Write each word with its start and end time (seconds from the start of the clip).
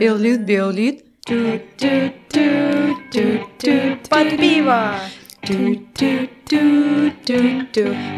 Беллит, 0.00 0.40
беллит. 0.46 1.04
Под 4.08 4.28
пиво! 4.40 4.96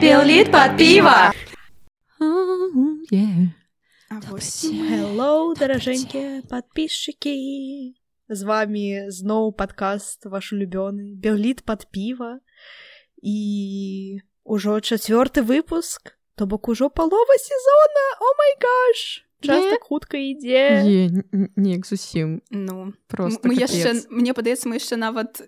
Беллит 0.01 0.51
под 0.51 0.77
пиво. 0.79 1.33
А 4.13 4.21
вось 4.29 4.65
Hello, 4.65 5.55
даражэнькія 5.57 6.43
падпісчыкі! 6.49 7.97
З 8.29 8.43
вами 8.49 9.09
зноў 9.09 9.53
падкаст 9.57 10.25
ваш 10.25 10.53
улюбёны 10.53 11.17
Бегліт 11.17 11.65
пад 11.69 11.89
піва 11.93 12.41
і 13.23 14.21
ўжо 14.45 14.81
чацвёрты 14.81 15.43
выпуск, 15.43 16.15
то 16.37 16.47
бок 16.47 16.69
ужо 16.69 16.89
палова 16.91 17.35
сезона 17.39 18.05
О 18.21 18.29
май 18.39 18.53
гаш! 18.61 19.25
Час 19.43 19.65
Не. 19.65 19.71
так 19.71 19.83
хутка 19.83 20.17
ідзе 20.17 20.87
Е, 20.87 21.11
н- 21.35 21.51
неяк 21.57 21.87
зусім 21.87 22.43
ну 22.51 22.93
просто 23.09 23.49
мы 23.49 23.55
яшчэ 23.59 24.07
мне 24.11 24.33
падаецца 24.35 24.69
мы 24.71 24.79
яшчэ 24.79 24.97
нават 24.97 25.43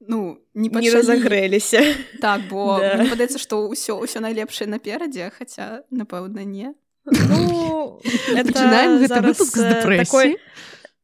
ну 0.00 0.38
не 0.54 0.68
не 0.68 0.70
пачалі. 0.70 0.94
разагрэліся. 1.02 1.82
так 2.20 2.40
бо 2.50 2.78
Да. 2.82 2.94
мне 3.02 3.10
падаецца 3.10 3.38
што 3.38 3.66
ўсё 3.66 3.98
ўсё 3.98 4.20
найлепшае 4.22 4.68
наперадзе 4.70 5.30
хаця 5.34 5.82
напэўна 5.90 6.44
не 6.46 6.74
Ну 7.04 8.00
это 8.38 8.52
зараз, 8.54 9.56
э, 9.58 10.04
такой- 10.04 10.38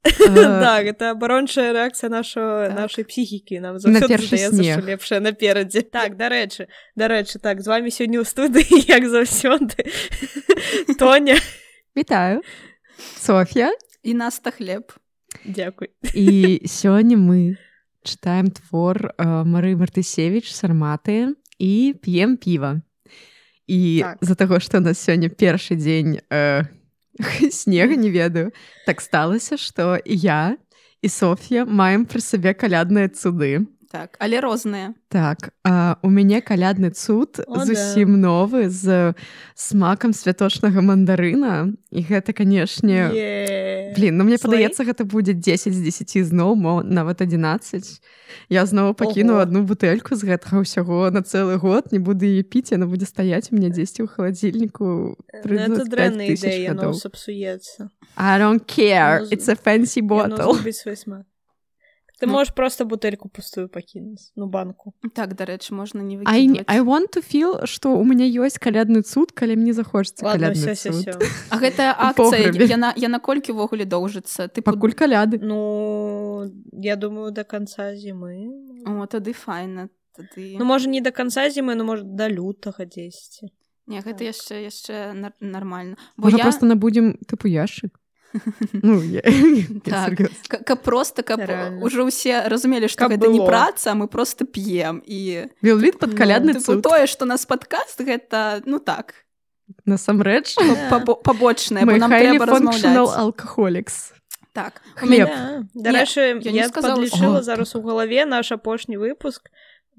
Э, 0.05 0.11
Так, 0.65 0.87
это 0.87 1.11
абарончая 1.11 1.73
рэакцыя 1.73 2.09
нашого 2.09 2.67
Так. 2.69 2.77
нашай 2.79 3.05
псіхікі 3.05 3.61
нам 3.61 3.79
здаецца, 3.79 4.81
лепшае 4.81 5.21
наперадзе 5.21 5.83
так 5.83 6.17
дарэчы 6.17 6.67
дарэчы 6.97 7.39
так 7.39 7.61
з 7.61 7.67
вами 7.69 7.89
сёння 7.93 8.21
ў 8.21 8.25
студыі 8.25 8.81
як 8.89 9.05
заўсёды 9.05 9.85
Тоня 10.99 11.37
Вітаю. 11.97 12.41
Софія. 13.19 13.73
і 14.02 14.15
нас 14.15 14.39
та 14.39 14.51
хлеб 14.51 14.93
Дякуй 15.45 15.89
І 16.15 16.61
сёння 16.67 17.17
мы 17.17 17.57
чытаем 18.05 18.49
твор 18.51 19.13
э, 19.19 19.45
Мары 19.45 19.77
Мартысевіч 19.77 20.49
сарматы 20.49 21.35
і 21.59 21.95
п'ем 22.02 22.37
піва. 22.37 22.80
І 23.67 24.01
Так. 24.02 24.19
з-за 24.21 24.35
таго, 24.35 24.61
што 24.61 24.79
у 24.79 24.80
нас 24.80 24.96
сёння 25.09 25.29
першы 25.29 25.77
дзень 25.77 26.21
э, 26.33 26.65
снега 27.51 27.96
не 27.96 28.10
ведаю, 28.10 28.52
так 28.87 29.01
сталася, 29.01 29.57
што 29.57 29.96
і 29.96 30.16
я 30.16 30.57
і 31.02 31.09
Софія 31.09 31.65
маем 31.65 32.04
пры 32.04 32.21
сабе 32.21 32.52
калядныя 32.52 33.09
цуды. 33.09 33.66
Так. 33.91 34.16
Але 34.21 34.41
розныя. 34.41 34.95
Так, 35.10 35.51
а, 35.66 35.96
у 36.02 36.09
мяне 36.10 36.41
калядны 36.41 36.91
цуд 36.95 37.43
О, 37.46 37.59
да. 37.59 37.65
зусім 37.66 38.21
новы 38.21 38.71
з 38.71 39.15
смакам 39.59 40.13
святочнага 40.15 40.80
мандарына. 40.80 41.74
І 41.91 42.01
гэта 42.07 42.33
канешне 42.33 43.11
Е. 43.11 43.93
блин 43.96 44.16
ну 44.16 44.24
мне 44.24 44.38
падаецца 44.38 44.87
гэта 44.87 45.02
будзе 45.05 45.35
10 45.35 45.74
з 45.74 45.80
10 45.83 46.23
зноў 46.30 46.55
мо 46.55 46.83
нават 46.87 47.21
11 47.21 48.01
я 48.49 48.63
зноў 48.66 48.95
пакіну 48.95 49.35
Ого. 49.35 49.43
одну 49.43 49.63
бутэльку 49.66 50.15
з 50.15 50.23
гэтага 50.23 50.63
ўсяго 50.63 51.11
на 51.11 51.27
цэлы 51.27 51.59
год 51.59 51.91
не 51.91 51.99
буду 51.99 52.27
яе 52.27 52.46
піць 52.46 52.71
яна 52.71 52.87
будзе 52.87 53.11
стаяць 53.11 53.51
у 53.51 53.59
мяне 53.59 53.74
дзесьці 53.74 54.07
ў 54.07 54.09
халадзільніку 54.09 55.18
Ну, 55.43 55.57
это 55.59 55.83
35 55.83 55.91
дрэнная 55.91 56.29
ідэя 56.30 56.93
сапсуецца 56.95 57.91
I 58.16 58.38
don't 58.38 58.63
care 58.63 59.27
it's 59.35 59.51
a 59.51 59.59
fancy 59.59 60.02
bottle. 60.02 60.55
свой 60.71 60.96
смак 60.96 61.27
ты 62.19 62.27
Ну. 62.27 62.33
можаш 62.33 62.55
просто 62.55 62.85
бутэльку 62.85 63.29
пустую 63.29 63.69
пакінуць 63.69 64.33
ну 64.37 64.47
банку 64.47 64.94
так 65.15 65.34
дарэчы 65.34 65.75
можна 65.75 66.00
не 66.03 66.17
I, 66.17 66.49
выкідваць. 66.49 66.67
I 66.69 66.81
want 66.83 67.12
to 67.17 67.21
feel 67.22 67.67
што 67.67 67.94
у 67.94 68.05
мяне 68.05 68.27
ёсць 68.28 68.59
калядны 68.59 69.03
цуд 69.03 69.33
калі 69.33 69.56
мне 69.56 69.72
захочется 69.72 70.25
Ладно, 70.25 70.53
всё, 70.53 70.75
цуд 70.75 70.94
всё. 70.94 71.19
А 71.50 71.56
гэтая 71.59 71.93
у 71.93 72.03
акцыя 72.11 72.50
яна 72.53 72.93
яна 72.97 73.19
колькі 73.21 73.53
ўвогуле 73.53 73.84
доўжыцца 73.84 74.49
ты 74.49 74.62
пакуль 74.62 74.93
каляды 74.93 75.39
Ну 75.41 76.51
я 76.73 76.97
думаю 76.97 77.31
до 77.33 77.45
конца 77.45 77.95
зімы 77.95 78.51
о 78.87 79.07
тады 79.07 79.33
файна 79.33 79.89
тады 80.17 80.57
Ну 80.59 80.65
можа 80.65 80.89
не 80.89 81.01
до 81.01 81.11
конца 81.13 81.49
зімы 81.49 81.75
ну 81.75 81.84
может 81.84 82.15
до 82.17 82.29
лютага 82.29 82.84
10 82.84 83.43
не 83.87 83.99
гэта 84.01 84.19
так. 84.19 84.29
яшчэ 84.31 84.55
яшчэ 84.67 85.13
нар- 85.15 85.34
нармальна 85.41 85.97
бо 86.17 86.29
я 86.31 86.39
просто 86.39 86.67
набудзем 86.67 87.19
тыпу 87.27 87.49
яшчык 87.49 87.99
ну 88.73 89.03
я, 89.03 89.23
Так. 89.85 90.19
каб 90.65 90.83
просто 90.83 91.23
каб 91.23 91.41
уже 91.83 92.05
ўсе 92.07 92.47
разумелі 92.47 92.87
што 92.89 93.09
гэта 93.11 93.27
не 93.31 93.43
праца 93.43 93.93
а 93.93 93.99
мы 93.99 94.07
просто 94.07 94.45
п'ем 94.45 95.03
і 95.05 95.51
Віоліт 95.63 95.99
пад 95.99 96.15
калядны 96.15 96.55
тыпу, 96.55 96.79
цуд. 96.79 96.83
Тое 96.83 97.07
што 97.07 97.27
нас 97.27 97.47
падкаст 97.47 98.01
гэта 98.01 98.63
ну 98.67 98.79
так 98.79 99.15
насамрэч 99.87 100.57
пабо- 100.91 101.19
пабочнае 101.23 101.85
бо 101.85 101.93
мы 101.93 101.99
нам 101.99 102.11
трэба 102.11 102.47
alcoholics. 103.19 104.13
Так 104.53 104.83
Дарэчы 105.75 106.43
я 106.43 106.69
сказала, 106.69 106.99
подлічыла 106.99 107.39
што- 107.39 107.43
зараз 107.43 107.75
у 107.75 107.83
галаве 107.83 108.27
наш 108.27 108.53
апошні 108.53 108.99
выпуск 108.99 109.51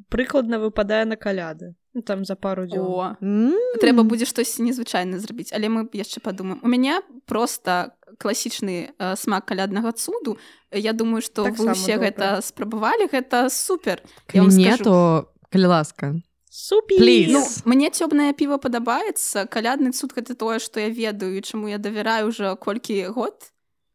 прыкладна 0.09 0.59
выпадае 0.59 1.05
на 1.05 1.15
каляды 1.15 1.71
ну, 1.71 1.80
там 2.05 2.23
за 2.25 2.35
пару 2.35 2.65
дзён 2.65 2.85
о. 2.87 3.17
М, 3.21 3.53
трэба 3.81 4.03
будзе 4.03 4.25
штосьці 4.25 4.63
незвычайна 4.63 5.19
зрабіць 5.19 5.51
але 5.51 5.67
мы 5.67 5.89
яшчэ 5.91 6.19
падумаем 6.23 6.59
у 6.63 6.67
мяне 6.67 7.01
просто 7.25 7.91
класічны 8.17 8.91
э, 8.97 9.15
смак 9.15 9.45
каляднага 9.45 9.91
цуду. 9.91 10.37
Я 10.71 10.93
думаю 10.93 11.21
што 11.21 11.43
вы 11.43 11.49
Таксама 11.51 11.71
ўсе 11.75 11.97
гэта 11.99 12.39
спрабавалі 12.41 13.07
гэта 13.11 13.49
супер. 13.49 13.99
Калі 14.27 14.35
Я 14.37 14.41
вам 14.43 14.51
не 14.57 14.71
скажу. 14.71 14.83
то 14.83 15.27
калі 15.51 15.65
ласка 15.65 16.15
супі. 16.49 16.95
Ну, 17.31 17.43
мне 17.65 17.89
цёмнае 17.89 18.31
піва 18.35 18.57
падабаецца 18.59 19.47
калядны 19.47 19.91
цуд 19.91 20.11
гэта 20.15 20.35
тое 20.35 20.59
што 20.59 20.79
я 20.79 20.87
ведаю 20.89 21.35
і 21.37 21.41
чаму 21.41 21.67
я 21.67 21.77
давяраю 21.77 22.27
уже 22.27 22.55
колькі 22.55 23.07
год. 23.11 23.35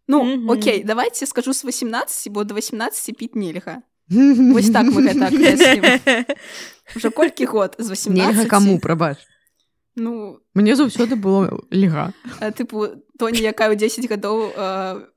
Ну 0.08 0.24
Мгм. 0.24 0.50
Окей 0.50 0.84
давайте 0.84 1.26
скажу 1.26 1.52
з 1.52 1.64
18 1.64 2.32
бо 2.32 2.44
до 2.44 2.54
18 2.54 3.16
піць 3.16 3.34
нельга 3.34 3.82
Вось 4.10 4.70
так 4.70 4.86
мы 4.90 5.02
гэта 5.02 5.26
акрэслім. 5.30 5.82
уже 6.94 7.10
колькі 7.18 7.44
год? 7.46 7.74
З 7.78 7.90
18 7.90 8.14
нельга 8.14 8.44
каму 8.48 8.78
прабач 8.78 9.18
ну 9.96 10.40
мне 10.54 10.76
заўсёды 10.76 11.16
было 11.16 11.64
льга 11.72 12.12
тыпу 12.52 13.00
тоні 13.18 13.40
якая 13.40 13.72
ў 13.72 13.76
10 13.80 14.04
гадоў 14.12 14.52
э, 14.52 15.08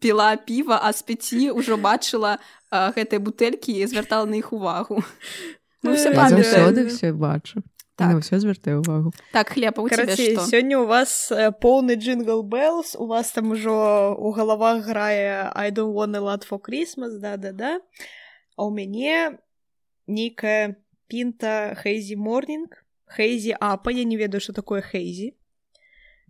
піла 0.00 0.36
піва 0.36 0.80
а 0.82 0.92
з 0.92 1.04
5 1.04 1.52
ўжо 1.52 1.76
бачыла 1.76 2.40
э, 2.72 2.92
гэтыя 2.96 3.20
бутэлькі 3.20 3.76
і 3.76 3.86
звяртала 3.86 4.24
на 4.24 4.40
іх 4.40 4.52
увагу. 4.52 5.04
Мы 5.84 5.94
все 5.96 6.12
все 6.88 7.12
бачу 7.12 7.62
Так. 8.00 8.08
на 8.08 8.16
ўсё 8.18 8.40
звяртаю 8.40 8.80
увагу. 8.80 9.12
Так 9.32 9.52
хлеб 9.52 9.76
а 9.76 9.82
у 9.82 9.88
цябе 9.88 10.08
Карацей, 10.08 10.32
што 10.32 10.48
сёння 10.48 10.80
у 10.80 10.86
вас 10.88 11.28
поўны 11.60 12.00
джингл 12.00 12.42
Беллс 12.42 12.96
у 12.96 13.06
вас 13.06 13.32
там 13.32 13.52
ужо 13.52 14.16
у 14.16 14.32
галавах 14.32 14.88
грае 14.88 15.52
I 15.52 15.68
don't 15.70 15.92
want 15.92 16.16
a 16.16 16.22
lot 16.24 16.48
for 16.48 16.58
Christmas 16.58 17.20
да 17.20 17.36
да 17.36 17.52
да 17.52 17.80
а 18.56 18.64
у 18.64 18.70
мяне 18.72 19.38
нейкая 20.08 20.80
пінта 21.12 21.76
хейзі 21.76 22.16
морнинг 22.16 22.80
хейзі 23.04 23.52
апа 23.60 23.92
я 23.92 24.04
не 24.08 24.16
ведаю 24.16 24.40
что 24.40 24.56
такое 24.56 24.80
хейзі 24.80 25.36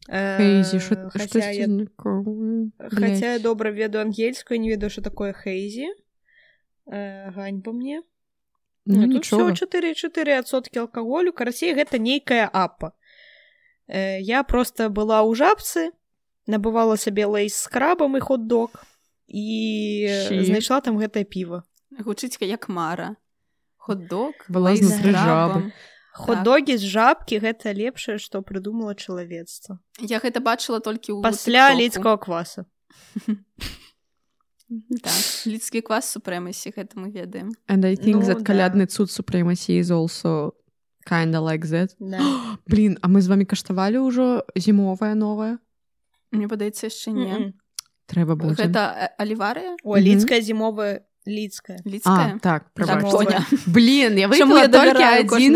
Хейзі, 0.09 0.81
що 0.81 0.95
Э, 0.95 1.11
хаця 1.11 1.27
штосьці 1.27 1.61
я 1.61 2.89
Хаця 2.89 3.33
я 3.33 3.39
добра 3.39 3.71
ведаю 3.71 4.05
ангельскую, 4.05 4.61
не 4.61 4.69
ведаю, 4.69 4.91
що 4.91 5.03
такое 5.03 5.33
хейзі. 5.33 5.87
Э, 6.87 7.31
ганьба 7.33 7.73
мне. 7.73 8.03
Ну 8.87 9.03
тут 9.03 9.11
нічога 9.11 9.53
всё 9.53 9.67
4,4% 9.67 10.79
алкаголю. 10.79 11.33
Карацей, 11.33 11.75
гэта 11.75 11.99
нейкая 11.99 12.49
апа. 12.53 12.93
Э, 13.89 14.21
я 14.21 14.43
просто 14.43 14.89
была 14.89 15.21
ў 15.23 15.35
жабцы, 15.35 15.91
набывала 16.47 16.97
сабе 16.97 17.27
лейс 17.27 17.55
з 17.55 17.67
крабам 17.69 18.17
і 18.17 18.21
хот-дог 18.21 18.71
і 19.29 19.47
Щі. 20.29 20.45
знайшла 20.45 20.81
там 20.81 20.99
гэтае 20.99 21.25
піва. 21.25 21.63
гучыць 21.91 22.39
як 22.41 22.69
мара 22.69 23.17
хот-дог 23.79 24.35
Была 24.49 24.75
жабы. 24.77 25.73
Хот-догі 26.13 26.77
з 26.77 26.85
жабкі 26.85 27.39
гэта 27.39 27.73
лепшае, 27.73 28.19
што 28.19 28.43
прыдумала 28.43 28.95
чалавецтва. 28.95 29.79
я 30.01 30.19
гэта 30.19 30.41
бачыла 30.41 30.81
толькі 30.81 31.13
ў 31.13 31.23
Пасля 31.23 31.75
лідскага 31.75 32.19
кваса. 32.19 32.67
так 35.03 35.19
лідскі 35.47 35.81
квас 35.83 36.11
супрэмасі 36.15 36.71
гэта 36.77 36.95
мы 36.97 37.11
ведаем 37.11 37.51
and 37.69 37.85
I 37.85 37.97
think 37.97 38.23
Ну, 38.23 38.27
that 38.27 38.39
да. 38.43 38.45
калядны 38.47 38.87
цуд 38.87 39.11
supremacy 39.11 39.79
is 39.83 39.91
also 39.91 40.55
kinda 41.07 41.41
like 41.43 41.67
that 41.67 41.91
Да. 41.99 42.19
блин 42.67 42.99
а 43.03 43.09
мы 43.09 43.21
з 43.21 43.29
вами 43.29 43.45
каштавалі 43.45 43.99
ўжо 43.99 44.45
зімовая 44.55 45.15
новая 45.15 45.59
мне 46.31 46.47
падаецца 46.47 46.87
яшчэ 46.87 47.11
не 47.11 47.31
М-м. 47.35 47.55
трэба 48.07 48.37
будзе 48.39 48.63
гэта 48.71 49.11
аліварыя 49.19 49.75
О, 49.83 49.97
Мгм. 49.99 50.05
лідская 50.07 50.41
зімовая 50.41 51.03
лідская. 51.27 51.79
а 51.85 51.89
лідская 51.89 52.39
так 52.41 52.41
Так, 52.41 52.63
прабачце. 52.75 53.11
Тоня. 53.11 53.47
блин 53.67 54.19
я 54.19 54.29
я 54.35 54.69
толькі 54.69 55.03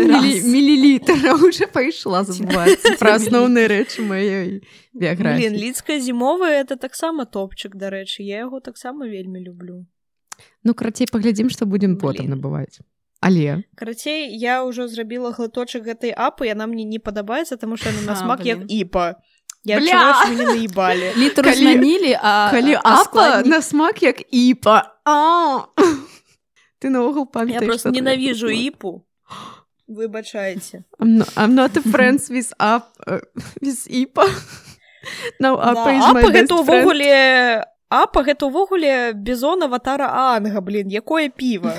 раз? 0.07 0.45
мілілітр 0.45 1.27
а 1.27 1.33
уже 1.35 1.67
пайшла 1.67 2.25
пра 2.99 3.15
асноўныя 3.15 3.67
рэчы 3.67 4.01
маёй 4.01 4.45
Блин, 4.45 4.61
біяграфіі 4.93 5.49
лідская 5.49 5.99
зімовая 5.99 6.63
это 6.63 6.75
таксама 6.77 7.25
топчык 7.25 7.75
дарэчы 7.75 8.21
я 8.21 8.37
яго 8.45 8.59
таксама 8.59 9.05
вельмі 9.07 9.39
люблю. 9.39 9.85
Ну 10.63 10.73
карацей 10.73 11.07
паглядзім 11.11 11.49
што 11.49 11.65
будзем 11.65 11.97
потым 11.97 12.29
набываць 12.29 12.79
але 13.21 13.63
карацей 13.75 14.37
я 14.37 14.63
ўжо 14.63 14.87
зрабіла 14.87 15.31
глыточак 15.31 15.83
гэтай 15.83 16.13
апы 16.13 16.45
яна 16.45 16.67
мне 16.67 16.83
не 16.83 16.99
падабаецца 16.99 17.57
таму 17.57 17.77
што 17.77 17.89
на 18.05 18.13
А, 18.13 18.15
смак 18.15 18.45
як 18.45 18.59
іпа 18.69 19.15
я 19.65 19.79
Бля! 19.79 19.91
адчуваю, 19.91 20.13
што 20.13 20.29
мяне 20.31 20.45
наебалі 20.45 21.07
літару 21.21 21.49
Калі- 21.49 21.57
змянілі 21.57 22.13
а 22.21 22.51
калі 22.51 22.73
а 22.73 22.81
апа 22.83 23.03
складнік- 23.03 23.47
на 23.49 23.61
смак 23.61 24.03
як 24.03 24.21
іпа 24.33 24.77
А! 25.05 25.65
ты 26.81 26.89
наогул 26.89 27.25
я 27.25 27.33
памятаеш 27.33 27.65
просто 27.67 27.89
што 27.89 27.95
ненавіжу 27.97 28.47
было? 28.47 28.61
іпу 28.69 28.91
выбачайце 29.87 30.83
I'm 30.99 31.17
not, 31.17 31.29
I'm 31.37 31.53
not 31.55 31.77
a 31.77 31.81
friends 31.81 32.29
with 32.29 32.53
up 32.59 32.83
uh, 33.07 33.21
with 33.61 33.85
іпа 33.89 34.25
no 35.39 35.55
Да, 35.57 35.71
апа 35.71 35.89
is 35.93 36.01
my 36.01 36.09
апа 36.09 36.21
best 36.21 36.33
гэта 36.33 36.53
friend. 36.53 36.61
ўвогуле 36.65 37.65
апа 37.89 38.19
гэта 38.25 38.43
ўвогуле 38.49 39.13
бізон 39.13 39.63
аватара 39.63 40.09
анга 40.35 40.61
блин 40.61 40.89
якое 40.89 41.29
піва 41.29 41.73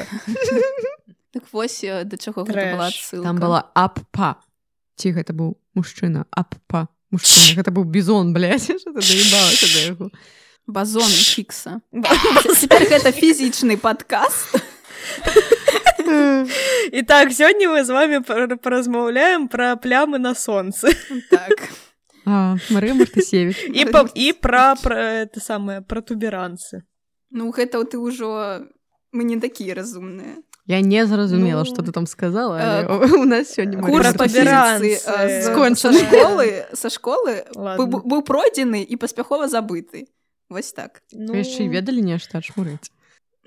Так 1.37 1.45
вось 1.53 1.85
э, 1.85 2.05
да 2.05 2.17
чаго 2.17 2.45
гэта 2.49 2.53
Трэш. 2.57 2.73
была 2.75 2.87
адсылка. 2.89 3.25
там 3.29 3.37
была 3.39 3.61
аппа 3.75 4.37
ці 4.97 5.13
гэта 5.13 5.35
быў 5.37 5.57
мужчына 5.75 6.25
аппа 6.31 6.89
мужчына 7.17 7.57
гэта 7.59 7.73
быў 7.73 7.85
бізон 7.89 8.33
блядь, 8.37 8.69
даебалася 8.85 9.67
да 9.75 9.81
яго 9.91 10.11
базон 10.67 11.09
фікса 11.09 11.81
цяпер 12.61 12.87
гэта 12.93 13.13
фізічны 13.17 13.77
падкаст 13.81 14.61
і 16.93 17.03
так 17.09 17.33
сёння 17.33 17.69
мы 17.69 17.85
з 17.85 17.91
вами 17.91 18.21
пар- 18.23 18.59
паразмаўляем 18.59 19.49
пра 19.49 19.77
плямы 19.77 20.19
на 20.19 20.35
сонцы 20.35 20.95
так. 21.31 21.71
А, 22.27 22.57
Марыя 22.71 22.95
Мартысевич. 22.95 23.71
І 23.71 23.87
па, 23.87 24.03
і 24.15 24.33
пра 24.33 24.75
пра 24.75 25.23
это 25.23 25.41
самае 25.41 25.81
пратуберанцы 25.83 26.83
ну 27.31 27.51
гэта 27.51 27.83
ты 27.87 27.99
ўжо 27.99 28.67
мы 29.13 29.23
не 29.25 29.39
такія 29.39 29.75
разумныя 29.75 30.43
я 30.67 30.81
не 30.81 31.07
зразумела 31.07 31.61
Ну, 31.61 31.65
что 31.65 31.83
ты 31.83 31.93
там 31.93 32.07
сказала 32.07 32.59
э, 32.59 33.07
у 33.15 33.25
нас 33.25 33.55
сёння 33.59 33.81
курс 33.81 34.07
Марыя 34.07 34.19
по 34.19 34.25
фізіцы, 34.25 34.99
э, 35.07 35.43
з- 35.43 35.47
Скончаны. 35.47 35.99
са 35.99 36.05
школы 36.05 36.65
са 36.75 36.89
школы 36.89 37.45
Ладно. 37.55 37.87
быў 37.87 38.03
быў 38.03 38.23
пройдзены 38.23 38.83
і 38.83 38.97
паспяхова 38.97 39.47
забыты 39.49 40.07
вось 40.51 40.73
так 40.73 41.03
ну, 41.13 41.33
Вы 41.35 41.43
яшчэ 41.43 41.65
і 41.65 41.69
ведалі 41.69 42.03
нешта 42.03 42.39
адшмурыць 42.39 42.91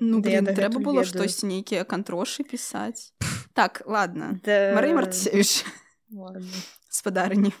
ну 0.00 0.20
Да 0.20 0.28
блин, 0.30 0.46
трэба 0.46 0.80
было 0.80 1.04
штосьці 1.04 1.46
нейкія 1.46 1.84
кантрошы 1.84 2.42
пісаць 2.44 3.12
так 3.54 3.82
ладно 3.86 4.40
да... 4.44 4.72
Марыя 4.74 4.94
Марцевич 4.94 5.64
Ладно. 6.12 6.46
спадарні 6.88 7.52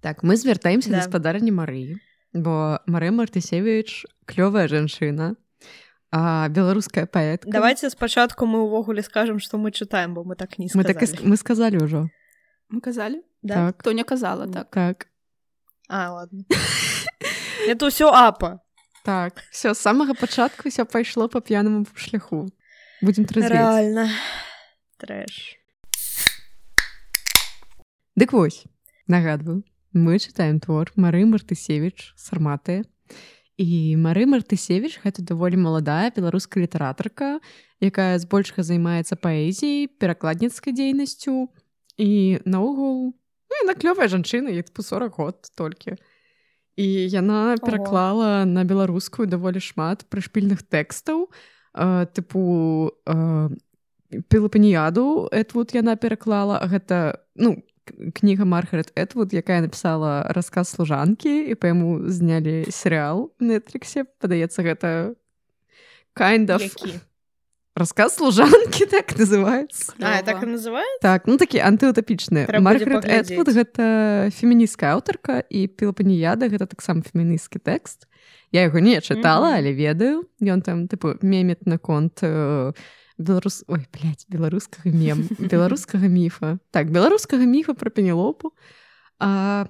так 0.00 0.22
мы 0.22 0.36
звяртаемся 0.36 0.90
Да. 0.90 0.96
да. 0.96 1.02
гаспадарні 1.02 1.50
Марыі 1.52 1.98
бо 2.34 2.78
Марыя 2.86 3.10
Мартысевич 3.12 4.06
клёвая 4.26 4.68
жанчына 4.68 5.34
а 6.12 6.48
беларуская 6.48 7.06
паэтка 7.06 7.50
давайте 7.50 7.90
спачатку 7.90 8.46
мы 8.46 8.62
ўвогуле 8.62 9.02
скажем 9.02 9.40
что 9.40 9.58
мы 9.58 9.72
чытаем 9.72 10.14
бо 10.14 10.24
мы 10.24 10.36
так 10.36 10.58
не 10.58 10.68
мы 10.74 10.84
так 10.84 11.02
і 11.02 11.06
ск- 11.06 11.24
мы 11.24 11.36
сказалі 11.36 11.82
ўжо 11.82 12.08
мы 12.70 12.80
казалі 12.80 13.22
да? 13.42 13.54
так. 13.54 13.80
Хто 13.80 13.92
не 13.92 14.04
казала 14.04 14.46
так. 14.46 14.70
Так. 14.70 15.06
А 15.88 16.12
ладно. 16.12 16.44
Это 17.68 17.86
ўсё 17.86 18.08
апа. 18.10 18.60
Так. 19.04 19.42
Все 19.50 19.74
з 19.74 19.78
самага 19.78 20.14
пачатку 20.14 20.68
все 20.68 20.84
пайшло 20.84 21.28
по 21.28 21.40
п'янаму 21.40 21.86
шляху. 21.94 22.48
Будем 23.02 23.26
реально. 23.26 24.08
Трэш. 24.96 25.58
Дык 28.16 28.32
вось. 28.32 28.64
Нагадваю. 29.06 29.64
Мы 29.92 30.18
чытаем 30.18 30.60
твор 30.60 30.92
Мары 30.96 31.26
Мартысевич 31.26 32.14
сарматыя 32.16 32.84
і 33.58 33.96
Мары 33.96 34.24
Мартысевич 34.26 35.00
гэта 35.04 35.22
даволі 35.22 35.56
маладая 35.56 36.12
беларуская 36.14 36.64
літаратарка 36.64 37.40
якая 37.82 38.18
збольшага 38.18 38.62
займаецца 38.62 39.16
паэзіяй 39.16 39.88
перакладніцкай 40.00 40.72
дзейнасцю 40.72 41.48
і 41.98 42.40
наогул 42.44 43.12
ну, 43.12 43.54
яна 43.62 43.74
клёвая 43.76 44.08
жанчына 44.08 44.48
ей 44.48 44.62
типу 44.62 44.82
40 44.82 45.16
год 45.16 45.36
толькі 45.56 45.96
і 46.76 46.86
яна 47.12 47.54
Ого. 47.54 47.66
пераклала 47.66 48.44
на 48.44 48.64
беларускую 48.64 49.28
даволі 49.28 49.60
шмат 49.60 50.06
прышпільных 50.08 50.64
тэкстаў 50.64 51.28
э, 51.28 52.06
тыпу 52.16 52.92
э, 53.04 53.50
пілапаніяду 54.28 55.28
Этвуд 55.32 55.74
яна 55.76 55.96
пераклала 55.96 56.60
гэта 56.64 57.20
ну 57.36 57.56
к- 57.60 57.71
кніга 58.14 58.44
Маргарет 58.44 58.92
Этвуд 58.96 59.32
якая 59.32 59.60
напісала 59.60 60.26
расказ 60.32 60.68
служанкі 60.72 61.50
і 61.50 61.54
па 61.54 61.72
яму 61.72 62.00
знялі 62.08 62.66
серыал 62.70 63.30
нетриксе 63.40 64.04
падаецца 64.20 64.62
гэта 64.62 64.88
kind 66.16 66.50
of 66.50 66.62
Які? 66.62 67.00
рассказ 67.76 68.16
служанкі 68.16 68.86
так 68.90 69.16
называется. 69.16 69.92
А 70.00 70.22
так 70.22 70.42
і 70.42 70.46
называют 70.46 71.00
так 71.00 71.26
ну 71.26 71.36
такі 71.36 71.58
антыутапічны 71.64 72.46
Трэба 72.46 72.72
будзе 72.72 72.86
Маргарет. 72.86 73.30
Этвуд 73.30 73.48
гэта 73.48 74.28
феміністкая 74.36 74.92
аўтарка 74.94 75.40
і 75.48 75.66
пілапаніяда 75.68 76.48
гэта 76.52 76.66
таксама 76.66 77.00
феміністскі 77.02 77.58
тэкст 77.64 78.08
я 78.52 78.68
яго 78.68 78.78
не 78.84 79.00
чытала 79.00 79.48
Мгм. 79.48 79.56
але 79.56 79.72
ведаю. 79.72 80.28
Ён 80.40 80.60
там 80.60 80.84
тыпу 80.86 81.16
мемет 81.22 81.64
наконт 81.64 82.20
э, 82.20 82.72
беларус 83.22 83.62
ой 83.68 83.86
блядь, 83.92 84.26
беларускага 84.28 84.90
мем 84.90 85.26
беларускага 85.38 86.08
міфа 86.08 86.58
так 86.70 86.90
беларускага 86.90 87.46
міфа 87.46 87.74
пра 87.74 87.90
пенелопу 87.90 88.52
а, 89.22 89.66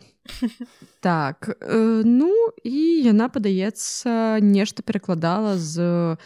так 1.00 1.48
э, 1.60 2.02
ну 2.04 2.32
і 2.64 2.78
яна 3.04 3.28
падаецца 3.28 4.40
нешта 4.40 4.82
перакладала 4.82 5.58
з 5.58 6.16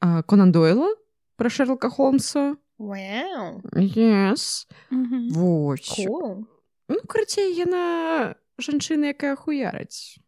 а, 0.00 0.22
Конан 0.22 0.52
Дойла 0.52 0.90
пра 1.36 1.50
Шерлока 1.50 1.90
Холмса 1.90 2.56
Вау, 2.82 3.62
yes. 3.74 4.66
Мгм. 4.90 5.28
Вось 5.30 6.02
cool. 6.02 6.44
ну 6.88 6.98
карацей 7.06 7.54
яна 7.54 8.34
жанчына 8.58 9.14
якая 9.14 9.36
хуяраць 9.36 10.18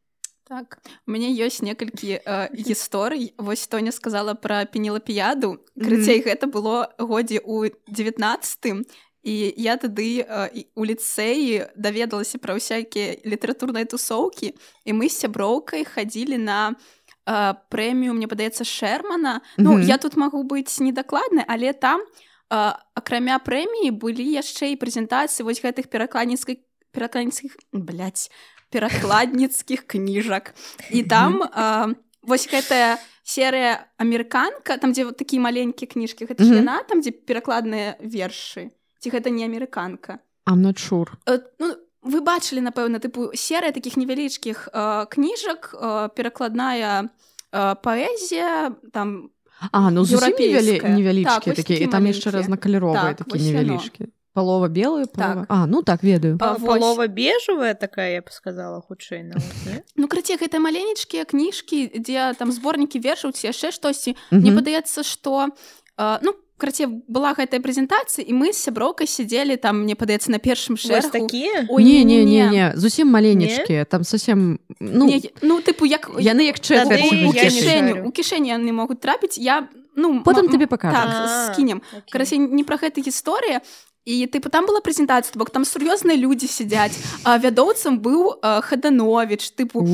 Так. 0.44 0.79
У 1.06 1.11
мяне 1.11 1.32
ёсць 1.32 1.64
некалькі 1.64 2.20
э, 2.20 2.52
гісторый 2.52 3.32
вось 3.38 3.67
Тоня 3.67 3.93
сказала 3.93 4.35
пра 4.37 4.69
пенелапіяду 4.69 5.64
крыцей 5.73 6.20
гэта 6.20 6.46
было 6.52 6.93
годзе 6.99 7.41
у 7.41 7.64
19 7.88 8.85
і 9.25 9.55
я 9.56 9.76
тады 9.81 10.20
э, 10.20 10.69
у 10.76 10.85
ліцэі 10.85 11.73
даведалася 11.81 12.37
пра 12.37 12.61
ўсякія 12.61 13.25
літаратурныя 13.25 13.88
тусоўкі 13.88 14.52
і 14.85 14.91
мы 14.93 15.08
з 15.08 15.25
сяброўкай 15.25 15.88
хадзілі 15.88 16.37
на 16.37 16.76
э, 17.25 17.56
прэмію 17.73 18.12
мне 18.12 18.29
падаецца 18.29 18.69
шермана. 18.69 19.40
Ну 19.56 19.81
Мгм. 19.81 19.88
я 19.88 19.97
тут 19.97 20.20
магу 20.20 20.44
быць 20.44 20.76
недакладны 20.76 21.40
але 21.49 21.73
там 21.73 22.05
э, 22.05 22.76
акрамя 22.93 23.40
прэміі 23.40 23.97
былі 23.97 24.29
яшчэ 24.29 24.76
і 24.76 24.81
прэзентацыі 24.81 25.49
вось 25.49 25.64
гэтых 25.64 25.88
перакладніцкай 25.88 26.61
перакладніцкіх 26.93 27.56
блядь, 27.73 28.30
перакладніцкіх 28.75 29.87
кніжак. 29.87 30.54
І 30.90 31.07
там 31.07 31.47
э, 31.47 31.95
вось 32.26 32.50
гэтая 32.50 32.99
серыя 33.25 33.87
амерыканка 33.97 34.76
там 34.78 34.93
дзе 34.93 35.04
вот 35.09 35.16
такія 35.16 35.40
маленькія 35.40 35.88
кніжкі 35.88 36.28
гэта 36.28 36.45
ж 36.45 36.61
яна 36.61 36.83
там 36.85 37.00
дзе 37.00 37.14
перакладныя 37.14 37.97
вершы 38.02 38.75
ці 39.00 39.09
гэта 39.14 39.31
не 39.31 39.47
амерыканка 39.47 40.21
sure. 40.76 41.14
Э, 41.25 41.40
ну, 41.59 41.73
вы 42.04 42.21
бачылі 42.21 42.61
напэўна 42.61 43.00
тыпу 43.00 43.33
серыя 43.33 43.73
такіх 43.73 43.97
невялічкіх 43.97 44.69
э, 44.69 45.07
кніжак 45.09 45.73
э, 45.73 46.09
перакладная 46.12 47.09
э, 47.52 47.75
паэзія 47.81 48.76
там 48.93 49.31
А 49.71 49.90
ну 49.90 50.04
зусім 50.04 50.35
невялі, 50.37 50.83
невялічкі 50.85 51.49
Так, 51.49 51.57
такі 51.57 51.75
і 51.75 51.78
такі 51.78 51.87
там 51.87 52.04
яшчэ 52.04 52.31
разнакаляровыя 52.35 53.14
Так, 53.14 53.25
такі 53.25 53.38
вось 53.38 53.49
яно. 53.49 53.81
Палова 54.35 54.69
белая 54.69 55.07
палова... 55.07 55.47
Так. 55.47 55.47
А 55.49 55.67
ну 55.67 55.83
так 55.83 56.03
ведаю. 56.03 56.38
Па- 56.38 56.59
палова 56.59 57.07
бежавая 57.07 57.75
такая 57.75 58.14
я 58.14 58.23
б 58.23 58.29
сказала 58.31 58.83
хутчэй 58.83 59.23
не? 59.23 59.35
ну 59.97 60.09
крыце 60.09 60.37
гэта 60.37 60.59
маленечкія 60.59 61.25
кніжкі 61.25 61.95
дзе 61.95 62.35
там 62.38 62.50
зборнікі 62.53 62.99
вершаў 62.99 63.33
ці 63.33 63.47
яшчэ 63.55 63.71
штосьці 63.71 64.17
Мне 64.31 64.50
падаецца 64.53 65.07
што 65.07 65.49
э, 65.97 66.19
ну 66.23 66.35
краце 66.59 66.87
была 66.87 67.35
гэтая 67.35 67.59
прэзентацыя 67.61 68.23
і 68.26 68.33
мы 68.35 68.53
з 68.55 68.59
сяброўкай 68.62 69.07
сядзелі 69.11 69.57
там 69.59 69.83
мне 69.83 69.95
падаецца 69.99 70.31
на 70.31 70.38
першым 70.38 70.79
шэрагу 70.79 71.11
такія 71.11 71.67
Ой, 71.69 71.83
не 71.83 72.05
не 72.05 72.25
не. 72.25 72.47
Не 72.50 72.67
зусім 72.76 73.11
маленечкія 73.11 73.85
там 73.85 74.05
совсем 74.05 74.61
ну 74.81 75.07
не, 75.07 75.23
ну 75.43 75.61
тыпу 75.61 75.87
як 75.87 76.11
яны 76.19 76.47
як 76.47 76.59
я 76.71 76.85
у 78.07 78.11
кішэні 78.11 78.49
яны 78.55 78.71
могуць 78.73 78.99
трапіць 79.03 79.38
я 79.38 79.67
ну 79.97 80.23
потым 80.23 80.47
м- 80.47 80.53
табе 80.53 80.67
м- 80.67 80.71
пакажу 80.71 80.95
так 80.95 81.55
скінем 81.55 81.83
окей. 81.91 82.11
карацей 82.11 82.38
не 82.38 82.64
пра 82.64 82.79
гэта 82.79 83.03
гісторыя 83.03 83.61
і 84.04 84.26
тыпу 84.28 84.52
там 84.52 84.68
была 84.68 84.84
прэзентацыя 84.84 85.37
бок 85.40 85.50
там 85.50 85.64
сур'ёзныя 85.64 86.16
людзі 86.16 86.49
сядзяць 86.49 86.96
а 87.25 87.38
вядоўцам 87.40 88.00
быў 88.04 88.40
хаданович 88.40 89.52
тыпу 89.56 89.84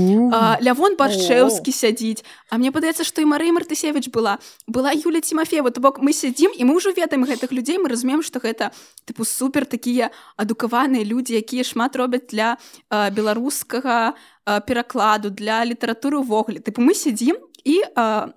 Лявон 0.61 0.99
Баршэўскі 0.99 1.71
сядзіць 1.71 2.25
А 2.51 2.59
мне 2.59 2.75
падаецца 2.75 3.07
што 3.07 3.23
і 3.23 3.31
Марыя 3.31 3.55
Мартысевич 3.55 4.11
была. 4.11 4.39
Была 4.67 4.91
Юля 4.91 5.21
Тимофеева. 5.23 5.71
То 5.71 5.81
бок 5.81 6.03
мы 6.03 6.13
сядзім 6.13 6.51
і 6.51 6.67
мы 6.67 6.75
ўжо 6.75 6.91
ведаем 6.91 7.23
гэтых 7.23 7.55
людзей 7.55 7.79
мы 7.79 7.89
разумеем 7.89 8.27
што 8.27 8.43
гэта 8.43 8.75
тыпу 9.07 9.23
супер 9.23 9.67
такія 9.71 10.11
адукаваныя 10.35 11.07
людзі 11.07 11.39
якія 11.39 11.63
шмат 11.63 11.95
робяць 11.95 12.27
для 12.35 12.59
беларускага 12.91 14.19
перакладу 14.67 15.31
для 15.31 15.63
літаратуры 15.63 16.19
ўвогуле 16.19 16.59
тыпу 16.59 16.83
мы 16.83 16.99
сядзім 16.99 17.39
і 17.63 17.79
а, 17.95 18.35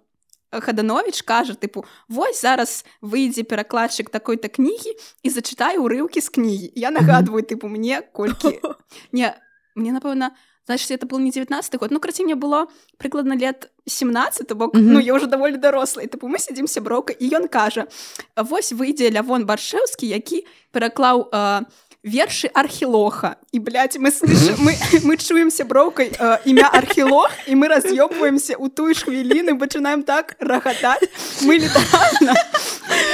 хаданович 0.61 1.23
кажа 1.23 1.55
тыпу 1.55 1.85
вось 2.09 2.41
зараз 2.41 2.85
выйдзе 3.01 3.43
перакладчык 3.43 4.09
такой-то 4.09 4.49
кнігі 4.49 4.93
і 5.23 5.29
зачытаю 5.29 5.83
урыўкі 5.83 6.21
з 6.21 6.29
кнігі 6.29 6.71
я 6.75 6.91
нагадваю 6.91 7.43
тыпу 7.43 7.67
мне 7.67 8.01
колькі 8.01 8.59
не 9.11 9.33
мне 9.75 9.91
напэўна 9.91 10.35
значит 10.65 10.91
это 10.91 11.05
был 11.05 11.19
не 11.19 11.31
19 11.31 11.75
год. 11.79 11.91
Ну 11.91 11.99
краці 11.99 12.23
мне 12.23 12.35
было 12.35 12.67
прыкладна 12.97 13.33
лет 13.33 13.71
17 13.85 14.53
бок 14.53 14.75
mm 14.75 14.79
-hmm. 14.79 14.93
ну 14.93 14.99
я 14.99 15.13
уже 15.13 15.27
даволі 15.27 15.57
дарослай 15.57 16.07
тыпу 16.07 16.27
мы 16.27 16.39
сядзім 16.39 16.67
сяброўка 16.67 17.13
і 17.19 17.29
ён 17.29 17.47
кажа 17.47 17.87
вось 18.35 18.73
выйдзе 18.73 19.11
лявон 19.11 19.45
баршэўскі 19.45 20.07
які 20.07 20.45
пераклаў 20.71 21.29
а, 21.31 21.61
вершы 22.03 22.49
архілоха 22.53 23.35
і 23.51 23.59
блядь, 23.59 23.97
мы 23.97 24.11
слышим, 24.11 24.55
мы, 24.59 24.75
мы 25.03 25.17
чуем 25.17 25.49
сяброўкай 25.49 26.11
э, 26.11 26.37
імя 26.45 26.69
архілох 26.73 27.31
і 27.47 27.55
мы 27.55 27.67
раз'ёбваемся 27.67 28.55
у 28.59 28.67
тую 28.67 28.93
ж 28.93 29.05
хвіліны 29.07 29.55
пачынаем 29.57 30.03
так 30.03 30.35
рагатаць 30.39 31.07
мы 31.47 31.57
літаральна 31.57 32.35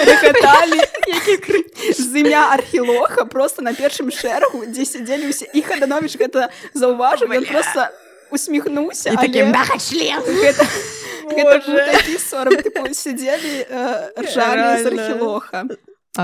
рагаталі 0.06 0.82
з 1.94 2.20
імя 2.20 2.50
архілоха 2.50 3.26
просто 3.26 3.62
на 3.62 3.74
першым 3.74 4.10
шэрагу 4.10 4.66
дзе 4.66 4.86
сядзелі 4.86 5.30
ўсе 5.30 5.46
і 5.54 5.62
хаданович 5.62 6.18
гэта 6.18 6.50
заўважыў 6.74 7.30
просто 7.46 7.94
усміхнуўся 8.34 9.14
сядзелі 12.98 13.54
ржалі 14.18 14.82
з 14.82 14.86
архілоха 14.90 15.70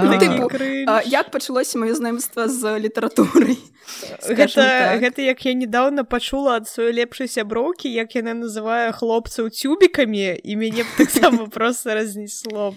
тыпу, 0.04 1.02
як 1.06 1.32
пачалося 1.32 1.78
маё 1.80 1.96
знаёмства 1.96 2.48
з 2.48 2.80
літаратурай 2.80 3.58
гэта, 4.28 4.56
так. 4.56 5.02
гэта 5.02 5.22
як 5.22 5.46
я 5.46 5.54
недавно 5.54 6.04
пачула 6.06 6.58
ад 6.58 6.68
сваёй 6.68 6.92
лепшай 6.92 7.28
сяброўкі 7.28 7.88
як 7.90 8.16
яна 8.16 8.34
называе 8.34 8.92
хлопцаў 8.92 9.50
цюбікамі 9.50 10.42
і 10.44 10.56
мяне 10.56 10.86
таксама 10.98 11.46
просто 11.58 11.94
разнесло 11.96 12.74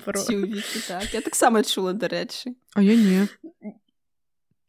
так. 0.88 1.14
я 1.14 1.20
таксама 1.20 1.64
чула 1.64 1.92
дарэчы 1.92 2.54
а 2.74 2.82
я 2.82 2.94
не 2.94 3.28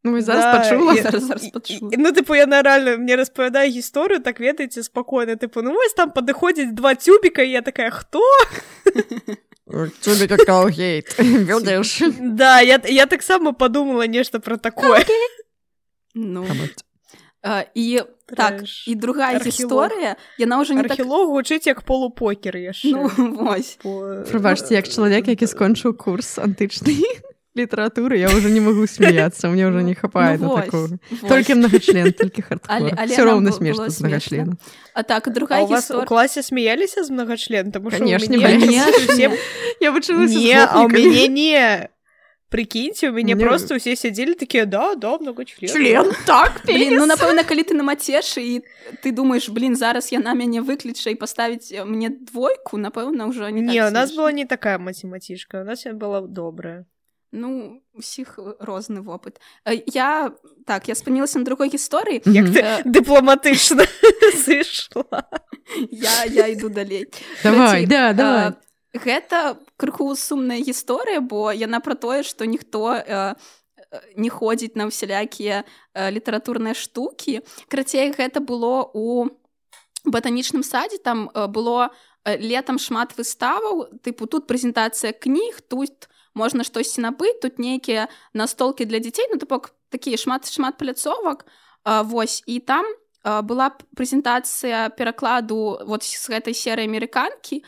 Ну, 0.04 0.22
зараз 0.22 0.44
да, 0.44 0.54
пачула 0.58 0.94
я, 0.94 1.04
зараз, 1.04 1.24
зараз 1.24 1.50
пачула. 1.52 1.92
ну 1.98 2.12
тыпу 2.12 2.36
яна 2.36 2.62
реально 2.62 2.98
мне 2.98 3.16
распавядае 3.16 3.68
гісторыю 3.70 4.24
так 4.24 4.40
ведаеце 4.40 4.84
спакойна 4.84 5.36
тыпу 5.36 5.62
ну 5.62 5.74
вось 5.76 5.94
там 5.94 6.12
падыходзіць 6.12 6.72
два 6.72 6.96
цюбіка 6.96 7.44
я 7.44 7.62
такая 7.62 7.92
хто 7.92 8.24
Тебе 10.02 10.28
какао 10.28 10.70
гейт. 10.70 11.16
Ведаеш? 11.20 12.02
Да, 12.20 12.60
я, 12.60 12.82
я 12.86 13.06
таксама 13.06 13.54
подумала 13.54 14.08
нешта 14.08 14.40
пра 14.40 14.58
такое. 14.58 15.06
Ну. 16.14 16.46
Uh, 17.40 17.64
і 17.74 18.02
Трэш. 18.28 18.36
так 18.36 18.54
і 18.88 18.96
другая 18.96 19.40
гісторыя 19.40 20.20
яна 20.36 20.60
ўжо 20.60 20.76
не 20.76 20.84
архілог 20.84 21.24
так... 21.24 21.32
гучыць 21.32 21.72
як 21.72 21.88
полупокер 21.88 22.60
яшчэ 22.60 22.92
ну, 22.92 23.08
вось 23.48 23.80
По... 23.80 24.28
прабачце 24.28 24.76
як 24.76 24.92
чалавек 24.92 25.32
які 25.32 25.48
скончыў 25.48 25.96
курс 25.96 26.36
антычны 26.36 27.00
літаратуры 27.56 28.18
я 28.18 28.30
уже 28.30 28.50
не 28.50 28.60
могу 28.60 28.88
смеяться 28.88 29.50
мне 29.50 29.68
уже 29.68 29.84
не 29.90 29.96
хапает 29.96 30.40
ну, 30.42 30.56
такого 30.56 30.90
только 31.28 31.56
многочлен 31.56 32.14
только 32.14 32.42
все 33.08 33.24
ровно 33.24 33.52
смешно 33.52 33.90
с 33.90 34.00
многочлена 34.00 34.58
а 34.94 35.04
так 35.04 35.32
другая 35.34 35.64
у 35.64 35.68
вас 35.68 35.92
у 35.92 36.04
классе 36.04 36.44
смеяліся 36.44 37.04
з 37.04 37.10
многочлен 37.10 37.72
там 37.72 37.90
конечно 37.90 38.34
я 39.80 39.92
вучылася 39.92 40.70
а 40.72 40.84
у 40.84 40.90
мяне 40.90 41.28
не. 41.28 41.90
Прикиньте 42.50 43.10
у 43.10 43.14
мяне 43.14 43.36
просто 43.36 43.76
усе 43.76 43.96
сядзелі 43.96 44.34
такія 44.34 44.66
да 44.66 44.96
да 44.96 45.18
много 45.18 45.46
член? 45.46 46.14
Так 46.26 46.62
ну 46.66 47.06
напэўна 47.06 47.44
калі 47.46 47.62
ты 47.62 47.78
на 47.78 47.84
мацешы 47.84 48.42
і 48.42 48.66
ты 49.06 49.12
думаешь 49.12 49.50
блин 49.50 49.76
зараз 49.76 50.12
я 50.12 50.20
на 50.20 50.34
мяне 50.34 50.62
выключа 50.62 51.14
і 51.14 51.16
паставіць 51.16 51.70
мне 51.86 52.10
двойку 52.10 52.78
напэўна 52.78 53.30
ўжо 53.30 53.50
не 53.50 53.62
не 53.62 53.86
у 53.86 53.92
нас 53.92 54.18
была 54.18 54.32
не 54.32 54.46
такая 54.46 54.80
математичка 54.80 55.62
у 55.62 55.64
нас 55.64 55.86
была 55.94 56.22
добрая 56.22 56.86
Ну 57.32 57.82
усіх 57.94 58.40
розны 58.60 59.02
вопыт 59.06 59.38
я 59.86 60.34
так 60.66 60.90
я 60.90 60.96
спынілася 60.96 61.38
на 61.38 61.46
другой 61.46 61.70
гісторыі 61.70 62.26
дыпламатычна 62.90 63.86
сышла 64.46 65.30
я 65.94 66.26
я 66.26 66.48
іду 66.50 66.70
далей 66.70 67.06
давай, 67.44 67.86
да, 67.86 68.14
давай. 68.14 68.54
гэта 68.98 69.62
крыху 69.78 70.16
сумная 70.16 70.58
гісторыя 70.58 71.22
бо 71.22 71.54
яна 71.54 71.80
пра 71.86 71.94
тое 71.94 72.26
што 72.26 72.50
ніхто 72.50 72.98
не 74.18 74.30
ходзіць 74.30 74.74
на 74.74 74.90
ўсялякія 74.90 75.70
літаратурныя 75.94 76.74
штукі 76.74 77.46
крацей 77.70 78.10
гэта 78.10 78.42
было 78.42 78.90
у 78.94 79.30
батанічным 80.02 80.66
садзе 80.66 80.98
там 80.98 81.30
было 81.54 81.94
летом 82.26 82.82
шмат 82.82 83.14
выставаў 83.14 84.02
тыпу 84.02 84.26
тут 84.26 84.50
прэзентацыя 84.50 85.14
кніг 85.14 85.62
тут 85.70 86.10
можна 86.40 86.64
штосьці 86.64 87.04
набыць 87.04 87.40
тут 87.44 87.60
нейкія 87.60 88.08
настолкі 88.34 88.88
для 88.88 89.04
дзяцей 89.04 89.28
ну 89.28 89.38
тыпок 89.38 89.76
такія 89.92 90.16
шмат 90.16 90.48
шмат 90.48 90.80
пляцовак 90.80 91.46
Вось. 91.86 92.44
І 92.46 92.60
там 92.60 92.86
а, 93.24 93.42
была 93.42 93.72
прэзентацыя 93.96 94.90
перакладу 94.96 95.80
вот 95.88 96.04
з 96.04 96.28
гэтай 96.28 96.54
серыі 96.54 96.88
амерыканкі 96.88 97.64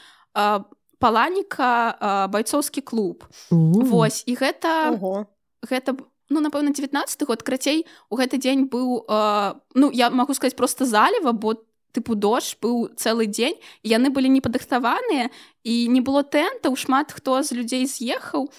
паланіка 0.99 2.27
байцоўскі 2.31 2.81
клуб 2.81 3.27
Вось. 3.51 4.23
І 4.27 4.35
гэта 4.35 4.95
Ого. 4.95 5.27
гэта 5.63 5.97
ну 6.29 6.39
напэўна 6.39 6.71
19 6.71 7.27
год 7.27 7.43
крацей 7.43 7.87
у 8.09 8.15
гэты 8.15 8.39
дзень 8.39 8.67
быў 8.71 9.03
а, 9.07 9.59
ну 9.75 9.91
я 9.91 10.09
магу 10.09 10.33
сказаць 10.33 10.55
просто 10.55 10.85
заліва 10.85 11.31
бо 11.31 11.55
ты 11.55 11.67
тыпу 11.91 12.15
дождж 12.15 12.55
быў 12.63 12.91
цэлы 12.95 13.27
дзень 13.27 13.59
яны 13.83 14.09
былі 14.09 14.31
непадрыхтаваныя 14.31 15.29
і 15.63 15.87
не 15.87 16.01
было 16.01 16.23
тэнтаў 16.23 16.75
шмат 16.75 17.11
хто 17.11 17.41
з 17.43 17.57
людзей 17.57 17.85
з'ехаў 17.85 18.49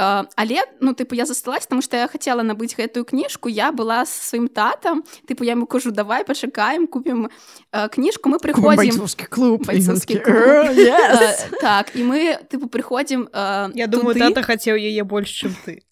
але 0.00 0.64
ну 0.80 0.94
тыпу 0.94 1.14
я 1.14 1.26
засталась 1.26 1.66
тому 1.66 1.82
что 1.82 1.96
я 1.96 2.08
хотела 2.08 2.42
набыць 2.42 2.76
гэтую 2.76 3.04
кніжку 3.04 3.48
я 3.48 3.72
была 3.72 4.06
с 4.06 4.12
сваім 4.32 4.48
татам 4.48 5.04
тыпу 5.28 5.44
я 5.44 5.52
ему 5.52 5.66
кажу 5.66 5.90
давай 5.90 6.24
пачакаем 6.24 6.86
купім 6.86 7.28
кніжку 7.70 8.30
мы 8.30 8.38
прыходзім 8.38 9.04
клуб 9.28 9.66
так 11.60 11.92
і 11.94 12.02
мы 12.04 12.38
тыпу 12.48 12.68
прыходзім 12.68 13.28
я 13.74 13.86
думаю 13.86 14.16
тата 14.16 14.42
хацеў 14.42 14.76
яе 14.80 15.04
больш 15.04 15.28
чым 15.28 15.54
ты. 15.64 15.82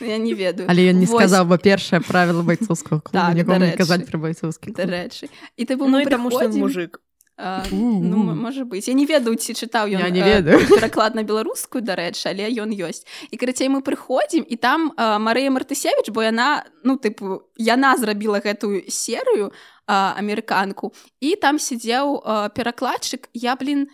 Я 0.00 0.18
не 0.18 0.32
ведаю. 0.32 0.68
Але 0.70 0.88
ён 0.88 1.00
не 1.00 1.06
сказаў 1.06 1.44
бы 1.44 1.58
першае 1.58 2.00
правіла 2.00 2.42
байцоўскага 2.42 3.04
казаць 3.76 4.08
пра 4.08 4.18
байцоўскі 4.18 4.72
дарэчы 4.72 5.28
і 5.56 5.62
ты 5.64 5.76
ну 5.76 6.04
таму 6.08 6.30
что 6.30 6.48
мужик 6.48 7.00
ну 7.38 8.34
можа 8.34 8.64
быць 8.64 8.88
я 8.88 8.94
не 8.94 9.06
ведаю 9.06 9.36
ці 9.38 9.54
чытаў 9.54 9.86
ён 9.94 10.10
не 10.10 10.22
ведаю. 10.22 10.58
Пераклад 10.66 11.14
на 11.14 11.22
беларускую 11.22 11.82
дарэчы 11.82 12.34
але 12.34 12.50
ён 12.50 12.74
ёсць 12.74 13.06
і 13.30 13.36
карацей 13.38 13.70
мы 13.70 13.80
прыходзім 13.82 14.42
і 14.42 14.56
там 14.56 14.90
Марыя 14.98 15.50
мартысевич 15.54 16.10
бо 16.10 16.26
яна 16.26 16.66
ну 16.82 16.98
тыпу 16.98 17.46
яна 17.56 17.94
зрабіла 17.96 18.42
гэтую 18.42 18.90
серыю 18.90 19.54
амерыканку 19.86 20.92
і 21.20 21.36
там 21.36 21.62
сидзеў 21.62 22.22
перакладчык 22.58 23.30
я 23.34 23.54
блин 23.54 23.88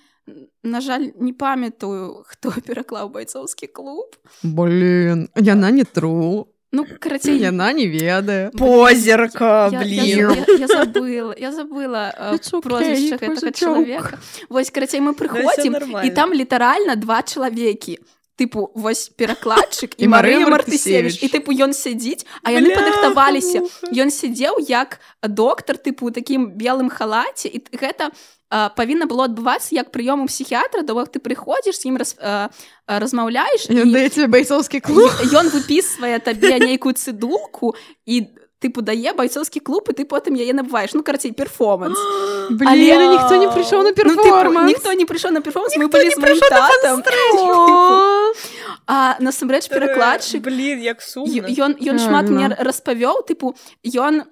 на 0.62 0.80
жаль 0.80 1.12
не 1.20 1.32
памятаю 1.32 2.24
хто 2.28 2.52
пераклаў 2.64 3.12
байцоўскі 3.12 3.68
клуб. 3.68 4.16
Блин 4.42 5.28
яна 5.36 5.70
не 5.70 5.84
тру 5.84 6.48
Ну, 6.74 6.86
карацей... 6.98 7.38
Яна 7.38 7.72
не 7.72 7.86
ведае. 7.86 8.50
Позерка, 8.50 9.70
блин. 9.70 10.04
Я, 10.04 10.34
я, 10.34 10.56
я, 10.58 10.66
забыла, 10.66 11.34
я 11.38 11.52
забыла 11.52 12.10
uh, 12.10 12.34
okay, 12.34 12.60
прозвішча 12.60 13.16
гэтага 13.22 13.52
чалавека. 13.54 14.18
Вось, 14.50 14.74
карацей, 14.74 14.98
мы 14.98 15.14
прыходзім, 15.14 15.78
і 16.02 16.10
там 16.10 16.34
літаральна 16.34 16.98
два 16.98 17.22
чалавекі. 17.22 18.02
Тыпу, 18.34 18.74
вось 18.74 19.14
перакладчык 19.14 19.94
і 20.02 20.10
Марыя 20.10 20.50
Мартысевіч. 20.50 21.22
І 21.22 21.30
тыпу, 21.30 21.54
ён 21.54 21.70
сядзіць, 21.70 22.26
а 22.42 22.50
яны 22.50 22.74
падрыхтаваліся. 22.74 23.62
Ён 23.94 24.10
сядзеў 24.10 24.58
як 24.66 24.98
доктар, 25.22 25.78
тыпу, 25.78 26.10
такім 26.10 26.50
белым 26.58 26.90
халаце. 26.90 27.46
І 27.46 27.62
гэта 27.78 28.10
павінна 28.76 29.06
было 29.10 29.24
адбывацца 29.26 29.74
як 29.74 29.90
прыём 29.90 30.22
у 30.22 30.26
псіхіатра 30.30 30.86
то 30.86 30.94
бок 30.94 31.10
ты 31.10 31.18
прыходзіш 31.18 31.74
з 31.74 31.90
ім 31.90 31.98
раз, 31.98 32.14
размаўляеш 32.86 33.66
тебе 33.66 34.30
байцоўскі 34.30 34.78
клуб. 34.80 35.10
ён 35.34 35.50
выпісвае 35.50 36.22
табе 36.22 36.62
нейкую 36.62 36.94
цыдулку 36.94 37.74
і 38.06 38.30
тыпу 38.62 38.78
дае 38.80 39.12
байцоўскі 39.12 39.60
клуб 39.60 39.90
і 39.90 39.92
ты 39.98 40.04
потым 40.06 40.38
яе 40.38 40.54
набываеш 40.54 40.94
ну 40.94 41.02
карацей 41.02 41.32
перформанс. 41.32 41.98
Але 42.68 42.94
ніхто 43.10 43.42
не 43.42 43.50
прыйшоў 43.50 43.82
на 43.82 43.92
перформанс. 43.92 44.54
ну, 44.54 44.66
ніхто 44.70 44.92
не 44.92 45.04
прыйшоў 45.04 45.30
на 45.34 45.40
перформанс 45.40 45.76
мы 45.76 45.88
былі 45.88 46.14
а 48.86 49.16
насамрэч 49.18 49.68
перакладчык 49.68 50.46
блин 50.46 50.78
як 50.78 51.02
сум 51.02 51.26
ён 51.26 51.74
ён 51.80 51.98
шмат 51.98 52.30
мне 52.30 52.54
распавёў 52.54 53.26
тыпу 53.26 53.56
ён 53.90 54.22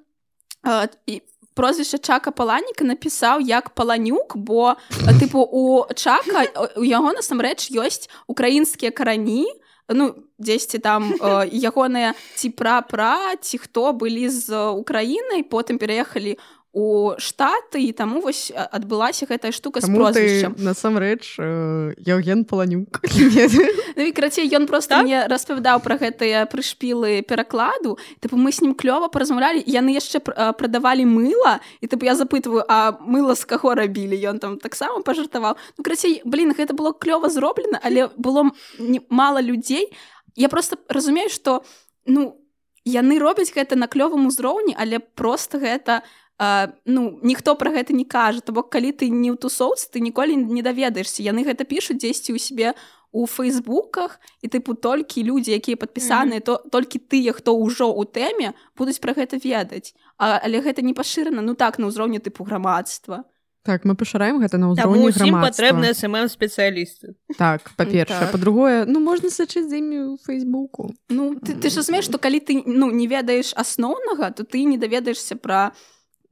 і 1.07 1.23
прозвішча 1.55 1.99
чака 1.99 2.31
паланіка 2.31 2.85
напісаў 2.85 3.41
як 3.41 3.71
паланюк 3.71 4.37
бо 4.37 4.77
тыпу 5.21 5.45
у 5.45 5.87
чака 5.95 6.47
у 6.77 6.85
яго 6.85 7.13
насамрэч 7.13 7.73
ёсць 7.77 8.09
украінскія 8.27 8.91
карані 8.91 9.47
ну 9.89 10.15
дзесьці 10.39 10.79
там 10.79 11.13
ягоныя 11.53 12.15
ці 12.37 12.51
пра 12.57 12.81
пра 12.83 13.37
ці 13.41 13.59
хто 13.59 13.93
былі 13.93 14.29
з 14.29 14.55
украінай 14.73 15.43
потым 15.43 15.79
пераехалі 15.79 16.39
у 16.73 17.13
штаты 17.21 17.85
і 17.85 17.93
таму 17.93 18.21
вось 18.25 18.49
адбылася 18.49 19.27
гэтая 19.29 19.53
штука 19.53 19.81
з 19.81 19.85
Таму 19.85 20.09
ты 20.09 20.17
прозвішчам. 20.17 20.55
насамрэч 20.57 21.37
э, 21.39 21.93
Яўген 22.01 22.45
паланюк. 22.49 23.01
Ну 23.97 24.03
і 24.09 24.13
крацей 24.13 24.49
ён 24.49 24.65
просто 24.67 24.97
Так? 24.97 25.05
мне 25.05 25.27
распавядаў 25.29 25.85
пра 25.85 26.01
гэтыя 26.01 26.49
прышпілы 26.49 27.21
перакладу. 27.29 27.99
Тыпу 28.25 28.41
мы 28.41 28.53
з 28.53 28.65
ним 28.65 28.73
клёва 28.73 29.13
паразмаўлялі 29.13 29.61
яны 29.69 29.93
яшчэ 29.93 30.25
прадавалі 30.57 31.05
мыла 31.05 31.61
і 31.85 31.87
тыпу 31.93 32.09
я 32.09 32.17
запытваю 32.17 32.65
а 32.69 32.97
мыла 33.05 33.37
з 33.37 33.45
каго 33.45 33.75
рабілі? 33.77 34.17
Ён 34.17 34.39
там 34.41 34.57
таксама 34.57 35.05
пажартаваў. 35.05 35.61
Ну 35.77 35.85
крацей 35.85 36.23
блин 36.25 36.57
гэта 36.57 36.73
было 36.73 36.97
клёва 36.97 37.29
зроблена 37.29 37.77
але 37.85 38.09
было 38.17 38.49
не- 38.81 39.05
мала 39.13 39.43
людзей. 39.45 39.93
Я 40.37 40.49
просто 40.49 40.81
разумею 40.89 41.29
что 41.29 41.65
ну 42.07 42.41
яны 42.89 43.19
робяць 43.21 43.53
гэта 43.53 43.77
на 43.77 43.87
клёвым 43.93 44.25
узроўні 44.27 44.73
але 44.73 44.99
просто 45.05 45.59
гэта 45.61 46.01
а, 46.43 46.75
ну 46.85 47.21
ніхто 47.23 47.55
пра 47.55 47.71
гэта 47.71 47.95
не 47.95 48.05
кажа. 48.05 48.43
То 48.43 48.51
бок 48.51 48.67
калі 48.75 48.91
ты 48.91 49.07
не 49.07 49.31
ў 49.31 49.39
тусоўцы 49.39 49.87
ты 49.95 50.03
ніколі 50.03 50.35
не 50.35 50.59
даведаешся. 50.59 51.23
Яны 51.23 51.47
гэта 51.47 51.63
пішуць 51.63 52.03
дзесьці 52.03 52.35
ў 52.35 52.43
сябе 52.43 52.75
у 53.15 53.31
фейсбуках 53.31 54.19
і 54.43 54.51
тыпу 54.51 54.75
толькі 54.75 55.23
людзі 55.23 55.55
якія 55.55 55.79
падпісаныя 55.79 56.43
то 56.43 56.59
толькі 56.67 56.99
тыя 56.99 57.31
хто 57.31 57.55
ўжо 57.55 57.95
ў 57.95 58.11
тэме 58.11 58.59
будуць 58.75 58.99
пра 58.99 59.15
гэта 59.15 59.39
ведаць. 59.39 59.95
А, 60.19 60.43
але 60.43 60.59
гэта 60.59 60.83
не 60.83 60.99
пашырана 60.99 61.47
ну 61.47 61.55
так 61.55 61.79
на 61.79 61.87
ўзроўні 61.87 62.19
тыпу 62.19 62.43
грамадства. 62.43 63.23
Так 63.63 63.87
мы 63.87 63.95
пашыраем 63.95 64.43
гэта 64.43 64.59
на 64.59 64.75
ўзроўні 64.75 65.15
патрэбныя 65.47 65.95
смм 65.95 66.27
спецыялісты. 66.27 67.15
Так 67.39 67.71
па-першае. 67.79 68.27
Так. 68.27 68.35
па-другое 68.35 68.83
ну 68.91 68.99
можна 68.99 69.31
сачыць 69.31 69.71
за 69.71 69.79
імі 69.79 70.19
фейсбуку 70.27 70.91
Ну 71.07 71.39
ты, 71.39 71.55
ты 71.55 71.71
ж 71.71 71.79
разумееш 71.79 72.11
што 72.11 72.19
калі 72.19 72.43
ты 72.43 72.67
ну 72.67 72.91
не 72.91 73.07
ведаеш 73.07 73.55
асноўнага 73.55 74.35
то 74.35 74.43
ты 74.43 74.67
не 74.67 74.75
даведаешся 74.75 75.39
пра 75.39 75.71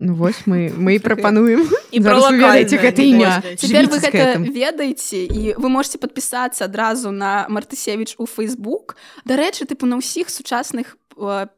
Ну 0.00 0.14
вось 0.14 0.46
мы 0.46 0.72
мы 0.72 0.96
і 0.96 0.98
прапануем 0.98 1.68
ведаеце 1.92 2.80
гэта 2.80 3.04
імя. 3.04 3.44
Цяпер 3.60 3.84
вы 3.92 4.00
гэта 4.00 4.40
ведаеце 4.40 5.28
і 5.28 5.54
вы 5.60 5.68
можете 5.68 6.00
падпісацца 6.00 6.64
адразу 6.64 7.12
на 7.12 7.44
мартысевич 7.52 8.16
у 8.16 8.24
фейсбук 8.24 8.96
дарэчы 9.28 9.68
тыпу 9.68 9.84
на 9.84 10.00
ўсіх 10.00 10.32
сучасных 10.32 10.96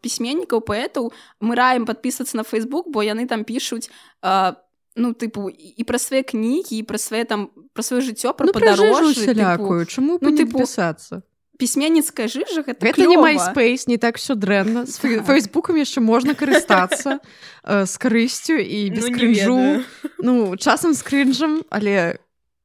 пісьменнікаў 0.03 0.59
паэтаў 0.59 1.15
мы 1.39 1.55
раем 1.55 1.87
падпісацца 1.87 2.35
на 2.35 2.43
фейсбук 2.43 2.91
бо 2.91 3.07
яны 3.07 3.31
там 3.31 3.47
пішуць 3.47 3.87
э, 4.27 4.59
ну 4.99 5.15
тыпу 5.15 5.47
і 5.47 5.83
пра 5.87 6.03
свае 6.03 6.27
кнігі 6.27 6.83
і 6.83 6.83
пра 6.83 6.99
свае 6.99 7.23
там 7.23 7.47
пра 7.73 7.87
сваё 7.87 8.03
жыццё 8.03 8.35
пра 8.35 8.51
ну, 8.51 8.53
падарожжы 8.53 9.23
тыпу, 9.23 9.39
усялякую 9.39 9.87
чаму 9.87 10.19
ну, 10.19 10.35
тыпу, 10.35 10.67
пісацца 10.67 11.23
пісьменніцкая 11.59 12.29
жыжа 12.29 12.63
гэта, 12.67 12.81
гэта 12.81 13.07
не. 13.07 13.17
MySpace 13.17 13.85
не 13.87 13.99
так 13.99 14.17
все 14.17 14.35
дрэнна 14.35 14.87
з 14.87 14.99
фей- 14.99 15.23
фейсбукам 15.23 15.77
яшчэ 15.77 16.01
можна 16.01 16.35
карыстацца 16.35 17.21
э, 17.65 17.87
з 17.87 17.95
карысцю 17.99 18.57
і 18.59 18.91
без 18.91 19.05
Ну, 19.05 19.11
не 19.11 19.15
крынжу 19.15 19.57
ведаю. 19.57 19.85
ну 20.19 20.57
часам 20.57 20.95
з 20.95 21.03
крынжам 21.03 21.63
але 21.71 22.19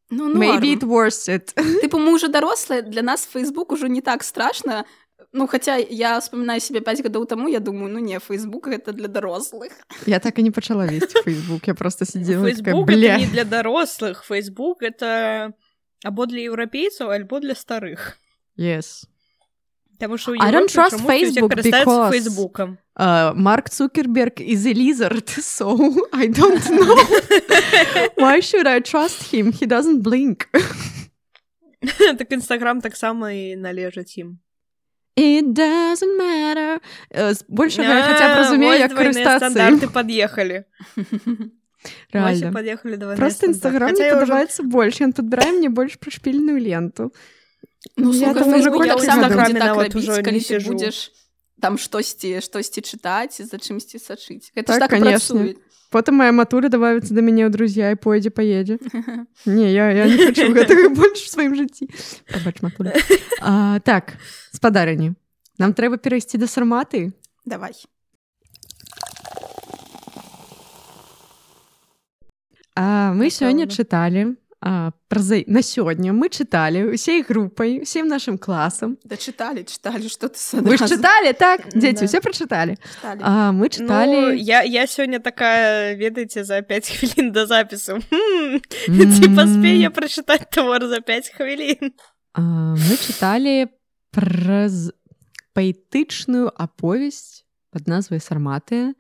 ну, 0.10 0.34
maybe 0.34 0.76
норм. 0.78 0.80
it 0.80 0.84
worth 0.84 1.28
it. 1.30 1.54
Тыпу 1.84 2.00
мы 2.00 2.14
уже 2.14 2.28
дарослыя 2.28 2.82
для 2.82 3.02
нас 3.02 3.26
фейсбук 3.26 3.72
ужо 3.72 3.88
не 3.88 4.02
так 4.02 4.24
страшна 4.24 4.86
ну 5.34 5.48
хаця 5.48 5.78
я 5.78 6.20
вспоминаю 6.20 6.62
себе 6.62 6.80
5 6.82 7.04
гадоў 7.04 7.26
таму 7.28 7.50
я 7.50 7.60
думаю 7.60 7.92
ну 7.94 8.00
не 8.00 8.20
фейсбук 8.20 8.68
гэта 8.68 8.94
для 8.94 9.08
дарослых 9.08 9.72
я 10.06 10.20
так 10.20 10.40
і 10.40 10.44
не 10.44 10.52
пачала 10.52 10.88
весці 10.88 11.22
фейсбук 11.24 11.68
я 11.68 11.74
просто 11.74 12.06
это 12.06 12.18
не 12.20 13.28
для 13.28 13.44
дарослых 13.44 14.24
Фейсбук 14.24 14.82
это 14.82 15.54
або 16.04 16.26
для 16.26 16.40
еўрапейцаў 16.50 17.12
альбо 17.12 17.40
для 17.40 17.54
старых 17.56 18.18
yes 18.58 19.06
Таму 19.98 20.18
што 20.22 20.34
ў 20.34 20.38
I 20.42 20.52
don't 20.54 20.70
Еўропе 20.70 20.78
trust 20.78 20.98
чамусьці 20.98 21.08
ўсе 21.08 21.10
Facebook 21.10 21.52
карыстаюцца 21.54 21.86
because- 21.86 22.12
фейсбукам 22.14 22.78
Uh, 22.98 23.32
Mark 23.36 23.70
Zuckerberg 23.70 24.42
is 24.42 24.66
a 24.66 24.74
lizard, 24.74 25.30
so 25.56 25.78
I 26.12 26.26
don't 26.26 26.66
know. 26.66 26.96
Why 28.24 28.40
should 28.42 28.66
I 28.66 28.80
trust 28.80 29.30
him? 29.32 29.52
He 29.54 29.68
doesn't 29.68 30.02
blink. 30.02 30.50
так 32.18 32.32
нстаграм 32.32 32.82
таксама 32.82 33.30
і 33.38 33.54
належаць 33.56 34.18
ім 34.18 34.40
It 35.16 35.54
doesn't 35.54 36.18
matter. 36.18 36.82
Uh, 37.14 37.38
больше 37.50 37.82
я 37.82 38.02
хотя 38.02 38.34
бы 38.34 38.42
разумею, 38.42 38.72
вось 38.74 38.82
як 38.82 38.92
двойныя 38.92 39.14
карыстацца 39.14 39.46
ім. 39.46 39.54
стандарты 39.54 39.88
пад'ехалі 39.94 40.58
Реально. 42.14 42.52
пад'ехалі 42.52 43.16
Просто 43.16 43.46
Инстаграм 43.46 43.92
мне 43.94 44.10
падабаецца 44.10 44.64
больш. 44.66 45.02
Ён 45.02 45.14
падбірае 45.14 45.54
мне 45.54 45.70
больш 45.70 45.98
прышпільную 46.02 46.58
ленту. 46.58 47.14
Ну, 47.96 48.14
Я 48.14 48.34
там 48.34 48.50
уже 48.50 48.70
Facebook 48.70 48.78
колькі 48.78 48.90
таксама 48.90 49.28
гадоў. 49.28 49.38
будзе 49.38 49.60
так 49.60 49.78
рабіць, 49.78 50.26
калі 50.26 50.40
ты 50.40 50.68
будзеш 50.68 51.12
там 51.62 51.78
штосьці 51.78 52.42
штосьці 52.42 52.82
чытаць 52.82 53.42
за 53.42 53.58
чымсьці 53.58 53.98
сачыць 53.98 54.52
гэта 54.56 54.78
Так, 54.78 54.80
так 54.80 54.90
конечно. 54.90 55.54
Потым 55.90 56.20
моя 56.20 56.32
матуля 56.36 56.68
добавіцца 56.68 57.16
да 57.16 57.22
мяне 57.24 57.48
ў 57.48 57.50
друзья 57.50 57.92
і 57.92 57.96
пойдзе 57.96 58.30
паедзе. 58.30 58.76
Не, 59.46 59.72
я, 59.72 59.88
я 59.92 60.06
не 60.06 60.18
хочу 60.20 60.52
гэтага 60.52 60.92
больш 60.92 61.24
у 61.24 61.30
сваім 61.32 61.56
жыцці. 61.56 61.88
Пабач. 62.28 62.60
А, 63.40 63.80
так, 63.80 64.20
спадарыні. 64.52 65.16
Нам 65.58 65.72
трэба 65.72 65.96
перайсці 65.98 66.38
да 66.38 66.46
сарматы. 66.46 67.16
давай 67.46 67.72
А, 72.76 73.14
мы 73.16 73.32
сёння 73.32 73.66
чыталі 73.66 74.36
а, 74.60 74.92
пра 75.08 75.22
за... 75.22 75.44
на 75.48 75.62
сёння 75.62 76.14
мы 76.14 76.30
чыталі 76.34 76.90
усей 76.94 77.22
групай 77.22 77.78
усім 77.82 78.08
нашим 78.08 78.38
класам 78.38 78.98
да 79.06 79.16
чыталі 79.16 79.62
чыталі 79.64 80.10
что 80.10 80.28
ты 80.30 80.40
вы 80.62 80.78
чыталі 80.82 81.34
так? 81.38 81.70
Дзеці 81.74 82.04
Да. 82.04 82.08
ўсе 82.10 82.20
прачыталі 82.22 82.74
чыталі 82.82 83.22
мы 83.54 83.66
Ну, 83.66 83.70
чыталі 83.70 84.38
я, 84.42 84.64
я 84.64 84.88
сёння 84.88 85.20
такая 85.20 85.94
ведаеце 85.96 86.44
за 86.44 86.62
5 86.62 86.90
хвілін 86.90 87.32
да 87.32 87.46
запісу 87.46 88.02
ці 88.02 89.26
паспею 89.36 89.78
я 89.78 89.90
прачытаць 89.90 90.50
твор 90.50 90.88
за 90.88 91.02
5 91.02 91.30
хвілін 91.38 91.94
А, 92.34 92.74
мы 92.74 92.94
чыталі 92.98 93.70
праз 94.12 94.92
паэтычную 95.58 96.50
аповесць 96.54 97.46
под 97.74 97.88
назвай 97.88 98.20
сарматыя 98.22 98.94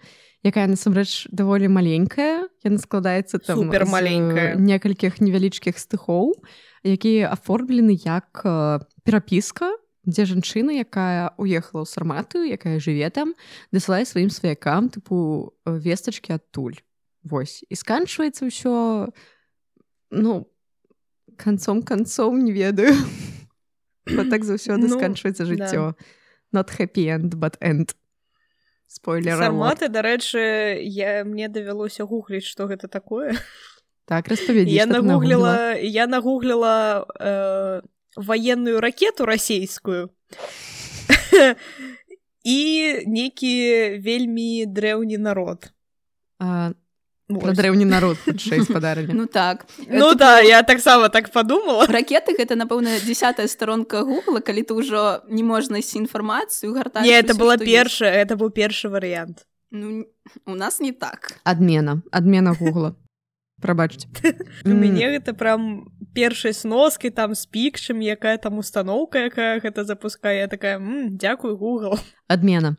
якая 0.46 0.68
насамрэч 0.68 1.28
даволі 1.34 1.68
маленькая 1.68 2.48
яна 2.64 2.78
складаецца 2.78 3.40
там 3.40 3.66
Супер 3.66 3.86
з 3.86 3.90
маленькая. 3.90 4.56
некалькіх 4.56 5.22
невялічкіх 5.22 5.78
стыхоў 5.78 6.38
якія 6.86 7.34
аформлены 7.34 7.98
як 7.98 8.42
э, 8.46 8.80
перапіска 9.04 9.74
дзе 10.08 10.24
жанчына 10.24 10.72
якая 10.78 11.34
уехала 11.42 11.84
ў 11.84 11.90
сарматыю 11.90 12.46
якая 12.48 12.80
жыве 12.80 13.10
там 13.10 13.34
дасылае 13.74 14.06
сваім 14.06 14.30
сваякам 14.30 14.88
тыпу 14.94 15.52
э, 15.66 15.78
вестачкі 15.82 16.38
адтуль 16.38 16.78
Вось. 17.28 17.66
І 17.68 17.76
сканчваецца 17.76 18.48
ўсё 18.48 19.12
ну 20.16 20.48
канцом 21.36 21.84
канцом 21.84 22.40
не 22.40 22.56
ведаю. 22.56 22.96
Так 24.32 24.48
заўсёды 24.48 24.88
Ну, 24.88 24.96
сканчваецца 24.96 25.44
жыццё 25.44 25.92
not 26.56 26.72
happy 26.80 27.12
end 27.12 27.36
but 27.36 27.60
end 27.60 27.97
спойлер 28.88 29.38
сарматы 29.38 29.90
дарэчы 29.90 30.80
я 30.82 31.24
мне 31.24 31.48
давялося 31.48 32.04
гугліць 32.04 32.48
што 32.48 32.68
гэта 32.72 32.88
такое 32.88 33.36
так 34.08 34.28
распавядзі 34.28 34.74
я 34.74 34.86
нагугліла 34.86 35.76
я 35.76 36.08
нагугліла 36.08 37.06
э, 37.20 37.82
военную 38.16 38.80
ракету 38.80 39.26
расійскую 39.26 40.10
і 42.48 42.60
некі 43.08 43.56
вельмі 44.00 44.66
дрэўні 44.72 45.18
народ. 45.20 45.68
А, 46.40 46.72
Вось. 47.30 47.58
дрэўні 47.58 47.84
народ 47.84 48.16
хутчэй 48.24 48.64
спадарылі 48.64 49.12
ну 49.12 49.26
так. 49.28 49.66
Ну 49.88 50.16
да 50.16 50.40
я 50.40 50.64
таксама 50.64 51.10
так 51.10 51.32
подумала. 51.32 51.84
ракеты 51.88 52.32
гэта 52.38 52.56
напэўна 52.56 53.00
десятая 53.04 53.48
сторонка 53.48 54.04
гугла 54.08 54.40
калі 54.40 54.64
ты 54.64 54.74
ўжо 54.74 55.24
не 55.28 55.44
можна 55.44 55.76
знайсці 55.76 56.00
інфармацыю 56.08 56.72
гартаеш 56.72 57.04
не 57.08 57.12
это 57.20 57.36
была 57.36 57.58
першая 57.58 58.16
это 58.24 58.40
быў 58.40 58.50
першы 58.56 58.88
варыянт 58.88 59.44
ну 59.72 60.08
у 60.46 60.56
нас 60.56 60.80
не 60.80 60.94
так. 60.94 61.36
Адмена 61.44 62.02
адмена 62.12 62.54
гугла. 62.56 62.96
Прабачце 63.60 64.08
у 64.64 64.70
мяне 64.70 65.12
гэта 65.18 65.34
прям 65.34 65.92
першай 66.16 66.54
сноскай 66.54 67.12
там 67.12 67.36
з 67.36 67.44
пікчым 67.52 68.00
якая 68.00 68.38
там 68.38 68.58
установка 68.58 69.28
якая 69.28 69.60
гэта 69.60 69.84
запускае 69.84 70.40
Я 70.40 70.48
такая 70.48 70.78
«М, 70.78 71.18
дзякуй 71.18 71.58
Google 71.60 72.00
адмена 72.28 72.78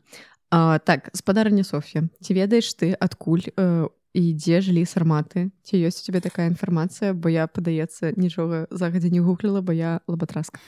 а, 0.51 0.79
так 0.79 1.11
спадарня 1.13 1.65
Софья. 1.65 2.09
Ці 2.23 2.33
ведаеш 2.33 2.73
ты 2.73 2.95
адкуль 2.97 3.53
э, 3.57 3.89
і 4.15 4.33
дзе 4.35 4.61
жылі 4.65 4.85
сарматы 4.89 5.51
ці 5.63 5.75
ёсць 5.85 6.01
у 6.01 6.07
тебе 6.07 6.21
такая 6.21 6.49
інфармацыя 6.49 7.13
бо 7.13 7.29
я 7.29 7.47
падаецца 7.47 8.13
нічога 8.17 8.67
загадзя 8.71 9.09
не 9.13 9.21
гугліла 9.21 9.61
бо 9.61 9.73
я 9.73 10.01
лабатраска 10.09 10.61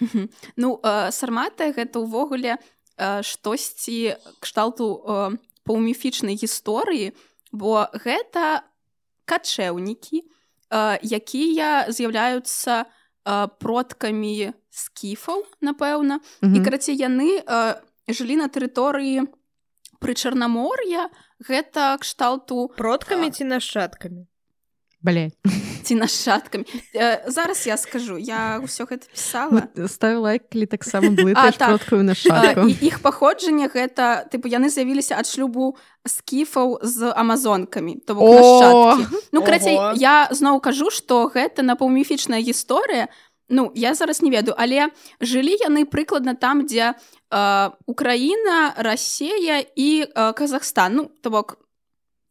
ну 0.57 0.81
э, 0.83 1.11
сармата 1.11 1.73
гэта 1.73 2.01
ўвогуле 2.05 2.57
э, 2.57 3.23
штосьці 3.23 4.17
кшталту 4.41 4.87
э, 5.01 5.37
паўміфічнай 5.65 6.37
гісторыі 6.37 7.13
бо 7.53 7.89
гэта 7.95 8.63
качэўнікі 9.25 10.23
э, 10.71 10.99
якія 11.03 11.87
з'яўляюцца 11.89 12.85
э, 12.85 13.49
продкамі 13.59 14.53
скіфаў 14.71 15.45
напэўна. 15.61 16.21
І 16.43 16.47
Мгм. 16.47 16.65
карацей 16.65 16.95
яны 16.97 17.43
э, 17.43 17.75
жылі 18.09 18.37
на 18.39 18.47
тэрыторыі 18.47 19.27
пры 20.01 20.17
чарнамор'я 20.17 21.09
гэта 21.45 21.95
кшталту 22.01 22.73
продкамі 22.77 23.31
ці 23.31 23.45
нашчадкамі 23.45 24.27
Блять. 25.03 25.33
ці 25.85 25.95
нашчадкамі 25.95 26.65
э, 26.95 27.25
зараз 27.31 27.67
я 27.67 27.77
скажу 27.77 28.19
я 28.21 28.61
ўсё 28.61 28.85
гэта 28.85 29.09
пісала. 29.09 29.69
Став 29.89 30.21
лайк, 30.21 30.53
калі 30.53 30.67
таксама 30.67 31.09
так. 31.57 31.57
продкую 31.57 32.05
на 32.05 32.13
іх 32.69 33.01
паходжанне 33.01 33.73
гэта 33.73 34.29
тыпу 34.29 34.45
яны 34.45 34.69
з'явіліся 34.69 35.17
ад 35.17 35.25
шлюбу 35.25 35.77
скіфаў 36.05 36.85
з 36.85 37.13
амазонкамі 37.17 38.05
то 38.05 38.13
ну 39.33 39.41
карацей 39.41 39.77
Ого. 39.81 39.97
я 39.97 40.29
зноў 40.31 40.61
кажу 40.61 40.93
што 40.93 41.33
гэта 41.33 41.65
напаўміфічная 41.65 42.45
гісторыя. 42.45 43.09
Ну 43.49 43.73
я 43.75 43.95
зараз 43.97 44.21
не 44.21 44.31
ведаю 44.31 44.55
але 44.61 44.93
жылі 45.21 45.57
яны 45.65 45.89
прыкладна 45.89 46.37
там 46.37 46.69
дзе 46.69 46.93
Украіна 47.87 48.75
Расея 48.77 49.65
і 49.77 50.05
э, 50.05 50.35
Казахстан. 50.35 50.95
Ну 50.95 51.11
то 51.23 51.31
бок 51.31 51.59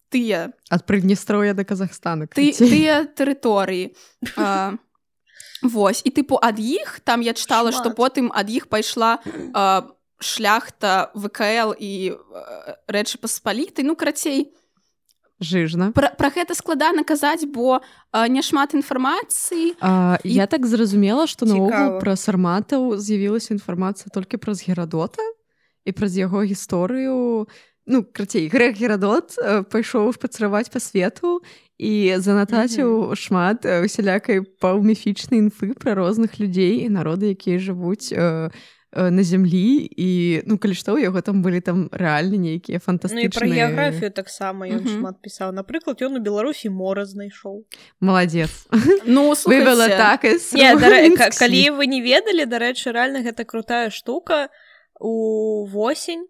тыя 0.09 0.51
Ад 0.69 0.85
Прыднестроя 0.85 1.53
да 1.53 1.63
Казахстана. 1.63 2.27
ты, 2.27 2.51
тыя 2.51 3.05
тэрыторыі 3.05 3.95
а, 4.35 4.75
Вось. 5.62 6.01
І 6.03 6.12
тыпу 6.12 6.39
ад 6.41 6.59
іх 6.59 6.99
там 7.03 7.21
я 7.21 7.33
чытала 7.33 7.71
што 7.71 7.91
потым 7.91 8.31
ад 8.33 8.49
іх 8.49 8.67
пайшла 8.67 9.19
а, 9.53 9.88
шляхта 10.19 11.12
ВКЛ 11.15 11.75
і 11.79 12.15
рэчы 12.88 13.19
паспалітай 13.23 13.85
ну 13.88 13.95
карацей 13.95 14.51
Жыжна. 15.39 15.91
пра, 15.95 16.12
пра 16.17 16.30
гэта 16.30 16.52
складана 16.56 17.04
казаць 17.04 17.45
бо 17.47 17.80
няшмат 18.13 18.75
інфармацыі 18.75 19.75
А, 19.80 20.17
І- 20.23 20.34
я 20.34 20.45
так 20.47 20.65
зразумела, 20.67 21.28
што 21.28 21.45
наогул 21.45 21.99
пра 21.99 22.15
сарматаў 22.15 22.97
з'явілася 22.99 23.54
інфармацыя 23.56 24.12
толькі 24.13 24.38
праз 24.38 24.63
Герадота 24.67 25.23
і 25.86 25.91
праз 25.91 26.17
яго 26.17 26.43
гісторыю. 26.43 27.47
Ну, 27.89 28.04
крацей, 28.06 28.47
грэх 28.54 28.78
Герадот 28.78 29.34
э, 29.41 29.63
пайшоў 29.65 30.13
шпацыраваць 30.13 30.69
па 30.69 30.78
свету 30.78 31.41
і 31.82 32.13
занатаціў 32.21 33.17
шмат 33.17 33.65
э, 33.65 33.82
усялякай 33.82 34.45
паўміфічнай 34.62 35.41
інфы 35.41 35.73
пра 35.73 35.97
розных 35.97 36.38
людзей 36.38 36.86
і 36.86 36.93
народы, 36.93 37.34
якія 37.34 37.58
жывуць 37.58 38.13
э, 38.13 38.54
э, 38.93 39.10
на 39.10 39.23
зямлі 39.25 39.89
і 39.89 40.10
ну 40.45 40.62
калі 40.62 40.78
што 40.78 40.93
у 40.93 41.02
яго 41.02 41.21
там 41.25 41.41
былі 41.41 41.65
там 41.65 41.89
рэальна 41.89 42.38
нейкія 42.38 42.78
Ну 42.78 42.86
фантастычныя 42.86 43.34
пра 43.34 43.47
геаграфію 43.49 44.13
таксама 44.13 44.69
ён 44.69 44.86
Мгм. 44.86 44.93
шмат 44.93 45.15
пісаў 45.25 45.49
напрыклад 45.49 45.97
ён 46.06 46.17
у 46.17 46.21
беларусі 46.21 46.69
мора 46.69 47.10
знайшоў 47.10 47.65
маладзец 48.02 48.69
ну 49.10 49.34
вывела 49.49 49.89
так 49.89 50.21
калі 51.41 51.73
вы 51.73 51.89
не 51.89 52.06
ведалі 52.06 52.45
дарэчы 52.45 52.93
рэальна 52.93 53.25
гэта 53.25 53.49
крутая 53.49 53.89
штука. 53.89 54.49
У 54.99 55.65
восень 55.65 56.28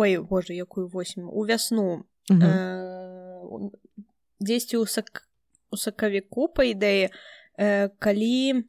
ой 0.00 0.16
боже 0.18 0.54
якую 0.56 0.88
восень 0.88 1.24
у 1.28 1.44
вясну 1.44 2.04
Мгм. 2.30 2.42
э, 2.42 3.40
у- 3.44 3.72
дзесьці 4.40 4.76
ў 4.80 4.86
сак 4.88 5.26
у 5.70 5.76
сакавіку 5.76 6.48
па 6.48 6.64
ідэі 6.64 7.10
э, 7.58 7.88
калі 7.98 8.64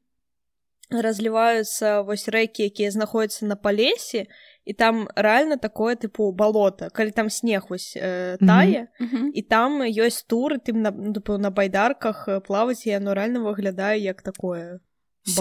разліваюцца 0.91 2.02
вось 2.04 2.28
рэкі 2.28 2.67
якія 2.67 2.91
знаходзяцца 2.91 3.46
на 3.48 3.56
палесе 3.56 4.28
і 4.65 4.74
там 4.74 5.08
рэальна 5.15 5.56
такое 5.58 5.96
тыпу 5.96 6.32
балота 6.36 6.89
калі 6.91 7.12
там 7.15 7.30
снег 7.30 7.70
вось 7.70 7.96
э, 7.96 8.36
тае 8.44 8.88
Мгм. 9.00 9.32
і 9.34 9.41
там 9.41 9.82
ёсць 9.88 10.26
туры 10.28 10.60
тым 10.60 10.82
на, 10.84 10.91
ну, 10.91 11.13
тыпу, 11.13 11.38
на 11.38 11.50
байдарках 11.50 12.28
э, 12.28 12.39
плаваць 12.41 12.86
і 12.86 12.91
яно 12.91 13.13
рэальна 13.15 13.39
выглядае 13.39 13.98
як 14.04 14.22
такое 14.22 14.80
у 15.28 15.32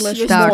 слэш 0.00 0.18
ёсць 0.26 0.28
Так. 0.28 0.50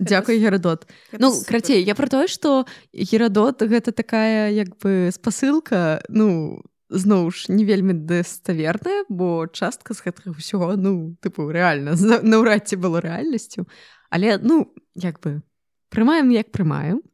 Дзякуй 0.00 0.40
герадот 0.40 0.88
Ну 1.12 1.30
крацей 1.44 1.84
я 1.84 1.94
про 1.94 2.08
тое 2.08 2.26
што 2.26 2.64
герадот 2.92 3.60
гэта 3.60 3.92
такая 3.92 4.48
як 4.50 4.72
бы 4.80 5.12
спасылка 5.12 6.00
ну 6.08 6.64
зноў 6.88 7.30
ж 7.30 7.52
не 7.52 7.64
вельмі 7.68 7.92
даставерная 7.92 9.04
бо 9.08 9.46
частка 9.46 9.94
з 9.94 10.02
гэтага 10.08 10.34
ўсяго 10.34 10.74
ну 10.80 11.14
тыпу 11.20 11.46
рэальна 11.52 11.94
наўрад 12.24 12.66
ці 12.66 12.80
было 12.80 12.98
рэальнасцю. 13.04 13.68
Але 14.10 14.40
ну 14.42 14.72
як 14.96 15.20
бы 15.20 15.44
прымаем 15.92 16.32
як 16.32 16.50
прымаем 16.50 17.04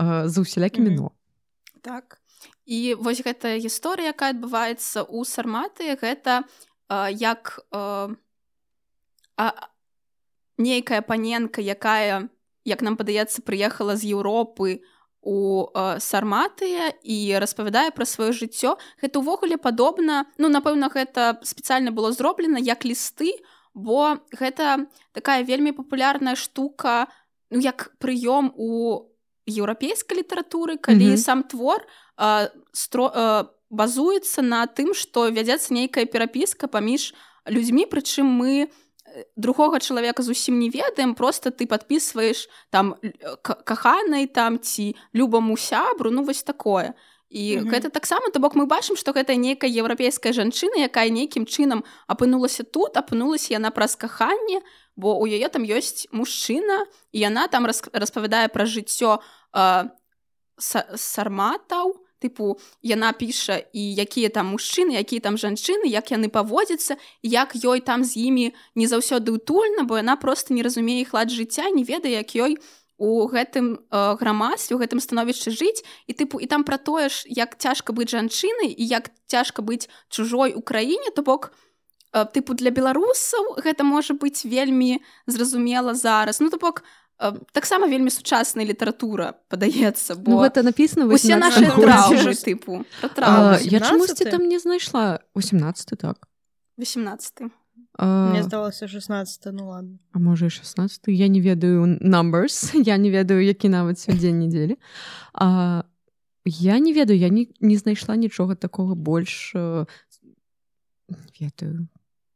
за 0.00 0.40
усялякімі 0.40 0.90
Мгм. 0.90 0.96
но. 0.96 1.12
Так. 1.82 2.18
І 2.64 2.94
вось 2.94 3.20
гэтая 3.20 3.58
гісторыя 3.58 4.16
якая 4.16 4.32
адбываецца 4.32 5.04
ў 5.04 5.24
сарматы 5.28 5.92
гэта 6.00 6.44
э, 6.88 7.12
як 7.12 7.60
э, 7.74 8.14
а, 9.36 9.69
нейкая 10.60 11.00
паненка 11.00 11.64
якая 11.64 12.28
як 12.68 12.82
нам 12.84 12.96
падаецца 13.00 13.40
прыехала 13.42 13.96
з 13.96 14.12
Еўропы 14.12 14.84
у 15.20 15.68
э, 15.68 16.00
сарматыя 16.00 16.92
і 17.04 17.36
распавядае 17.40 17.90
пра 17.92 18.04
сваё 18.04 18.32
жыццё 18.32 18.76
гэта 19.00 19.20
ўвогуле 19.20 19.56
падобна 19.56 20.24
ну 20.38 20.48
напэўна 20.48 20.92
гэта 20.92 21.40
спецыяльна 21.44 21.92
было 21.92 22.12
зроблена 22.12 22.60
як 22.60 22.84
лісты 22.84 23.36
бо 23.74 24.20
гэта 24.32 24.88
такая 25.12 25.44
вельмі 25.44 25.72
папулярная 25.72 26.36
штука 26.36 27.08
ну 27.50 27.60
як 27.60 27.92
прыём 28.00 28.52
у 28.56 29.08
еўрапейскай 29.48 30.20
літаратуры 30.24 30.76
калі 30.76 31.16
Мгм. 31.16 31.16
сам 31.16 31.42
твор 31.44 31.84
э, 32.16 32.48
стро 32.72 33.12
э, 33.12 33.44
базуецца 33.70 34.42
на 34.42 34.64
тым 34.66 34.94
што 34.94 35.28
вядзецца 35.28 35.72
нейкая 35.74 36.04
перапіска 36.04 36.64
паміж 36.68 37.12
людзьмі 37.44 37.84
прычым 37.84 38.24
мы 38.24 38.52
э, 38.64 38.68
другога 39.36 39.80
чалавека 39.80 40.22
зусім 40.22 40.58
не 40.58 40.70
ведаем 40.70 41.14
просто 41.14 41.50
ты 41.50 41.66
подписываешь 41.66 42.48
там 42.70 42.94
э, 43.02 43.12
каханай 43.42 44.26
там 44.26 44.58
ці 44.58 44.96
любаму 45.12 45.56
сябру 45.56 46.10
ну 46.10 46.24
вось 46.24 46.42
такое 46.42 46.94
і 47.30 47.62
Мгм. 47.62 47.70
гэта 47.70 47.90
таксама 47.90 48.30
то 48.30 48.40
бок 48.40 48.54
мы 48.54 48.66
бачым 48.66 48.96
што 48.96 49.12
гэта 49.12 49.36
нейкая 49.36 49.70
еўрапейская 49.70 50.32
жанчына 50.32 50.82
якая 50.82 51.08
нейкім 51.10 51.46
чынам 51.46 51.84
апынулася 52.06 52.64
тут 52.64 52.96
апынулася 52.96 53.54
яна 53.54 53.70
праз 53.70 53.96
каханне 53.96 54.62
бо 54.96 55.14
у 55.14 55.26
яе 55.26 55.48
там 55.48 55.62
ёсць 55.62 56.10
мужчына 56.12 56.86
і 57.12 57.18
яна 57.18 57.46
там 57.46 57.66
рас, 57.66 57.82
распавядае 57.92 58.48
пра 58.48 58.66
жыццё 58.66 59.22
э, 59.54 59.88
са, 60.58 60.80
сарматаў 60.96 61.94
тыпу 62.20 62.60
яна 62.82 63.12
піша 63.12 63.64
і 63.72 63.82
якія 63.96 64.28
там 64.28 64.52
мужчыны 64.54 64.94
якія 65.00 65.20
там 65.20 65.40
жанчыны 65.40 65.88
як 65.88 66.12
яны 66.12 66.28
паводзяцца 66.28 67.00
як 67.22 67.56
ёй 67.56 67.80
там 67.80 68.04
з 68.04 68.16
імі 68.16 68.46
не 68.76 68.86
заўсёды 68.86 69.32
утульна 69.32 69.88
бо 69.88 69.96
яна 69.96 70.16
просто 70.16 70.54
не 70.54 70.62
разумее 70.62 71.00
іх 71.00 71.16
лад 71.16 71.32
жыцця 71.32 71.70
не 71.72 71.84
ведае 71.84 72.20
як 72.20 72.36
ёй 72.36 72.60
у 73.00 73.24
гэтым 73.26 73.80
э, 73.80 74.16
грамадстве 74.20 74.76
у 74.76 74.78
гэтым 74.78 75.00
становішчы 75.00 75.48
жыць. 75.56 75.80
І 76.04 76.12
тыпу 76.12 76.36
і 76.36 76.44
там 76.44 76.68
пра 76.68 76.76
тое 76.76 77.08
ж 77.08 77.24
як 77.32 77.56
цяжка 77.56 77.96
быць 77.96 78.12
жанчынай 78.12 78.68
і 78.76 78.84
як 78.84 79.08
цяжка 79.24 79.64
быць 79.64 79.88
чужой 80.12 80.52
у 80.52 80.60
краіне 80.60 81.08
то 81.16 81.24
бок 81.24 81.56
э, 82.12 82.28
тыпу 82.28 82.52
для 82.52 82.68
беларусаў 82.68 83.56
гэта 83.64 83.88
можа 83.88 84.12
быць 84.12 84.44
вельмі 84.44 85.00
зразумела 85.24 85.96
зараз. 85.96 86.44
Ну 86.44 86.52
то 86.52 86.60
бок 86.60 86.84
э, 86.84 86.99
таксама 87.52 87.86
вельмі 87.86 88.10
сучасная 88.10 88.64
літаратура 88.64 89.34
падаецца 89.52 90.16
ну 90.16 90.40
бо 90.40 90.42
гэта 90.44 90.62
написано 90.64 91.06
в 91.06 91.12
усе 91.12 91.36
18 91.36 91.40
нашы 91.40 91.64
траўмы 91.76 92.34
тыпу 92.34 92.84
А, 93.20 93.58
я 93.60 93.78
18? 93.78 93.88
чамусьці 93.88 94.24
там 94.24 94.48
не 94.48 94.58
знайшла? 94.58 95.20
18 95.34 95.98
так. 95.98 96.28
18 96.78 97.52
А, 97.98 98.30
мне 98.30 98.42
здалося 98.42 98.88
16 98.88 99.52
ну 99.52 99.68
ладно. 99.68 99.98
А 100.12 100.18
можа 100.18 100.46
і 100.46 100.50
16 100.50 101.00
я 101.08 101.28
не 101.28 101.40
ведаю 101.40 101.84
numbers 102.00 102.72
я 102.86 102.96
не 102.96 103.10
ведаю 103.10 103.44
які 103.44 103.68
нават 103.68 103.96
дзень 104.08 104.38
недзелі 104.38 104.76
А 105.34 105.84
я 106.44 106.78
не 106.78 106.92
ведаю 106.92 107.18
я 107.18 107.28
не, 107.28 107.48
не 107.60 107.76
знайшла 107.76 108.16
нічога 108.16 108.54
такого 108.54 108.94
больш 108.94 109.52
э, 109.54 109.86
ведаю 111.40 111.88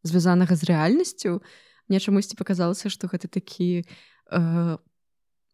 звязанага 0.02 0.56
з 0.56 0.64
рэальнасцю 0.68 1.40
мне 1.88 2.00
чамусьці 2.00 2.36
паказалася 2.36 2.92
што 2.92 3.08
гэта 3.08 3.28
такі 3.28 3.88
э, 4.34 4.76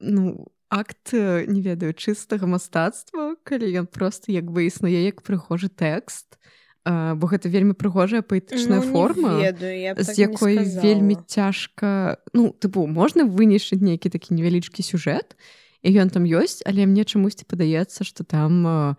ну 0.01 0.49
акт 0.71 1.13
э, 1.13 1.45
не 1.47 1.61
ведаю 1.61 1.93
чыстага 1.93 2.47
мастацтва 2.47 3.37
калі 3.45 3.69
ён 3.85 3.87
просто 3.87 4.33
як 4.33 4.49
бы 4.49 4.65
існуе 4.65 5.05
як 5.05 5.23
прыгожы 5.27 5.69
тэкст 5.69 6.39
э, 6.87 7.15
бо 7.15 7.25
гэта 7.27 7.51
вельмі 7.51 7.75
прыгожая 7.75 8.23
паэтычная 8.23 8.81
Ну, 8.81 8.93
форма 8.93 9.37
ведаю, 9.43 9.99
з 9.99 10.07
так 10.07 10.19
якой 10.19 10.63
вельмі 10.65 11.19
цяжка 11.27 12.23
ну 12.33 12.55
тыпу 12.55 12.87
можна 12.87 13.27
вынішчыць 13.27 13.83
нейкі 13.83 14.09
такі 14.09 14.35
невялічкі 14.39 14.81
сюжэт 14.81 15.37
і 15.83 15.89
ён 15.91 16.09
там 16.09 16.25
ёсць 16.25 16.63
але 16.65 16.87
мне 16.87 17.05
чамусьці 17.05 17.45
падаецца 17.51 18.07
што 18.07 18.25
там 18.25 18.65
э, 18.67 18.95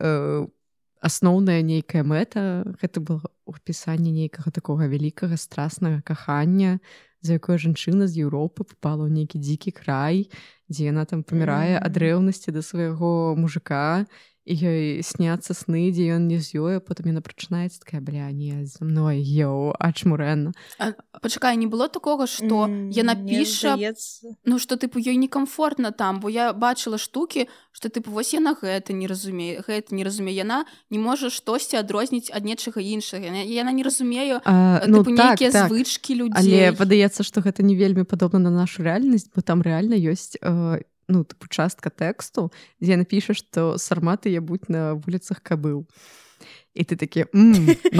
э, 0.00 0.46
асноўная 1.04 1.60
нейкая 1.60 2.02
мэта 2.02 2.64
гэта 2.80 3.04
было 3.04 3.28
ўпісанне 3.44 4.08
нейкага 4.08 4.48
такога 4.48 4.88
вялікага 4.88 5.36
страснага 5.36 6.00
кахання 6.00 6.80
за 7.20 7.36
якое 7.36 7.60
жанчына 7.60 8.08
з 8.08 8.24
Еўропы 8.24 8.64
попала 8.64 9.04
ў 9.04 9.12
нейкі 9.12 9.36
дзікі 9.40 9.76
край 9.76 10.32
дзе 10.72 10.88
яна 10.88 11.04
там 11.04 11.20
памірае 11.20 11.76
ад 11.76 12.00
рэўнасці 12.00 12.56
да 12.56 12.64
свайго 12.64 13.36
мужика 13.36 14.08
ёй 14.44 15.00
сняцца 15.00 15.56
сны 15.56 15.88
дзе 15.88 16.20
ён 16.20 16.28
не 16.28 16.36
з 16.36 16.60
ёю 16.60 16.80
потым 16.84 17.08
яна 17.16 17.24
прачынаецца 17.24 17.80
такая 17.80 18.04
бля 18.04 18.28
не 18.28 18.68
за 18.68 18.84
мной 18.84 19.24
еў 19.24 19.72
ачмурэнна 19.80 20.52
пачакай 21.24 21.56
не 21.56 21.66
было 21.66 21.88
такога 21.88 22.28
што 22.28 22.68
яна 22.92 23.16
піша 23.16 23.80
ну 24.44 24.60
што 24.60 24.76
тыпу 24.76 25.00
ёй 25.00 25.16
некамфортна 25.16 25.96
там 25.96 26.20
бо 26.20 26.28
я 26.28 26.52
бачыла 26.52 27.00
штукі 27.00 27.48
што 27.72 27.88
тыпу 27.88 28.12
вось 28.12 28.36
яна 28.36 28.52
гэта 28.52 28.92
не 28.92 29.08
разумее 29.08 29.64
гэта 29.64 29.96
не 29.96 30.04
разумее 30.04 30.36
яна 30.36 30.68
не 30.90 31.00
можа 31.00 31.32
штосьці 31.32 31.80
адрозніць 31.80 32.28
ад 32.28 32.44
нечага 32.44 32.84
іншага 32.84 33.24
яна 33.24 33.72
не 33.72 33.82
разумею 33.82 34.44
ну, 34.44 35.04
так, 35.16 35.40
так. 35.40 35.72
звычкі 35.72 36.20
людзей 36.20 36.68
але 36.68 36.76
падаецца 36.76 37.24
што 37.24 37.40
гэта 37.40 37.64
не 37.64 37.76
вельмі 37.76 38.04
падобна 38.04 38.38
на 38.44 38.52
нашу 38.52 38.84
рэальнасць 38.84 39.32
бо 39.32 39.40
там 39.40 39.64
рэальна 39.64 39.96
ёсць 39.96 40.36
э, 40.36 40.84
ну 41.08 41.24
тыпу 41.24 41.48
частка 41.48 41.90
тэксту 41.90 42.50
дзе 42.80 42.96
напіша 42.96 43.34
што 43.34 43.78
сарматы 43.78 44.30
я 44.30 44.40
будь 44.40 44.68
на 44.68 44.94
вуліцах 44.94 45.42
кабыл 45.42 45.86
і 46.74 46.82
ты 46.84 46.96
такі 46.98 47.24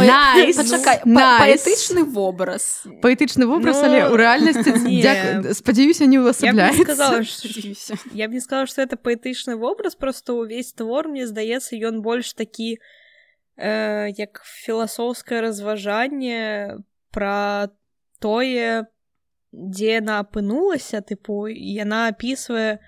паэтычны 1.14 2.02
вобраз? 2.04 2.82
Паэтычны 3.02 3.46
вобраз 3.46 3.78
але 3.86 4.10
ў 4.10 4.16
рэальнасці 4.18 5.54
спадзяюся 5.54 6.06
не 6.10 6.18
увасабля 6.18 6.72
я 8.12 8.28
б 8.28 8.34
не 8.34 8.40
сказала 8.40 8.66
что 8.66 8.82
это 8.82 8.96
паэтычны 8.96 9.56
вобраз 9.56 9.94
просто 9.94 10.34
ўвесь 10.34 10.72
твор 10.74 11.08
мне 11.08 11.26
здаецца 11.26 11.78
ён 11.78 12.02
больш 12.02 12.34
такі 12.34 12.82
э, 13.56 14.10
як 14.18 14.42
філасофскае 14.42 15.40
разважанне 15.40 16.82
пра 17.14 17.70
тое 18.18 18.90
дзе 19.54 20.02
яна 20.02 20.18
апынулася 20.26 20.98
тыпу 20.98 21.46
яна 21.46 22.10
апісвае 22.10 22.82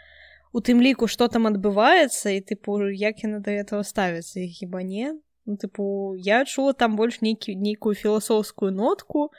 у 0.52 0.60
тым 0.60 0.82
ліку 0.82 1.06
что 1.06 1.28
там 1.28 1.46
адбываецца 1.46 2.32
і 2.32 2.40
тыпу 2.40 2.90
як 2.90 3.22
яна 3.22 3.40
да 3.40 3.50
этого 3.50 3.82
ставіцца 3.82 4.40
і 4.40 4.48
хіба 4.48 4.82
не 4.82 5.18
ну, 5.46 5.56
тыпу 5.56 6.14
я 6.16 6.44
чула 6.44 6.72
там 6.72 6.96
больш 6.96 7.20
нейкі 7.20 7.56
нейкую 7.56 7.94
філасофскую 7.94 8.72
нотку 8.72 9.30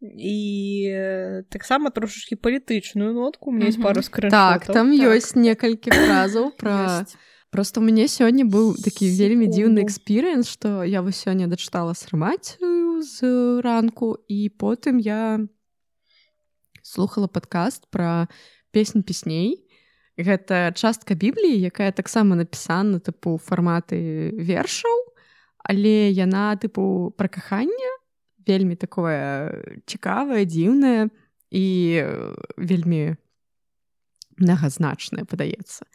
і 0.00 0.38
э, 0.92 1.42
таксама 1.48 1.90
трошачки 1.90 2.36
палітычную 2.36 3.14
нотку. 3.14 3.50
Мне 3.50 3.68
есть 3.68 3.82
пару 3.82 4.02
скры 4.02 4.30
так 4.30 4.66
там 4.66 4.92
ёсць 4.92 5.32
так. 5.32 5.42
некалькі 5.42 5.90
фразаў 5.90 6.52
пра 6.56 7.06
просто 7.50 7.80
у 7.80 7.82
мяне 7.82 8.06
сёння 8.08 8.44
быў 8.44 8.76
такі 8.76 9.08
вельмі 9.08 9.48
дзіўны 9.48 9.80
экспірыенс 9.82 10.48
што 10.48 10.84
я 10.84 11.00
вось 11.00 11.16
сёння 11.16 11.48
дачытала 11.48 11.94
срамацію 11.94 13.02
з 13.02 13.60
ранку 13.64 14.20
і 14.28 14.52
потым 14.52 15.00
я 15.00 15.40
слухала 16.82 17.26
падкаст 17.26 17.88
пра 17.90 18.28
песнь 18.70 19.00
песней 19.00 19.65
гэта 20.16 20.72
частка 20.72 21.14
бібліі 21.14 21.68
якая 21.68 21.92
таксама 21.92 22.36
напісана 22.36 22.98
тыпу 23.00 23.36
фарматы 23.38 24.32
вершаў 24.36 25.04
але 25.66 26.10
яна 26.14 26.56
тыпу 26.56 27.12
пра 27.18 27.28
каханне 27.28 27.92
вельмі 28.46 28.76
такое 28.78 29.50
цікавае 29.86 30.46
дзіўнае 30.46 31.10
і 31.50 31.66
вельмі 32.56 33.16
мнагазначная 34.38 35.24
падаецца. 35.24 35.86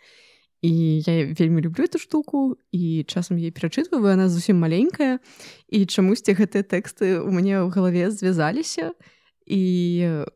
І 0.62 1.02
я 1.02 1.26
вельмі 1.34 1.62
люблю 1.62 1.86
эту 1.86 1.98
штуку 1.98 2.58
і 2.72 3.04
часам 3.08 3.38
я 3.38 3.50
перачытваю 3.50 4.14
она 4.14 4.30
зусім 4.30 4.60
маленькая 4.62 5.18
і 5.68 5.86
чамусьці 5.86 6.38
гэтыя 6.38 6.62
тэксты 6.62 7.18
у 7.18 7.32
мяне 7.34 7.66
ў 7.66 7.74
галаве 7.74 8.12
звязаліся. 8.12 8.94
І 9.48 10.28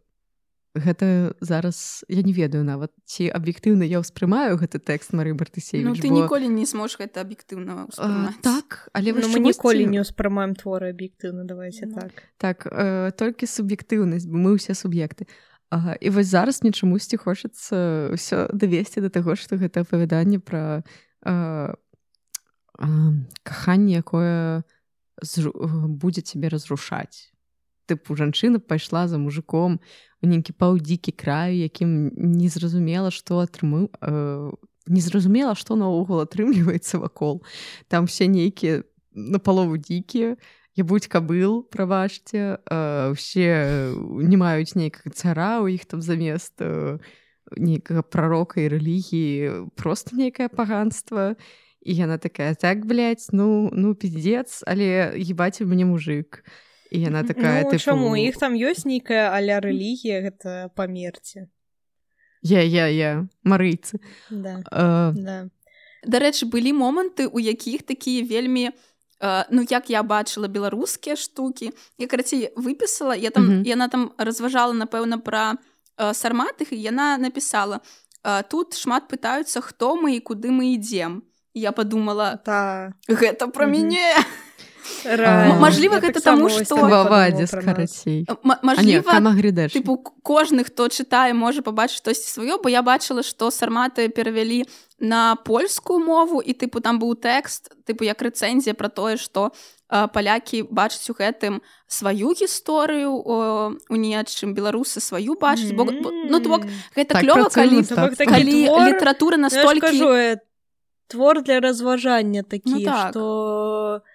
гэта 0.76 1.36
зараз 1.40 2.04
я 2.12 2.22
не 2.22 2.34
ведаю 2.36 2.64
нават 2.68 2.92
ці 3.08 3.32
аб'ектыўна 3.32 3.88
я 3.88 4.04
ўспрымаю 4.04 4.60
гэты 4.60 4.84
тэкст 4.84 5.16
Мары 5.16 5.32
Бартысей 5.32 5.80
ну, 5.82 5.96
ты 5.96 6.12
бо... 6.12 6.20
ніколі 6.20 6.52
не 6.52 6.68
зможешь 6.68 7.00
гэта 7.00 7.24
аб'ектыўна 7.24 7.88
так 8.44 8.92
але 8.92 9.16
ну, 9.16 9.32
мы 9.32 9.40
ніколі 9.40 9.88
не 9.88 10.04
ўспрымаем 10.04 10.52
творы 10.60 10.92
аб'ектыўна 10.92 11.48
давайся 11.48 11.88
ну. 11.88 11.96
так. 11.96 12.12
Так 12.38 12.68
э, 12.68 13.12
толькі 13.16 13.48
суб'ектыўнасць 13.48 14.28
бо 14.28 14.36
мы 14.36 14.60
ўсе 14.60 14.76
суб'екты. 14.76 15.32
Ага, 15.72 15.96
і 15.96 16.10
вось 16.10 16.28
зараз 16.28 16.62
мне 16.62 16.72
чамусьці 16.76 17.18
хочацца 17.18 18.12
ўсё 18.12 18.52
давесці 18.52 19.02
да 19.02 19.10
таго 19.10 19.40
што 19.40 19.56
гэта 19.56 19.88
апавяданне 19.88 20.44
пра 20.44 20.84
э, 21.24 21.72
э, 22.80 22.88
каханне 23.44 24.04
якое 24.04 24.68
зру... 25.24 25.56
будзе 25.88 26.22
цябе 26.22 26.52
разрушаць 26.52 27.35
тыпу 27.86 28.16
жанчына 28.18 28.60
пайшла 28.60 29.08
за 29.08 29.18
мужиком 29.18 29.80
у 30.22 30.28
нейкі 30.28 30.58
паўдзікі 30.58 31.14
краю 31.14 31.58
якім 31.62 32.12
незразумела 32.18 33.14
што 33.14 33.46
атрымыў 33.46 33.90
э, 34.02 34.52
незразумела 34.88 35.56
што 35.56 35.78
наогул 35.78 36.22
атрымліваецца 36.22 37.00
вакол. 37.02 37.44
Там 37.88 38.06
все 38.06 38.28
нейкія 38.28 38.84
на 39.14 39.40
палову 39.40 39.78
дзікія 39.78 40.38
я 40.76 40.84
будь 40.84 41.08
кабыл 41.08 41.64
прабачце 41.64 42.60
э, 42.60 43.12
усе 43.12 43.94
не 43.96 44.38
маюць 44.38 44.76
нейкага 44.76 45.14
цара 45.14 45.62
у 45.62 45.70
іх 45.70 45.86
там 45.86 46.02
замест 46.02 46.58
э, 46.60 47.00
нейкага 47.56 48.02
прарока 48.02 48.62
і 48.62 48.70
рэлігіі 48.74 49.70
просто 49.78 50.18
нейкае 50.18 50.50
паганства 50.50 51.36
і 51.86 51.94
яна 51.94 52.18
такая 52.18 52.56
так 52.56 52.86
блядь, 52.86 53.30
ну 53.32 53.70
ну 53.72 53.94
пиздец 53.96 54.66
але 54.66 55.14
ебаць 55.14 55.62
у 55.62 55.70
мяне 55.70 55.86
мужик 55.86 56.42
і 56.42 56.75
яна 56.96 57.24
такая 57.24 57.64
ну, 57.64 57.72
тыпу... 57.72 57.84
чаму 57.84 58.16
іх 58.16 58.38
там 58.38 58.56
ёсць 58.56 58.86
нейкая 58.86 59.32
аля 59.36 59.60
рэлігія 59.60 60.22
гэта 60.22 60.70
памерці 60.76 61.48
я 62.46 62.62
я 62.62 62.88
я. 62.88 63.28
Марыйцы 63.44 64.00
да. 64.30 64.62
uh... 64.72 65.12
да. 65.14 65.50
дарэчы 66.06 66.46
былі 66.46 66.74
моманты 66.74 67.28
у 67.28 67.40
якіх 67.40 67.84
такія 67.84 68.24
вельмі 68.24 68.72
uh, 69.22 69.46
ну 69.50 69.66
як 69.70 69.90
я 69.90 70.04
бачыла 70.04 70.48
беларускія 70.48 71.16
штукі 71.16 71.72
я 71.98 72.08
карацей 72.08 72.54
выпісала 72.56 73.16
я 73.16 73.30
там 73.30 73.44
mm 73.44 73.52
-hmm. 73.52 73.68
яна 73.68 73.88
там 73.88 74.12
разважала 74.18 74.74
напэўна 74.74 75.18
пра 75.18 75.58
uh, 75.98 76.14
сарматых 76.14 76.74
і 76.74 76.82
яна 76.82 77.18
напісала 77.18 77.80
uh, 78.24 78.44
тут 78.50 78.78
шмат 78.78 79.04
пытаюцца 79.10 79.62
хто 79.62 79.96
мы 79.96 80.16
і 80.16 80.20
куды 80.20 80.52
мы 80.52 80.76
ідзем 80.76 81.24
я 81.54 81.72
подумала 81.72 82.36
та 82.36 82.94
гэта 83.08 83.48
пра 83.48 83.66
mm 83.66 83.70
-hmm. 83.70 83.82
мяне 83.82 84.16
Мажліва 85.62 86.00
гэта 86.02 86.22
таму 86.22 86.50
што 86.50 86.78
вадзе 86.86 87.46
карацей 87.50 88.26
тыпу 89.74 89.98
кожны 90.22 90.66
хто 90.66 90.88
чытае 90.90 91.34
можа 91.34 91.62
пабачыць 91.62 92.02
штосьці 92.02 92.30
сваё 92.30 92.58
бо 92.62 92.70
я 92.70 92.82
бачыла 92.82 93.24
што 93.24 93.52
сарматы 93.52 94.10
перавялі 94.10 94.66
на 95.00 95.36
польскую 95.36 96.00
мову 96.00 96.42
і 96.42 96.54
тыпу 96.54 96.82
там 96.82 97.00
быў 97.00 97.16
тэкст 97.20 97.74
тыпу 97.86 98.06
як 98.06 98.22
рэцэнзія 98.22 98.74
пра 98.74 98.90
тое 98.90 99.18
што 99.18 99.52
палякі 99.90 100.66
бачаць 100.70 101.10
у 101.10 101.14
гэтым 101.14 101.62
сваю 101.88 102.34
гісторыю 102.34 103.14
у 103.14 103.96
нечым 103.96 104.58
беларусы 104.58 105.00
сваю 105.00 105.38
бачыць 105.38 105.74
бо 105.78 105.86
ну 105.86 106.40
то 106.42 106.50
бок 106.50 106.66
гэта 106.98 107.22
так 107.22 107.24
клёва 107.24 107.50
калі 107.50 107.86
калі 108.18 108.58
літаратура 108.90 109.38
ну, 109.38 109.46
настолькі 109.50 110.42
твор 111.08 111.44
для 111.44 111.60
разважання 111.60 112.42
такі 112.44 112.82
што 112.82 113.22
ну, 113.22 114.02
так 114.02 114.15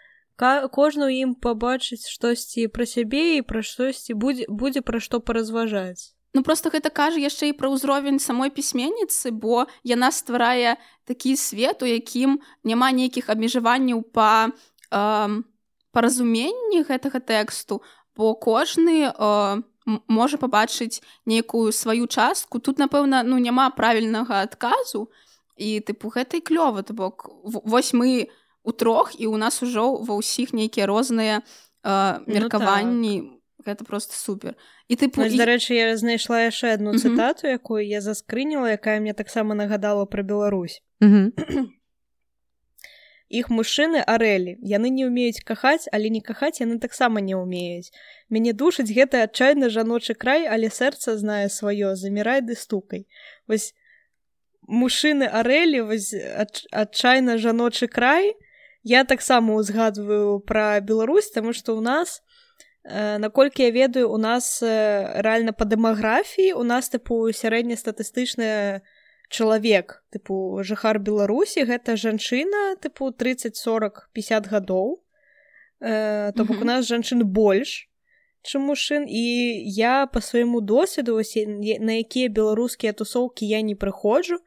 кожны 0.72 1.08
ў 1.08 1.12
ім 1.24 1.30
пабачыць 1.36 2.08
штосьці 2.08 2.68
пра 2.72 2.86
сябе 2.86 3.40
і 3.40 3.44
пра 3.44 3.62
штосьці 3.62 4.16
будзе 4.16 4.48
будзе 4.48 4.80
пра 4.80 5.00
што 5.00 5.20
паразважаць 5.20 6.14
Ну 6.32 6.42
просто 6.46 6.70
гэта 6.70 6.94
кажа 6.94 7.18
яшчэ 7.18 7.50
і 7.50 7.58
пра 7.58 7.66
ўзровень 7.74 8.22
самой 8.22 8.54
пісьменніцы 8.54 9.34
бо 9.34 9.66
яна 9.82 10.14
стварае 10.14 10.78
такі 11.04 11.34
свет 11.34 11.82
у 11.82 11.90
якім 11.90 12.38
няма 12.62 12.94
нейкіх 12.94 13.34
абмежаванняў 13.34 14.06
па 14.14 14.54
э, 14.94 15.42
паразуменні 15.90 16.86
гэтага 16.86 17.18
тэксту 17.18 17.82
бо 18.14 18.34
кожны 18.38 19.10
э, 19.10 19.62
можа 20.06 20.38
пабачыць 20.38 21.02
нейкую 21.26 21.72
сваю 21.72 22.06
частку. 22.06 22.60
Тут 22.60 22.78
напэўна 22.78 23.22
ну 23.26 23.38
няма 23.38 23.70
правільнага 23.70 24.46
адказу 24.46 25.10
і 25.56 25.82
тыпу 25.82 26.14
гэтай 26.14 26.40
клёва 26.40 26.82
то 26.86 26.94
бок 26.94 27.26
вось 27.42 27.92
мы 27.92 28.30
у 28.62 28.72
трох 28.72 29.20
і 29.20 29.26
у 29.26 29.36
нас 29.36 29.62
ужо 29.62 29.96
ва 30.04 30.20
ўсіх 30.20 30.52
нейкія 30.52 30.86
розныя 30.86 31.42
меркаванні 31.82 33.20
ну, 33.20 33.28
так. 33.56 33.66
гэта 33.66 33.84
просто 33.84 34.14
супер. 34.16 34.56
І 34.88 34.96
ты 34.96 35.08
ну, 35.16 35.24
дарэчы 35.24 35.74
я 35.74 35.96
знайшла 35.96 36.44
яшчэ 36.44 36.76
одну 36.76 36.92
цытату 36.92 37.48
якую 37.48 37.86
я 37.86 38.00
заскрыніла 38.00 38.76
якая 38.76 39.00
мне 39.00 39.14
таксама 39.14 39.54
нагадала 39.54 40.04
про 40.04 40.22
Беларусь. 40.22 40.82
Іх 43.30 43.46
мужчыны 43.48 44.02
арэлі. 44.02 44.58
Яны 44.60 44.90
не 44.90 45.06
ўмеюць 45.06 45.40
кахаць 45.46 45.88
але 45.92 46.10
не 46.10 46.20
кахаць 46.20 46.60
яны 46.60 46.76
таксама 46.82 47.20
не 47.24 47.38
ўмеюць. 47.38 47.94
Мяне 48.28 48.52
душыць 48.52 48.92
гэты 48.92 49.24
адчайны 49.24 49.70
жаночы 49.70 50.12
край 50.12 50.44
але 50.44 50.68
сэрца 50.68 51.16
знае 51.16 51.48
сваё 51.48 51.96
замірай 51.96 52.44
ды 52.44 52.58
стукай. 52.58 53.06
Вось 53.48 53.72
мужчыны 54.68 55.24
арэлі 55.24 55.88
вось 55.88 56.12
адчайна 56.12 57.38
жаночы 57.38 57.88
край 57.88 58.36
то 58.36 58.49
я 58.82 59.04
таксама 59.04 59.54
узгадваю 59.54 60.40
пра 60.40 60.80
Беларусь 60.80 61.30
таму 61.30 61.52
што 61.52 61.76
ў 61.76 61.80
нас 61.84 62.22
э, 62.84 63.18
наколькі 63.18 63.68
я 63.68 63.70
ведаю 63.70 64.10
у 64.10 64.16
нас 64.16 64.62
э, 64.62 65.20
рэальна 65.20 65.52
па 65.52 65.64
дэмаграфіі 65.68 66.56
у 66.56 66.64
нас 66.64 66.88
тыпу 66.88 67.28
сярэднестатыстычная 67.28 68.82
чалавек 69.28 70.02
тыпу 70.10 70.64
жыхар 70.64 70.98
беларусі 70.98 71.68
гэта 71.68 71.96
жанчына 71.96 72.80
тыпу 72.80 73.12
30 73.12 73.56
40 73.56 74.08
50 74.12 74.48
гадоў 74.48 75.04
э, 75.80 76.32
то 76.32 76.44
бок 76.44 76.60
у 76.60 76.64
нас 76.64 76.88
жанчын 76.88 77.24
больш 77.24 77.86
чым 78.42 78.72
мужчын 78.72 79.04
і 79.04 79.24
я 79.68 80.06
по 80.06 80.20
свайму 80.20 80.60
досведу 80.60 81.20
на 81.20 81.92
якія 82.00 82.28
беларускія 82.32 82.92
тусоўкі 82.96 83.44
я 83.44 83.60
не 83.60 83.76
прыходжу 83.76 84.40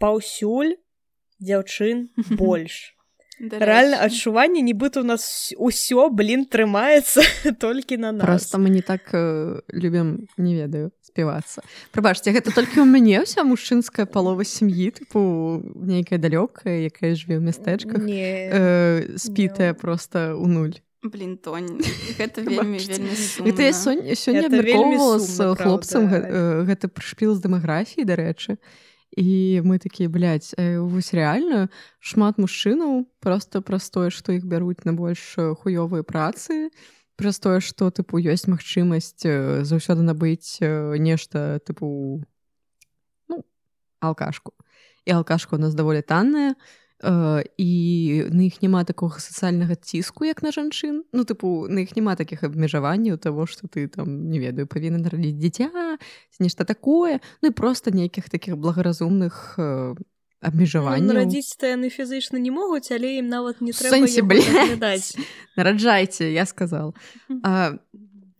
паўсюль 0.00 0.80
дзяўчын 1.38 2.08
больш 2.40 2.97
реально 3.40 3.96
адчуванне 4.02 4.60
нібыта 4.62 5.00
у 5.00 5.06
нас 5.06 5.54
усё 5.56 6.10
блин 6.10 6.44
трымаецца 6.44 7.22
толькі 7.62 7.96
на 7.96 8.12
нас. 8.12 8.26
Просто 8.26 8.58
мы 8.58 8.70
не 8.70 8.82
так 8.82 9.10
э, 9.12 9.60
любім 9.72 10.28
не 10.36 10.54
ведаю 10.54 10.90
співацца 11.02 11.62
прыбачце 11.94 12.34
гэта 12.34 12.52
толькі 12.54 12.82
ў 12.82 12.86
мяне 12.86 13.22
ўся 13.22 13.42
мужчынская 13.46 14.06
палова 14.06 14.44
сям'і 14.44 14.90
тыпу 14.94 15.62
нейкая 15.74 16.18
далёкая 16.18 16.90
якая 16.90 17.14
жыве 17.14 17.38
ў 17.38 17.42
мястэчках 17.42 18.02
э, 18.04 19.16
спітая 19.16 19.74
просто 19.74 20.34
у 20.36 20.46
нуль. 20.46 20.78
Блин 21.02 21.38
тонь 21.38 21.78
гэта 22.18 22.42
вельмі 22.46 22.78
вельмі 22.78 23.14
это 23.46 23.62
я 23.62 23.72
сёння 23.72 24.50
абмяркоўвала 24.50 25.18
з 25.22 25.54
хлопцам 25.54 26.10
гэта 26.66 26.90
прышпіл 26.90 27.38
з 27.38 27.40
дэмаграфіі 27.46 28.02
дарэчы 28.02 28.58
і 29.16 29.62
мы 29.64 29.78
такія 29.78 30.08
блядь, 30.08 30.52
вось 30.58 31.14
рэальна 31.14 31.68
шмат 32.00 32.38
мужчынаў 32.38 33.08
просто 33.20 33.60
праз 33.60 33.90
тое 33.90 34.10
што 34.10 34.36
іх 34.36 34.44
бяруць 34.44 34.84
на 34.84 34.92
больш 34.92 35.34
хуёвыя 35.36 36.04
працы 36.04 36.70
праз 37.18 37.40
тое 37.42 37.60
што 37.64 37.90
тыпу 37.90 38.20
ёсць 38.20 38.46
магчымасць 38.46 39.24
заўсёды 39.66 40.04
набыць 40.06 40.60
нешта 40.62 41.58
тыпу 41.64 42.22
ну, 43.28 43.36
алкашку. 44.00 44.54
І 45.04 45.16
алкашка 45.18 45.56
у 45.56 45.58
нас 45.58 45.74
даволі 45.74 46.02
танная 46.02 46.54
і 47.02 47.70
на 48.30 48.42
іх 48.42 48.58
няма 48.62 48.82
такога 48.84 49.22
сацыяльнага 49.22 49.78
ціску 49.78 50.26
як 50.26 50.42
на 50.42 50.50
жанчын 50.50 51.06
ну 51.14 51.22
тыпу 51.22 51.70
на 51.70 51.86
іх 51.86 51.94
няма 51.94 52.18
такіх 52.18 52.42
абмежаванняў 52.42 53.18
того 53.22 53.46
что 53.46 53.68
ты 53.70 53.86
там 53.86 54.30
не 54.30 54.42
ведаю 54.42 54.66
павінен 54.66 55.06
нарадзіць 55.06 55.38
дзіця 55.38 55.70
нешта 56.40 56.64
такое. 56.64 57.20
Ну 57.42 57.48
і 57.48 57.52
просто 57.52 57.90
нейкіх 57.90 58.28
таких 58.28 58.56
благаразумных 58.56 59.58
абмежаванняў 60.38 61.06
ну, 61.06 61.14
радзіць 61.18 61.58
яны 61.62 61.90
фізычна 61.90 62.38
не 62.38 62.50
могуць 62.54 62.90
але 62.94 63.18
ім 63.18 63.26
нават 63.26 63.58
не 63.62 63.74
трэба 63.74 64.06
нараджайце 65.58 66.30
я 66.30 66.46
сказал. 66.46 66.94
А 67.42 67.74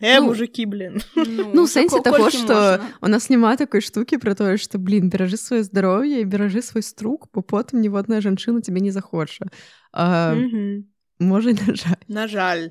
Э, 0.01 0.21
ну, 0.21 0.27
мужики 0.27 0.65
блин. 0.67 1.01
ну, 1.17 1.51
ну 1.55 1.67
сэнсе 1.67 2.01
таго 2.03 2.31
что 2.31 2.81
у 3.01 3.09
нас 3.09 3.31
няма 3.31 3.57
такой 3.57 3.81
штуки 3.81 4.17
про 4.17 4.35
тое 4.35 4.57
что 4.57 4.79
блин 4.79 5.11
беражы 5.11 5.37
сваё 5.37 5.63
здароўе 5.63 6.21
і 6.21 6.25
беражы 6.25 6.63
свой 6.63 6.83
струк 6.83 7.29
бо 7.35 7.43
потым 7.43 7.81
ніводная 7.81 8.21
жанчына 8.21 8.63
тебе 8.63 8.81
не 8.81 8.91
захоча 8.91 9.47
можа 11.19 11.51
на 11.67 11.75
жаль. 11.75 12.03
На 12.09 12.29
жаль. 12.29 12.69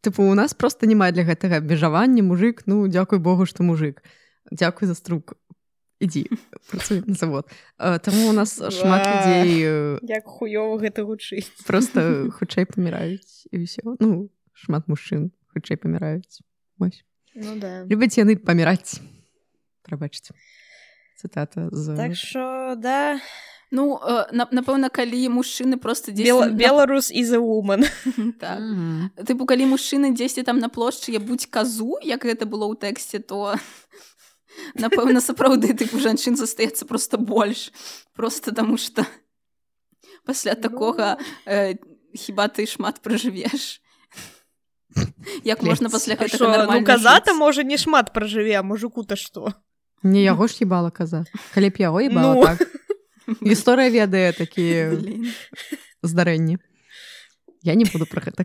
Тыпу 0.00 0.22
у 0.22 0.34
нас 0.34 0.54
просто 0.54 0.86
няма 0.86 1.10
для 1.12 1.24
гэтага 1.24 1.60
абмежавання 1.60 2.22
мужик 2.22 2.62
ну 2.66 2.88
дзякуй 2.88 3.18
богу 3.18 3.46
что 3.46 3.62
мужик. 3.62 4.02
Дзякуй 4.50 4.88
за 4.88 4.94
струк. 4.94 5.36
Ідзі 6.00 6.30
на 7.06 7.14
завод. 7.14 7.48
Таму 7.76 8.30
у 8.30 8.32
нас 8.32 8.56
шмат 8.56 9.06
людзей 9.06 9.60
як 10.02 10.24
хуёва 10.24 10.80
гэта 10.80 11.04
гучыць. 11.04 11.52
просто 11.66 12.28
хутчэй 12.36 12.64
паміраюць 12.64 13.48
і 13.52 13.64
ўсё. 13.64 13.96
Ну 14.00 14.30
шмат 14.52 14.88
мужчын 14.88 15.30
хутчэй 15.54 15.78
паміраюць 15.78 16.42
ну, 17.34 17.56
да. 17.56 17.86
любяць 17.86 18.18
яны 18.18 18.36
паміраць 18.36 19.00
прабачце 19.86 20.34
цытата 21.16 21.68
з 21.72 21.96
так 21.96 22.14
що 22.14 22.74
да. 22.78 23.20
Ну 23.74 23.98
э, 23.98 24.30
напэўна 24.30 24.86
калі 24.86 25.18
мужчыны 25.34 25.76
просто 25.76 26.12
Бел, 26.12 26.52
беларус 26.54 27.10
і 27.10 27.24
за 27.24 27.38
уман 27.42 27.84
так. 28.40 28.58
mm 28.60 28.74
-hmm. 28.74 29.24
тыпу 29.24 29.46
калі 29.46 29.66
мужчыны 29.66 30.14
дзесьці 30.14 30.42
там 30.42 30.58
на 30.58 30.68
плошчы 30.68 31.10
я 31.10 31.18
будь 31.18 31.46
казу 31.46 31.98
як 32.02 32.24
гэта 32.24 32.46
было 32.46 32.70
ў 32.70 32.78
тэксце 32.78 33.18
то 33.18 33.54
напэўна 34.74 35.20
сапраўды 35.20 35.74
тыпу 35.74 35.98
жанчын 35.98 36.36
застаецца 36.36 36.84
просто 36.84 37.18
больш 37.18 37.72
просто 38.14 38.52
таму 38.52 38.76
что 38.76 39.06
пасля 40.26 40.54
такога 40.54 41.18
э, 41.46 41.74
хіба 42.14 42.48
ты 42.48 42.66
шмат 42.66 43.00
пражывеш 43.00 43.83
як 45.44 45.62
можна 45.62 45.90
пасля 45.90 46.16
ну, 46.20 46.84
казата 46.84 47.34
можа 47.34 47.62
не 47.62 47.76
шмат 47.76 48.12
пражыве 48.12 48.62
мужику-то 48.62 49.16
што 49.16 49.54
не 50.02 50.22
яго 50.22 50.46
ж 50.46 50.62
ебала 50.62 50.90
каза 50.90 51.24
калі 51.54 51.70
б 51.70 51.76
яго 51.78 52.00
і 52.00 52.08
ну... 52.08 52.42
так. 52.44 52.62
гісторыя 53.40 53.90
ведае 53.90 54.32
такія 54.32 54.92
здарэнні 56.02 56.58
я 57.64 57.74
не 57.74 57.84
буду 57.88 58.04
про 58.04 58.20
гэта 58.20 58.44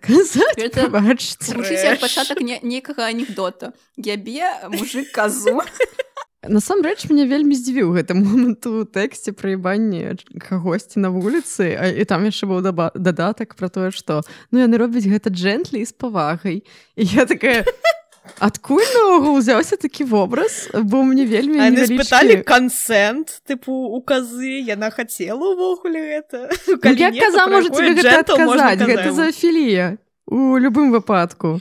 пачатак 1.99 2.39
некага 2.39 3.11
анекдота. 3.11 3.73
Ябе 3.97 4.47
мужик 4.71 5.11
казу 5.11 5.59
насамрэч 6.47 7.09
мне 7.09 7.27
вельмі 7.27 7.55
здзівіў 7.55 7.91
гэты 7.97 8.15
момант 8.19 8.65
у 8.69 8.85
тэксце 8.85 9.35
праебанне 9.35 10.15
кагосьці 10.39 11.03
на 11.03 11.11
вуліцы 11.11 11.75
а, 11.75 11.91
і 11.91 12.03
там 12.05 12.23
яшчэ 12.23 12.47
быў 12.47 12.63
дадатак 12.63 13.55
про 13.55 13.69
тое 13.69 13.91
што 13.91 14.21
ну 14.51 14.63
яны 14.63 14.79
робяць 14.79 15.07
гэта 15.07 15.33
джентлі 15.33 15.83
з 15.83 15.91
павагай 15.91 16.63
і 16.95 17.03
я 17.03 17.25
такая 17.25 17.65
адкуль 18.39 18.85
наогул 18.93 19.39
узяўся 19.39 19.75
такі 19.75 20.03
вобраз? 20.03 20.69
Бо 20.73 21.03
мне 21.03 21.25
вельмі 21.25 21.57
пыталі 21.97 22.43
кансент 22.45 23.41
тыпу 23.49 23.73
указы 23.97 24.61
яна 24.61 24.91
хацела 24.93 25.55
увогуле 25.55 26.21
гэта? 26.21 26.49
Ну, 26.69 26.93
як 26.93 27.15
каза 27.17 27.47
можете 27.47 27.81
гэта, 27.97 28.37
гэта 28.85 29.11
за 29.11 29.31
філія 29.31 29.97
у 30.27 30.57
любым 30.57 30.91
выпадку 30.91 31.59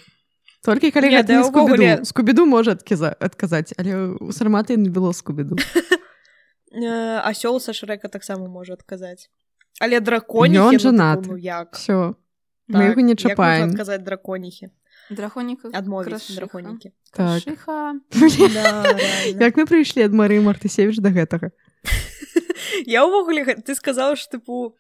толькі 0.69 0.93
калі 0.93 1.09
гэта 1.17 1.41
скубіду 1.49 2.05
скубіду 2.05 2.45
можа 2.45 2.77
адказа 2.77 3.17
адказаць 3.17 3.73
але 3.81 3.97
у 4.21 4.33
сарматы 4.37 4.77
не 4.77 4.93
было 4.93 5.17
скубіду 5.17 5.57
асёл 7.25 7.57
са 7.65 7.73
шрэка 7.73 8.13
таксама 8.13 8.49
можа 8.53 8.77
адказаць 8.77 9.33
але 9.81 10.01
драконі 10.05 10.61
ён 10.61 10.79
жанат 10.79 11.25
ну, 11.27 11.37
як? 11.37 11.73
Все 11.77 12.15
мы 12.69 12.93
так, 12.93 12.97
не 12.97 13.17
чапаем 13.17 13.73
казаць 13.73 14.05
драконіхі 14.05 14.69
драконіка 15.11 15.73
адмовіць 15.73 16.37
драконікі 16.37 16.93
так. 17.17 17.49
як 19.41 19.57
мы 19.57 19.65
прыйшлі 19.65 20.05
ад 20.05 20.13
мары 20.13 20.41
мартысевіч 20.45 21.01
да 21.01 21.09
гэтага? 21.09 21.51
Я 22.87 23.07
ўвогуле 23.09 23.57
ты 23.65 23.75
сказаў 23.75 24.17
ж 24.21 24.29
тыпу 24.29 24.77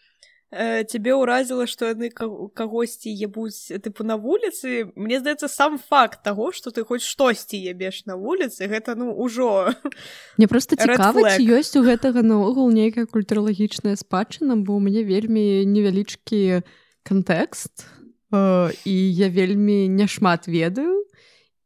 э, 0.50 0.84
цябе 0.84 1.12
ўразіла 1.12 1.66
што 1.68 1.92
яны 1.92 2.08
кагосьці 2.10 3.12
ебуць 3.12 3.68
тыпу 3.84 4.04
на 4.04 4.16
вуліцы 4.16 4.88
мне 4.96 5.20
здаецца 5.20 5.48
сам 5.48 5.78
факт 5.78 6.24
таго 6.24 6.52
што 6.52 6.72
ты 6.72 6.84
хоць 6.88 7.04
штосьці 7.04 7.60
ебеш 7.60 8.04
на 8.08 8.16
вуліцы 8.16 8.64
гэта 8.68 8.96
ну 8.96 9.12
ўжо 9.12 9.72
мне 10.38 10.48
просто 10.48 10.76
цікава 10.76 11.36
ёсць 11.36 11.76
у 11.76 11.84
гэтага 11.84 12.24
наогул 12.24 12.72
нейкая 12.72 13.04
культуралагічная 13.04 13.96
спадчына 14.00 14.56
бо 14.56 14.76
у 14.76 14.80
мяне 14.80 15.04
вельмі 15.04 15.64
невялічкі 15.68 16.64
кантэкст 17.04 17.84
э, 18.32 18.72
і 18.84 18.96
я 19.12 19.28
вельмі 19.28 19.88
няшмат 19.88 20.48
ведаю 20.48 21.04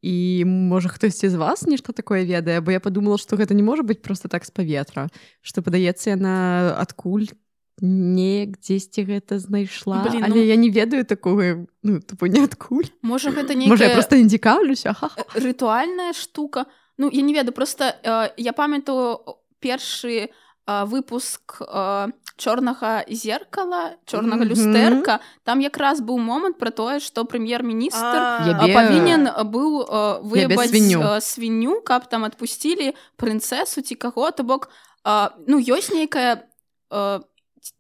і 0.03 0.43
можа 0.45 0.91
хтосьці 0.91 1.31
з 1.31 1.39
вас 1.39 1.63
нешта 1.71 1.95
такое 1.95 2.27
ведае 2.27 2.59
бо 2.59 2.75
я 2.75 2.83
подумала 2.83 3.15
што 3.15 3.39
гэта 3.39 3.55
не 3.55 3.63
можа 3.63 3.87
быць 3.87 4.03
просто 4.03 4.27
так 4.27 4.43
з 4.43 4.51
паветра 4.51 5.07
што 5.41 5.63
падаецца 5.63 6.19
яна 6.19 6.75
адкуль 6.83 7.31
неяк 7.83 8.63
дзесьці 8.63 9.03
гэта 9.03 9.43
знайшла. 9.43 10.07
Блин, 10.07 10.23
але 10.25 10.39
ну... 10.39 10.47
я 10.47 10.57
не 10.57 10.71
ведаю 10.71 11.05
такого 11.05 11.67
ну, 11.83 12.01
ніадкуль 12.23 12.95
можа 13.03 13.35
гэта 13.35 13.59
не 13.59 13.67
можа 13.67 13.91
просто 13.91 14.17
не 14.17 14.31
цікаўлюся 14.31 14.95
рытуальная 15.35 16.15
штука. 16.15 16.67
Ну 16.97 17.11
я 17.13 17.23
не 17.23 17.35
ведаю 17.35 17.53
просто 17.53 17.97
э, 18.03 18.31
я 18.37 18.53
памятаю 18.53 19.19
першы 19.59 20.31
э, 20.67 20.85
выпуск 20.87 21.59
э, 21.61 22.09
чорнага 22.37 23.05
зеркала 23.09 23.99
чорнага 24.07 24.45
mm 24.45 24.49
-hmm. 24.49 24.55
люстэрка 24.55 25.19
там 25.43 25.61
якраз 25.61 26.01
быў 26.01 26.19
момант 26.19 26.59
про 26.59 26.71
тое 26.71 27.01
что 27.01 27.25
прэм'ер-міністр 27.25 28.19
павінен 28.75 29.27
быў 29.27 29.71
э, 29.83 30.23
выебаць 30.23 30.71
свінню. 30.71 31.01
Э, 31.01 31.21
свінню 31.21 31.81
каб 31.81 32.09
там 32.09 32.25
адпусцілі 32.25 32.95
прынцэсу 33.19 33.83
ці 33.83 33.95
каго 33.95 34.31
то 34.31 34.43
бок 34.45 34.69
э, 35.05 35.31
ну 35.47 35.59
ёсць 35.59 35.91
нейкая 35.95 36.47
э, 36.91 37.21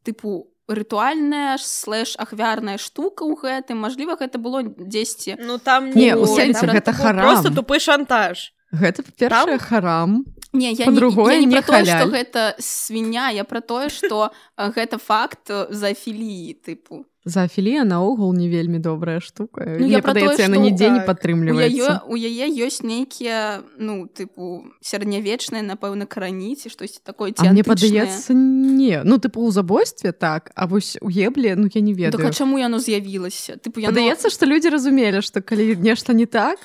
тыпу 0.03 0.53
рытуальная 0.68 1.59
слэш 1.59 2.14
ахвярная 2.16 2.79
штука 2.79 3.27
ў 3.27 3.35
гэтым. 3.37 3.83
Мажліва 3.83 4.16
гэта 4.16 4.38
было 4.38 4.62
дзесьці 4.62 5.37
ну 5.42 5.59
там 5.59 5.90
не 5.90 6.14
у 6.16 6.27
сэнсе 6.27 6.66
гэта 6.66 6.92
харам. 6.92 7.55
тупы 7.55 7.79
шантаж. 7.79 8.55
Гэта 8.73 9.05
першае 9.05 9.59
харам. 9.59 10.25
Не 10.52 10.73
я 10.73 10.90
другое 10.90 11.40
не, 11.40 11.46
не, 11.46 11.57
не 11.57 11.63
то, 11.63 11.85
што 11.85 12.09
гэта 12.09 12.54
свіня 12.59 13.33
я 13.33 13.44
пра 13.44 13.61
тое 13.61 13.88
што 13.88 14.33
гэта 14.57 14.98
факт 14.98 15.48
за 15.48 15.92
філіі 15.92 16.61
тыпу 16.61 17.04
заафілія 17.25 17.85
наогул 17.85 18.35
не 18.35 18.48
вельмі 18.50 18.79
добрая 18.79 19.20
штука. 19.20 19.64
Ну, 19.66 19.87
я 19.87 19.98
мне 19.98 20.02
падаецца 20.02 20.42
яна 20.42 20.58
нідзе 20.58 20.90
не 20.90 20.98
так, 20.98 21.06
у 21.06 21.06
яе 21.06 21.06
падтрымліваецца 21.06 21.92
у 22.10 22.16
яе 22.18 22.46
ёсць 22.66 22.83
нейкія 22.83 23.62
ну 23.79 24.10
тыпу 24.10 24.66
сярэднявечныя 24.83 25.62
напэўна 25.62 26.10
карані 26.10 26.58
ці 26.58 26.66
штосьці 26.66 26.98
такое 27.06 27.31
ці 27.31 27.46
А 27.46 27.54
мне 27.54 27.62
падаецца 27.62 28.35
не 28.35 29.06
ну 29.06 29.23
тыпу 29.23 29.46
ў 29.46 29.54
забойстве 29.54 30.10
так 30.10 30.50
а 30.58 30.66
вось 30.66 30.98
у 30.98 31.08
ебле 31.08 31.54
ну 31.54 31.70
я 31.70 31.81
не 31.81 31.94
Так, 31.94 32.18
ведаю. 32.18 32.27
а 32.27 32.33
чаму 32.35 32.58
яно 32.58 32.83
з'явілася 32.83 33.54
тыпу 33.62 33.79
яно... 33.79 33.94
падаецца 33.94 34.27
што 34.27 34.46
людзі 34.46 34.75
разумелі 34.75 35.23
што 35.23 35.42
калі 35.46 35.79
нешта 35.79 36.12
не 36.12 36.27
так 36.27 36.58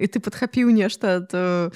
і 0.00 0.08
ты 0.08 0.24
падхапіў 0.24 0.72
нешта 0.72 1.20
то 1.20 1.68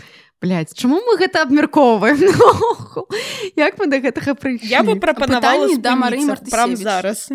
Блядь, 0.42 0.74
чаму 0.74 0.98
мы 1.06 1.14
гэта 1.22 1.46
абмяркоўваем? 1.46 2.18
Як 3.56 3.78
мы 3.78 3.86
да 3.86 4.02
гэтага 4.02 4.34
прыйшлі? 4.34 4.66
Я 4.66 4.82
бы 4.82 4.98
прапанавала 4.98 5.70
да 5.78 5.94
Мары 5.94 6.18
прям 6.50 6.74
зараз. 6.74 7.30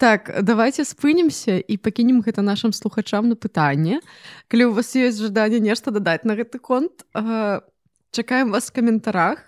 Так 0.00 0.32
давайте 0.40 0.88
спынемся 0.88 1.60
і 1.60 1.76
пакінем 1.76 2.24
гэта 2.24 2.40
нашим 2.40 2.72
слухачам 2.72 3.28
на 3.28 3.36
пытанне. 3.36 4.00
Калі 4.48 4.72
у 4.72 4.72
вас 4.72 4.96
ёсць 4.96 5.20
жаданне 5.20 5.60
нешта 5.60 5.92
дадаць 5.92 6.24
на 6.24 6.40
гэты 6.40 6.56
конт 6.56 7.04
э, 7.12 7.60
чакаем 8.16 8.48
вас 8.48 8.70
в 8.70 8.72
каментарах. 8.72 9.44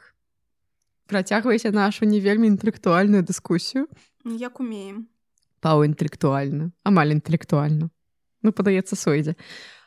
Працягвайце 1.08 1.72
нашу 1.72 2.04
не 2.04 2.20
вельмі 2.20 2.52
інтэлектуальную 2.52 3.24
дыскусію. 3.24 3.88
Ну, 4.28 4.36
як 4.36 4.60
умеем. 4.60 5.08
Пау 5.64 5.88
інтэлектуальна 5.88 6.68
амаль 6.84 7.16
інтэлектуальна 7.16 7.88
ну 8.42 8.52
падаецца 8.52 8.92
сойдзе. 8.92 9.40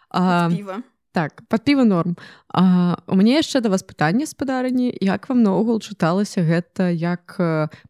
А, 0.10 0.50
піва 0.50 0.82
так 1.14 1.46
под 1.48 1.64
піва 1.64 1.86
норм. 1.86 2.18
А, 2.50 2.98
у 3.08 3.16
мяне 3.16 3.38
яшчэ 3.38 3.62
да 3.62 3.70
вас 3.70 3.86
пытанне 3.86 4.26
спадарні 4.26 4.90
як 5.02 5.30
вам 5.30 5.46
наогул 5.46 5.78
чыталася 5.80 6.42
гэта 6.42 6.90
як 6.90 7.38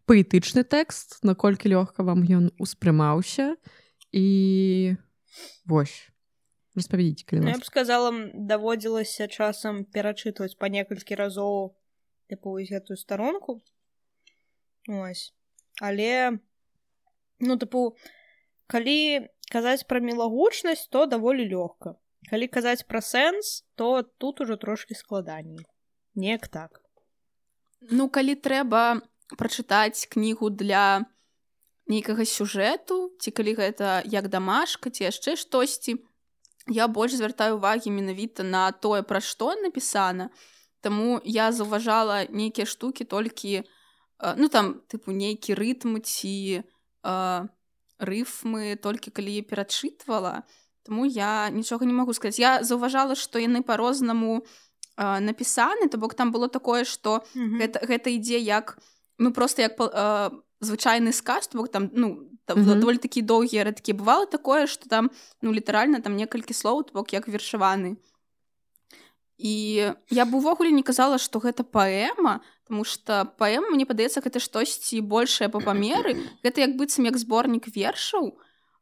паэтычны 0.06 0.68
тэкст 0.68 1.24
наколькі 1.24 1.72
лёгка 1.72 2.04
вам 2.04 2.28
ён 2.28 2.52
успрымаўся? 2.60 3.56
І 4.12 4.96
вось 5.66 6.12
распавядзіце 6.76 7.24
калі 7.26 7.48
Ну, 7.48 7.56
я 7.56 7.58
б 7.58 7.66
сказала 7.66 8.12
даводзілася 8.36 9.32
часам 9.32 9.88
перачытваць 9.88 10.60
па 10.60 10.68
некалькі 10.68 11.16
разоў 11.16 11.74
тыпу 12.28 12.60
гэтую 12.60 13.00
старонку. 13.00 13.64
Ось 14.92 15.32
але 15.80 16.40
ну 17.40 17.56
тыпу 17.56 17.96
калі 18.68 19.32
казаць 19.48 19.88
пра 19.88 20.04
мілагучнасць 20.04 20.88
то 20.92 21.06
даволі 21.08 21.48
лёгка 21.48 21.96
калі 22.30 22.48
казаць 22.48 22.86
пра 22.88 23.02
сэнс 23.02 23.64
то 23.76 24.04
тут 24.04 24.42
ужо 24.42 24.58
трошки 24.58 24.94
складаней. 24.94 25.66
Неяк 26.16 26.48
так. 26.48 26.82
Ну 27.92 28.10
калі 28.10 28.36
трэба 28.36 29.02
прачытаць 29.38 30.08
кнігу 30.08 30.50
для 30.50 31.06
нейкага 31.88 32.26
сюжэту 32.26 33.12
ці 33.20 33.32
калі 33.32 33.56
гэта 33.60 34.02
як 34.08 34.30
дамашка 34.32 34.90
ці 34.90 35.10
яшчэ 35.10 35.36
штосьці 35.36 36.00
я 36.68 36.88
больш 36.88 37.16
звяртаю 37.20 37.60
увагі 37.60 37.92
менавіта 37.92 38.44
на 38.44 38.72
тое 38.72 39.04
пра 39.04 39.20
што 39.20 39.56
напісана. 39.56 40.30
Таму 40.80 41.20
я 41.24 41.52
заўважала 41.52 42.24
нейкія 42.30 42.66
штукі 42.66 43.04
толькі 43.04 43.64
э, 43.64 44.36
ну 44.38 44.48
там 44.48 44.80
тыпу 44.88 45.12
нейкі 45.12 45.56
рытм 45.60 46.00
ці 46.00 46.64
э, 46.64 47.48
рыфмы 48.00 48.76
толькі 48.80 49.12
калі 49.12 49.42
перачытвала 49.44 50.44
Таму 50.84 51.06
я 51.06 51.50
нічога 51.50 51.86
не 51.86 51.94
магу 51.94 52.14
сказаць 52.14 52.40
я 52.40 52.64
заўважала 52.64 53.16
што 53.16 53.40
яны 53.40 53.64
па-рознаму 53.64 54.44
э, 54.98 55.20
напісаны 55.20 55.88
то 55.88 55.98
бок 55.98 56.14
там 56.14 56.32
было 56.32 56.50
такое 56.50 56.84
што 56.84 57.24
гэта, 57.36 57.80
гэта 57.88 58.12
ідзе 58.12 58.40
як 58.40 58.78
ну 59.18 59.32
просто 59.32 59.62
як 59.62 59.80
э, 59.80 60.30
звычайны 60.60 61.14
сказ 61.14 61.48
то 61.48 61.58
бок 61.58 61.70
там 61.70 61.90
ну 61.94 62.28
там 62.46 62.58
mm 62.60 62.66
-hmm. 62.66 62.80
даволі 62.80 62.98
такі 62.98 63.22
доўгія 63.22 63.64
рэдкі 63.64 63.94
бывало 63.94 64.26
такое 64.26 64.68
што 64.68 64.90
там 64.90 65.12
ну 65.42 65.54
літаральна 65.54 66.00
там 66.00 66.16
некалькі 66.16 66.54
слоў 66.54 66.84
то 66.84 66.92
бок 66.94 67.14
як 67.14 67.28
вершаваны 67.28 67.96
і 69.38 69.76
я 70.10 70.26
б 70.26 70.36
увогуле 70.36 70.72
не 70.72 70.84
казала 70.84 71.18
што 71.18 71.40
гэта 71.40 71.64
паэма 71.64 72.42
потому 72.64 72.84
что 72.84 73.26
паэма 73.38 73.70
мне 73.72 73.86
падаецца 73.86 74.22
гэта 74.22 74.40
штосьці 74.40 75.02
большае 75.02 75.50
па 75.50 75.60
памеры 75.68 76.16
гэта 76.44 76.62
як 76.62 76.76
быццам 76.76 77.06
як 77.06 77.18
зборнік 77.18 77.68
вершаў 77.68 78.38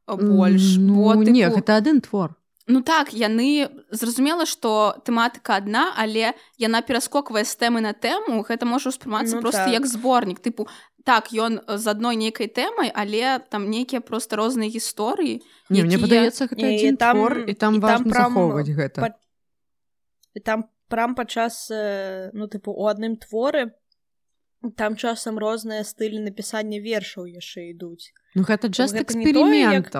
больш 0.08 0.78
ну, 0.78 1.04
бо, 1.04 1.16
не 1.16 1.46
тыпу, 1.46 1.56
гэта 1.56 1.78
адзін 1.78 2.02
твор. 2.02 2.36
Ну 2.68 2.82
так 2.82 3.12
яны 3.14 3.68
зразумела 3.92 4.46
што 4.46 4.96
тэматыка 5.04 5.58
адна 5.58 5.94
але 5.98 6.34
яна 6.62 6.82
пераскоквае 6.82 7.44
з 7.44 7.56
тэмы 7.58 7.82
на 7.82 7.92
тэму 7.94 8.46
гэта 8.48 8.66
можа 8.66 8.90
ўспрымацца 8.94 9.36
Ну 9.36 9.42
просто 9.42 9.66
так. 9.66 9.74
як 9.74 9.86
зборнік. 9.88 10.40
Тыпу 10.40 10.68
так 11.04 11.34
ён 11.34 11.60
з 11.68 11.86
адной 11.88 12.16
нейкай 12.16 12.48
тэмай 12.48 12.92
але 12.94 13.40
там 13.50 13.70
нейкія 13.70 14.02
просто 14.02 14.36
розныя 14.38 14.70
гісторыі 14.70 15.42
не, 15.70 15.84
мне 15.84 15.98
якія- 15.98 16.04
падаецца 16.06 16.48
гэта 16.48 16.62
Не, 16.62 16.72
і 16.72 16.76
адзін 16.78 16.98
там- 16.98 17.18
твор 17.18 17.34
і 17.50 17.54
там 17.54 17.76
і 17.76 17.80
там 17.80 17.82
важна 17.82 18.12
прям 18.14 18.34
гэта. 18.78 19.00
па- 19.02 19.18
І 20.34 20.40
там 20.40 20.64
прям 20.88 21.16
падчас 21.16 21.68
э, 21.72 22.30
ну 22.34 22.46
тыпу 22.46 22.72
у 22.72 22.86
адным 22.88 23.18
творы 23.18 23.72
там 24.76 24.96
часам 24.96 25.40
розныя 25.40 25.84
стылі 25.84 26.20
напісання 26.22 26.82
вершаў 26.82 27.26
яшчэ 27.26 27.74
ідуць 27.74 28.14
ну 28.36 28.44
гэта 28.94 29.16
не 29.18 29.34
тое, 29.34 29.62
як- 29.74 29.92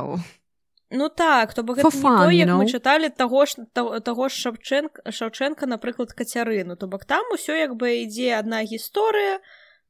Ну 0.94 1.08
так 1.10 1.54
то 1.54 1.64
бок 1.64 1.78
гэта 1.78 1.88
не 1.96 2.02
fun, 2.04 2.18
то, 2.20 2.26
you 2.30 2.44
як 2.44 2.50
мы 2.50 2.66
know? 2.66 2.74
чыталі 2.76 3.10
таго 3.10 3.46
ж 3.46 3.56
таго, 3.74 4.28
ж 4.30 4.34
шапчэнка 4.36 5.12
шаўчэнка 5.12 5.66
напрыклад 5.66 6.12
кацярыну 6.12 6.76
то 6.76 6.88
бок 6.88 7.06
там 7.06 7.24
усё 7.34 7.56
як 7.56 7.76
бы 7.80 8.04
ідзе 8.04 8.36
адна 8.40 8.60
гісторыя 8.64 9.40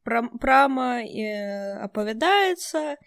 прам, 0.03 0.37
прама 0.37 1.01
э, 1.01 1.77
апавядаецца. 1.83 2.97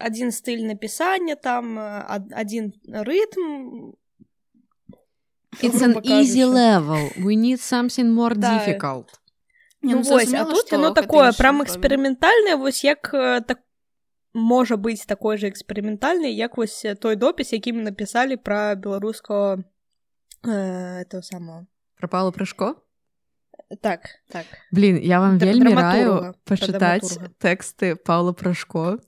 Адзін 0.00 0.30
стыль 0.34 0.66
напісання 0.66 1.34
там 1.34 1.78
э, 1.78 2.04
ад, 2.08 2.32
адзін 2.34 2.72
рытм. 2.86 3.94
It's 5.62 5.82
an 5.82 5.94
easy 6.02 6.44
level. 6.44 7.10
We 7.18 7.36
need 7.36 7.60
something 7.62 8.10
more 8.10 8.34
Да. 8.34 8.58
Не, 9.84 9.94
Ну, 9.94 10.02
вось, 10.02 10.08
а 10.08 10.26
зразумела, 10.26 10.50
тут 10.50 10.72
яно 10.72 10.90
такое 10.90 11.32
прям 11.32 11.62
эксперыментальнае 11.62 12.56
вось 12.56 12.84
як 12.84 13.10
э, 13.12 13.42
так 13.46 13.60
можа 14.32 14.76
быць 14.76 15.04
такой 15.06 15.36
же 15.36 15.48
эксперыментальны 15.48 16.32
як 16.32 16.56
вось 16.56 16.84
э, 16.84 16.94
той 16.96 17.16
допіс 17.16 17.52
які 17.52 17.72
мы 17.72 17.82
напісалі 17.82 18.36
пра 18.36 18.74
беларускага 18.74 19.62
э, 20.42 21.04
этого 21.04 21.22
самого. 21.22 21.66
Пропало 22.00 22.32
Прыжко? 22.32 22.76
так 23.80 24.00
так. 24.28 24.46
Блін, 24.72 25.00
я 25.02 25.20
вам 25.20 25.38
вельмі 25.38 25.74
раю 25.74 26.34
пачытаць 26.44 27.18
тэксты 27.38 27.96
Паўла 27.96 28.32
Прашко. 28.32 28.98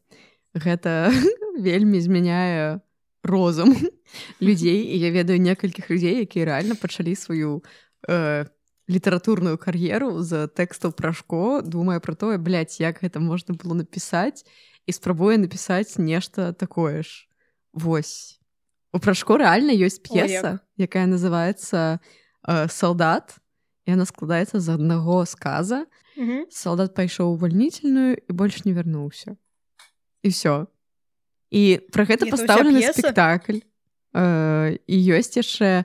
Гэта 0.55 1.13
вельмі 1.59 2.01
змяняе 2.01 2.81
розум 3.23 3.77
людзей 4.41 4.83
і 4.93 4.99
я 4.99 5.11
ведаю 5.11 5.41
некалькіх 5.41 5.91
людзей, 5.91 6.21
якія 6.21 6.47
рэальна 6.47 6.75
пачалі 6.75 7.15
сваю 7.17 7.63
э, 8.09 8.47
літаратурную 8.89 9.59
кар'еру 9.59 10.23
з 10.23 10.47
тэкстаў 10.47 10.95
Прашко, 10.95 11.63
думае 11.63 11.99
пра 12.01 12.15
тое, 12.15 12.39
блядь, 12.39 12.79
як 12.79 13.03
гэта 13.03 13.19
можна 13.19 13.59
было 13.59 13.83
напісаць 13.83 14.47
і 14.87 14.91
спрабуе 14.95 15.39
напісаць 15.39 15.99
нешта 15.99 16.53
такое 16.53 17.03
ж. 17.03 17.27
Вось. 17.73 18.39
У 18.95 18.99
Прашко 19.03 19.37
рэальна 19.37 19.75
ёсць 19.75 19.99
п'еса, 19.99 20.63
якая 20.79 21.11
называецца 21.11 21.99
э, 21.99 22.69
салдат. 22.71 23.37
І 23.87 23.95
яна 23.95 24.07
складаецца 24.07 24.59
з 24.59 24.69
аднаго 24.75 25.23
сказа. 25.27 25.87
Мгм. 26.17 26.47
Салдат 26.51 26.95
пайшоў 26.95 27.35
у 27.35 27.39
вальнітельную 27.39 28.19
і 28.19 28.31
больш 28.33 28.65
не 28.65 28.73
вярнуўся. 28.73 29.37
І 30.23 30.31
ўсё. 30.31 30.67
І 31.55 31.83
пра 31.95 32.07
гэта 32.07 32.27
ўся 32.27 32.33
пастаўлены 32.35 32.83
спектакль. 32.91 33.63
І 34.17 34.97
ёсць 35.13 35.39
яшчэ 35.39 35.85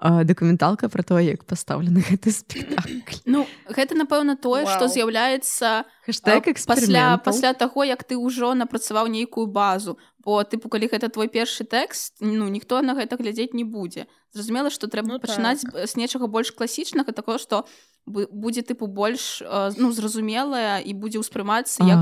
дакументалка 0.00 0.88
пра 0.88 1.02
тое, 1.02 1.36
як 1.36 1.44
пастаўлены 1.44 2.00
гэты 2.00 2.32
спектакль. 2.32 3.20
Ну 3.28 3.44
гэта 3.68 3.94
напэўна 3.94 4.36
тое 4.40 4.64
што 4.64 4.88
Вау. 4.88 4.92
з'яўляецца 4.92 5.84
Хэштег 6.08 6.48
пасля 6.64 7.20
пасля 7.20 7.52
таго 7.52 7.84
як 7.84 8.04
ты 8.04 8.16
ўжо 8.16 8.56
напрацаваў 8.56 9.12
нейкую 9.12 9.46
базу 9.46 9.98
бо 10.24 10.40
тыпу 10.44 10.72
калі 10.72 10.88
гэта 10.88 11.12
твой 11.12 11.28
першы 11.28 11.64
тэкст 11.68 12.20
ну 12.20 12.48
ніхто 12.48 12.80
на 12.80 12.96
гэта 12.96 13.20
глядзець 13.20 13.52
не 13.52 13.64
будзе 13.64 14.08
зразумела 14.32 14.70
што 14.72 14.88
трэба 14.88 15.16
Ну 15.16 15.20
пачынаць 15.20 15.64
так. 15.64 15.84
з 15.84 15.92
нечага 15.96 16.26
больш 16.26 16.52
класічнага 16.52 17.12
такое 17.12 17.36
што 17.36 17.68
будзе 18.08 18.64
тыпу 18.64 18.88
больш 18.88 19.42
ну 19.76 19.92
зразумелая 19.92 20.80
і 20.80 20.92
будзе 20.96 21.20
ўспрымацца 21.20 21.84
як 21.84 22.00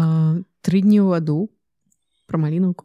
Тры 0.62 0.82
дні 0.82 1.01
ў 1.03 1.18
аду 1.18 1.51
пра 2.26 2.38
малінаўку. 2.38 2.84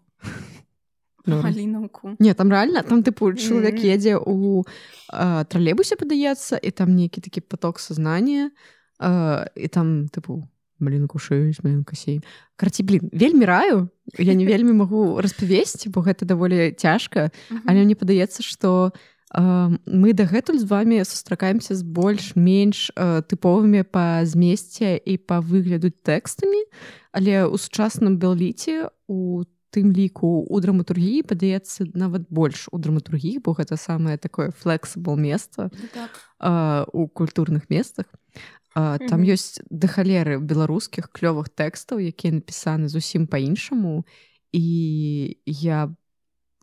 Малінаўку 1.26 2.16
Не 2.20 2.34
там 2.34 2.52
рэальна 2.52 2.84
там 2.84 3.04
тыпу 3.04 3.32
чалавек 3.40 3.80
едзе 3.80 4.20
э, 4.20 5.46
тралейбусе 5.48 5.96
падаецца 5.96 6.60
і 6.60 6.72
там 6.72 6.92
нейкі 6.96 7.24
такі 7.24 7.40
поток 7.42 7.80
сознання 7.80 8.52
э, 9.00 9.48
і 9.56 9.68
там 9.68 10.12
тыпу 10.12 10.44
малінку 10.80 11.20
6 11.20 11.64
малінка 11.64 11.96
7 11.96 12.22
карці 12.56 12.84
блин 12.84 13.10
вельмі 13.14 13.46
раю. 13.46 13.90
Я 14.20 14.34
не 14.34 14.46
вельмі 14.46 14.74
магу 14.74 15.22
распавесці 15.22 15.90
бо 15.90 16.04
гэта 16.04 16.26
даволі 16.26 16.76
цяжка 16.76 17.32
але 17.66 17.88
мне 17.88 17.96
падаецца 17.96 18.44
што 18.44 18.92
э, 19.32 19.72
мы 19.88 20.12
дагэтуль 20.12 20.60
з 20.60 20.68
вами 20.68 21.00
сустракаемся 21.08 21.72
з 21.76 21.88
больш-менш 21.88 22.92
тыповымі 23.32 23.88
па 23.88 24.28
змесце 24.28 25.00
і 25.00 25.18
па 25.24 25.40
выгляду 25.40 25.88
тэкстамі 25.88 26.68
але 27.16 27.48
ў 27.48 27.56
сучасным 27.56 28.20
белліце 28.20 28.92
у 29.08 29.48
тым 29.74 29.90
ліку 29.92 30.46
у 30.46 30.60
драматургіі 30.62 31.24
падаецца 31.26 31.90
нават 31.98 32.30
больш 32.30 32.68
у 32.72 32.78
драматургіі 32.78 33.42
бо 33.44 33.58
гэта 33.58 33.76
самае 33.78 34.18
такое 34.22 34.52
флексабл 34.54 35.18
месца 35.18 35.70
Ну 35.74 35.88
так. 35.94 36.12
а, 36.40 36.86
у 36.94 37.08
культурных 37.08 37.70
месцах 37.74 38.06
а, 38.76 38.98
там 39.00 39.22
Мгм. 39.26 39.34
ёсць 39.34 39.60
да 39.70 39.88
халеры 39.90 40.38
беларускіх 40.40 41.10
клёвых 41.10 41.50
тэкстаў 41.50 42.00
якія 42.00 42.34
напісаны 42.38 42.88
зусім 42.90 43.26
па-іншаму 43.28 44.06
і 44.54 44.66
я 45.46 45.90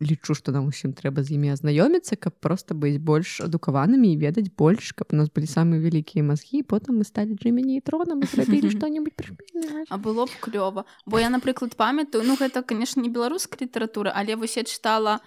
лічу 0.01 0.33
што 0.33 0.51
нам 0.51 0.67
усім 0.67 0.93
трэба 0.97 1.21
з 1.21 1.37
імі 1.37 1.53
азнаёміцца 1.53 2.17
каб 2.17 2.33
проста 2.41 2.73
быць 2.73 2.97
больш 2.97 3.39
адукаванымі 3.45 4.11
і 4.13 4.17
ведаць 4.17 4.49
больш 4.57 4.91
каб 4.97 5.13
у 5.13 5.15
нас 5.15 5.29
былі 5.29 5.45
самыя 5.45 5.77
вялікія 5.77 6.25
мазгі 6.25 6.65
потым 6.65 6.97
мы 6.99 7.05
сталі 7.05 7.37
джимені 7.37 7.77
і 7.77 7.81
тронам 7.85 8.19
і 8.21 8.25
зрабілі 8.25 8.73
прышпільнае. 9.13 9.85
А 9.89 9.97
было 9.97 10.25
б 10.25 10.33
клёва 10.41 10.85
бо 11.05 11.19
я 11.19 11.29
напрыклад 11.29 11.75
памятаю 11.77 12.25
ну 12.25 12.35
гэта 12.35 12.63
конечно 12.65 13.01
не 13.01 13.09
беларуская 13.09 13.61
літаратура 13.61 14.11
але 14.15 14.35
вось 14.35 14.57
я 14.57 14.63
чытала 14.63 15.21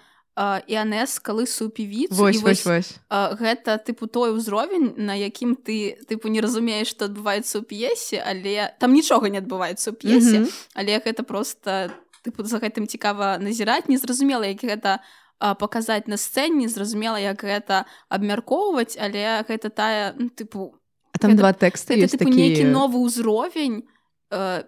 іанес 0.67 1.19
калысу 1.23 1.69
певіцу 1.71 2.13
вось 2.15 2.41
вось 2.43 2.65
вось 2.65 2.91
а, 3.07 3.35
гэта 3.39 3.79
тыпу 3.79 4.07
той 4.07 4.35
узровень 4.35 4.91
на 4.97 5.15
якім 5.15 5.55
ты 5.55 5.95
тыпу 6.11 6.27
не 6.27 6.41
разумееш 6.43 6.91
што 6.91 7.07
адбываецца 7.07 7.63
ў 7.63 7.63
п'есе 7.63 8.19
але 8.19 8.75
там 8.79 8.91
нічога 8.91 9.31
не 9.31 9.39
адбываецца 9.39 9.91
ў 9.91 9.95
п'есе 9.95 10.39
Мгм. 10.43 10.51
але 10.75 10.99
гэта 10.99 11.23
просто 11.23 11.95
тыпу 12.25 12.43
за 12.43 12.57
гэтым 12.57 12.89
цікава 12.89 13.37
назіраць. 13.37 13.85
Незразумела 13.87 14.49
як 14.49 14.65
гэта 14.65 14.99
паказаць 15.39 16.07
на 16.07 16.17
сцэне 16.17 16.67
зразумела 16.71 17.19
як 17.19 17.43
гэта 17.43 17.83
абмяркоўваць 18.09 18.95
але 18.95 19.43
гэта 19.43 19.69
тая 19.69 20.15
ну, 20.17 20.29
тыпу 20.31 20.79
а 21.11 21.17
там 21.19 21.35
гэта- 21.35 21.37
два 21.43 21.51
тэксты 21.51 21.99
гэта 21.99 22.17
тыпу 22.17 22.31
нейкі 22.31 22.63
такія 22.63 22.71
новы 22.71 23.03
ўзровень 23.03 23.83
э, 24.31 24.63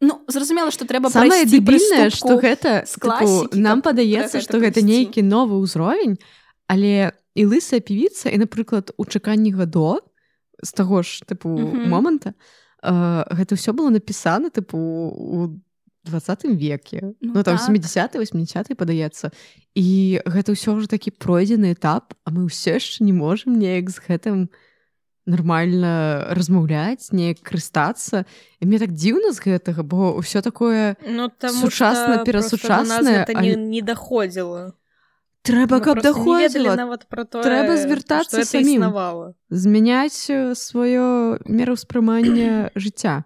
ну 0.00 0.22
зразумела 0.30 0.70
што 0.70 0.86
трэба 0.86 1.10
самае 1.10 1.42
прайсці 1.42 1.58
дэбільнае 1.58 2.10
што 2.14 2.38
гэта 2.38 2.86
з 2.86 2.94
тыпу, 3.02 3.50
нам 3.58 3.82
падаецца 3.82 4.38
што 4.40 4.62
гэта 4.62 4.78
нейкі 4.86 5.26
новы 5.26 5.58
ўзровень 5.58 6.22
але 6.70 7.10
і 7.34 7.42
лысая 7.50 7.82
певіца 7.82 8.30
і 8.30 8.38
напрыклад 8.38 8.94
у 8.96 9.04
чаканні 9.04 9.50
гадо 9.58 10.06
з 10.62 10.70
таго 10.70 11.02
ж 11.02 11.26
тыпу 11.26 11.50
Мгм. 11.50 11.90
моманта 11.90 12.38
э, 12.78 13.26
гэта 13.26 13.58
ўсё 13.58 13.74
было 13.74 13.90
напісана 13.90 14.54
тыпу 14.54 14.78
у 14.78 15.50
двадцатым 16.06 16.56
веке 16.56 17.00
Ну 17.20 17.32
ну, 17.34 17.42
там 17.42 17.56
так. 17.58 17.66
70 17.66 18.14
80 18.14 18.76
падаецца 18.78 19.30
і 19.74 20.20
гэта 20.24 20.54
ўсё 20.54 20.78
ўжо 20.78 20.86
такі 20.86 21.10
пройдзены 21.10 21.74
этап 21.74 22.14
а 22.24 22.30
мы 22.30 22.46
ўсё 22.48 22.78
яшчэ 22.78 23.04
не 23.04 23.12
можам 23.12 23.58
неяк 23.58 23.90
з 23.90 23.98
гэтым 24.06 24.48
нармальна 25.26 26.22
размаўляць 26.38 27.10
неяк 27.10 27.42
карыстацца 27.42 28.22
і 28.60 28.66
мне 28.66 28.78
так 28.78 28.94
дзіўна 28.94 29.34
з 29.34 29.42
гэтага 29.42 29.82
бо 29.82 30.14
ўсё 30.22 30.38
такое 30.42 30.94
Ну, 31.02 31.26
таму 31.28 31.66
Сучасна, 31.66 32.22
перасучаснае, 32.22 33.26
не, 33.26 33.34
але- 33.34 33.56
не 33.58 33.82
доходзіла. 33.82 34.72
трэба 35.42 35.78
каб 35.82 36.02
даходзіла 36.02 36.74
нават 36.74 37.06
пра 37.10 37.22
тое, 37.26 37.42
Трэба 37.42 37.74
звяртацца 37.78 38.42
што 38.42 38.42
гэта 38.42 38.50
самім. 38.62 38.82
існавала. 38.86 39.34
змяняць 39.50 40.26
э, 40.30 40.54
сваё 40.54 41.38
мераўспрымання 41.46 42.70
жыцця 42.78 43.24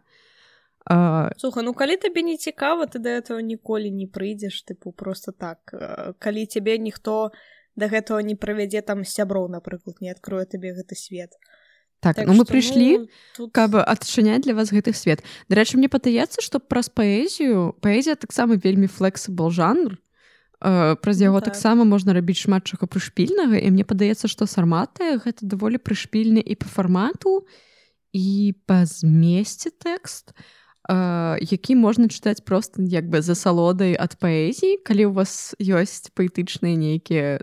а, 0.91 1.31
Слухай, 1.39 1.63
ну 1.63 1.73
калі 1.73 1.97
табе 1.97 2.23
не 2.27 2.37
цікава, 2.37 2.91
ты 2.91 2.99
да 2.99 3.23
этого 3.23 3.39
ніколі 3.39 3.91
не 3.95 4.11
прыйдзеш, 4.11 4.67
тыпу 4.67 4.91
просто 4.91 5.31
так. 5.31 5.71
Калі 6.19 6.47
цябе 6.47 6.79
ніхто 6.79 7.31
да 7.77 7.87
гэтага 7.87 8.27
не 8.27 8.35
правядзе 8.35 8.83
там 8.83 9.05
сяброў, 9.07 9.47
напрыклад, 9.47 10.03
не 10.03 10.11
адкрое 10.11 10.45
табе 10.51 10.75
гэты 10.75 10.99
свет. 10.99 11.39
так, 12.01 12.17
так 12.17 12.27
ну 12.27 12.35
мы 12.35 12.45
прыйшлі 12.45 12.99
ну, 12.99 13.09
тут... 13.37 13.53
каб 13.53 13.77
адчыняць 13.77 14.43
для 14.43 14.55
вас 14.57 14.73
гэты 14.73 14.93
свет 14.97 15.23
дарэчы 15.53 15.77
мне 15.77 15.89
падаецца 15.93 16.41
што 16.41 16.59
праз 16.59 16.89
паэзію 16.89 17.77
паэзія 17.85 18.17
таксама 18.17 18.57
вельмі 18.57 18.89
флексабл 18.89 19.53
жанр 19.53 20.01
э, 20.65 20.97
праз 20.97 21.21
Ну 21.21 21.29
яго 21.29 21.45
так. 21.45 21.53
таксама 21.53 21.85
можна 21.85 22.17
рабіць 22.17 22.41
шмат 22.41 22.65
чаго 22.65 22.89
прышпільнага 22.89 23.61
і 23.61 23.69
мне 23.71 23.85
падаецца 23.85 24.33
што 24.33 24.49
сарматыя 24.49 25.21
гэта 25.21 25.45
даволі 25.45 25.77
прышпільны 25.77 26.41
і 26.41 26.57
па 26.57 26.67
фармату 26.73 27.45
і 28.17 28.57
па 28.65 28.89
змесце 28.89 29.69
тэкст 29.69 30.33
э, 30.33 30.60
які 30.91 31.77
можна 31.79 32.11
чытаць 32.11 32.43
просто 32.43 32.83
як 32.83 33.07
бы 33.07 33.23
за 33.23 33.35
салодай 33.39 33.95
ад 33.95 34.19
паэзіі 34.19 34.83
калі 34.83 35.07
у 35.07 35.13
вас 35.23 35.55
ёсць 35.61 36.11
паэтычныя 36.15 36.75
нейкія 36.75 37.39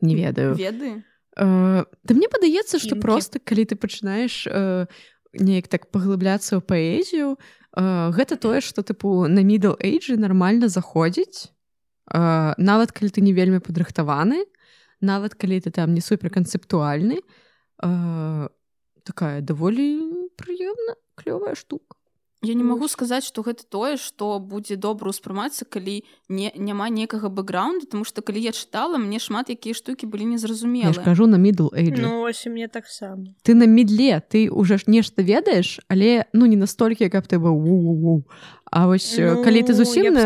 не 0.00 0.14
ведаю 0.16 0.56
веды 0.56 1.04
Э, 1.36 1.84
Да 2.04 2.14
мне 2.14 2.28
падаецца, 2.28 2.78
што 2.78 2.96
Інкі. 2.96 3.00
проста 3.00 3.38
калі 3.38 3.64
ты 3.64 3.74
пачынаеш 3.76 4.46
э, 4.50 4.86
неяк 5.32 5.68
так 5.68 5.90
паглыбляцца 5.90 6.58
ў 6.58 6.62
паэзію, 6.62 7.38
э, 7.38 8.10
гэта 8.10 8.36
тое, 8.36 8.60
што 8.60 8.82
тыпу 8.82 9.30
на 9.30 9.40
middle 9.40 9.78
эйджы 9.78 10.18
нармальна 10.18 10.68
заходзіць. 10.68 11.48
Э, 12.12 12.54
нават 12.58 12.92
калі 12.92 13.10
ты 13.14 13.20
не 13.22 13.32
вельмі 13.32 13.62
падрыхтаваны, 13.62 14.44
нават 15.00 15.34
калі 15.34 15.60
ты 15.62 15.70
там 15.70 15.94
не 15.94 16.02
суперканцэптуальны, 16.02 17.22
э, 17.22 18.48
такая 19.04 19.40
даволі 19.40 20.28
прыемна 20.36 20.98
клёвая 21.20 21.54
штука. 21.54 22.00
Я 22.42 22.54
не 22.54 22.64
магу 22.64 22.88
Вось. 22.88 22.92
сказаць, 22.92 23.24
што 23.24 23.42
гэта 23.42 23.68
тое, 23.68 23.96
што 24.00 24.40
будзе 24.40 24.76
добра 24.80 25.12
ўспрымацца, 25.12 25.68
калі 25.68 26.00
не, 26.32 26.48
няма 26.56 26.88
некага 26.88 27.28
бэкграунду, 27.28 27.84
тому 27.84 28.08
што 28.08 28.24
калі 28.24 28.40
я 28.40 28.52
чытала, 28.56 28.96
мне 28.96 29.20
шмат 29.20 29.52
якія 29.52 29.76
штукі 29.76 30.08
былі 30.08 30.24
незразумелыя. 30.24 31.04
кажу 31.04 31.28
на 31.28 31.36
middle 31.36 31.68
эйджы. 31.76 32.00
Ну, 32.00 32.24
ось 32.24 32.46
мне 32.46 32.68
таксама. 32.68 33.36
Ты 33.44 33.52
на 33.52 33.68
мідле, 33.68 34.24
ты 34.24 34.48
ўжо 34.48 34.80
ж 34.80 34.88
нешта 34.88 35.20
ведаеш, 35.20 35.84
але 35.88 36.24
ну 36.32 36.46
не 36.46 36.56
настолькі, 36.56 37.12
каб 37.12 37.28
ты 37.28 37.36
быў 37.36 37.60
у-у-у. 37.60 38.24
А 38.72 38.86
вось 38.86 39.20
ну, 39.20 39.44
калі 39.44 39.60
ты 39.60 39.76
зусім 39.76 40.16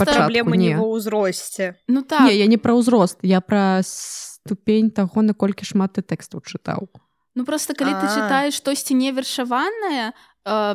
праблема 0.00 0.56
не 0.56 0.80
ўзросце. 0.80 1.76
Ну 1.88 2.00
так, 2.00 2.24
Не, 2.24 2.40
я 2.40 2.46
не 2.48 2.56
пра 2.56 2.72
ўзрост, 2.72 3.20
я 3.20 3.44
пра 3.44 3.84
ступень 3.84 4.88
таго, 4.88 5.20
наколькі 5.20 5.68
шмат 5.68 5.92
ты 5.92 6.00
тэкстаў 6.00 6.40
чытаў. 6.40 6.88
Ну 7.34 7.44
просто 7.44 7.74
калі 7.74 7.94
ты 8.00 8.06
чытаеш 8.10 8.54
штосьці 8.54 8.94
невершаванае, 8.94 10.12
э, 10.44 10.74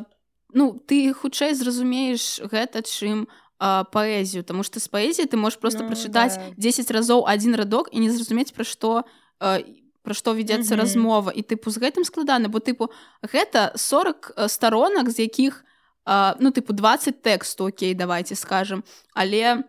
ну 0.53 0.79
ты 0.87 1.13
хутчэй 1.13 1.53
зразумееш 1.53 2.39
гэта 2.47 2.81
чым 2.81 3.27
э, 3.59 3.83
паэзію, 3.91 4.43
Таму 4.43 4.63
што 4.63 4.79
з 4.79 4.87
паэзіі 4.87 5.27
ты 5.27 5.37
можаш 5.37 5.59
просто 5.59 5.83
Ну, 5.83 5.89
прачытаць 5.89 6.35
да. 6.35 6.53
10 6.57 6.91
разоў 6.91 7.25
адзін 7.27 7.55
радок 7.55 7.89
і 7.91 7.99
не 7.99 8.09
зразумець 8.11 8.51
пра 8.55 8.63
што 8.63 9.03
э, 9.39 9.63
пра 10.03 10.13
што 10.13 10.33
вядзецца 10.37 10.75
Мгм. 10.75 10.81
размова 10.81 11.31
і 11.33 11.41
тыпу 11.41 11.69
з 11.73 11.81
гэтым 11.81 12.05
складана 12.05 12.47
бо 12.47 12.59
тыпу 12.59 12.91
гэта 13.25 13.73
40 13.75 14.31
э, 14.37 14.47
старонак 14.47 15.09
з 15.09 15.25
якіх 15.27 15.65
э, 16.05 16.35
ну 16.39 16.51
тыпу 16.51 16.73
20 16.73 17.21
тэксту 17.21 17.67
Окей 17.67 17.93
давайте 17.93 18.35
скажем 18.35 18.83
але 19.13 19.63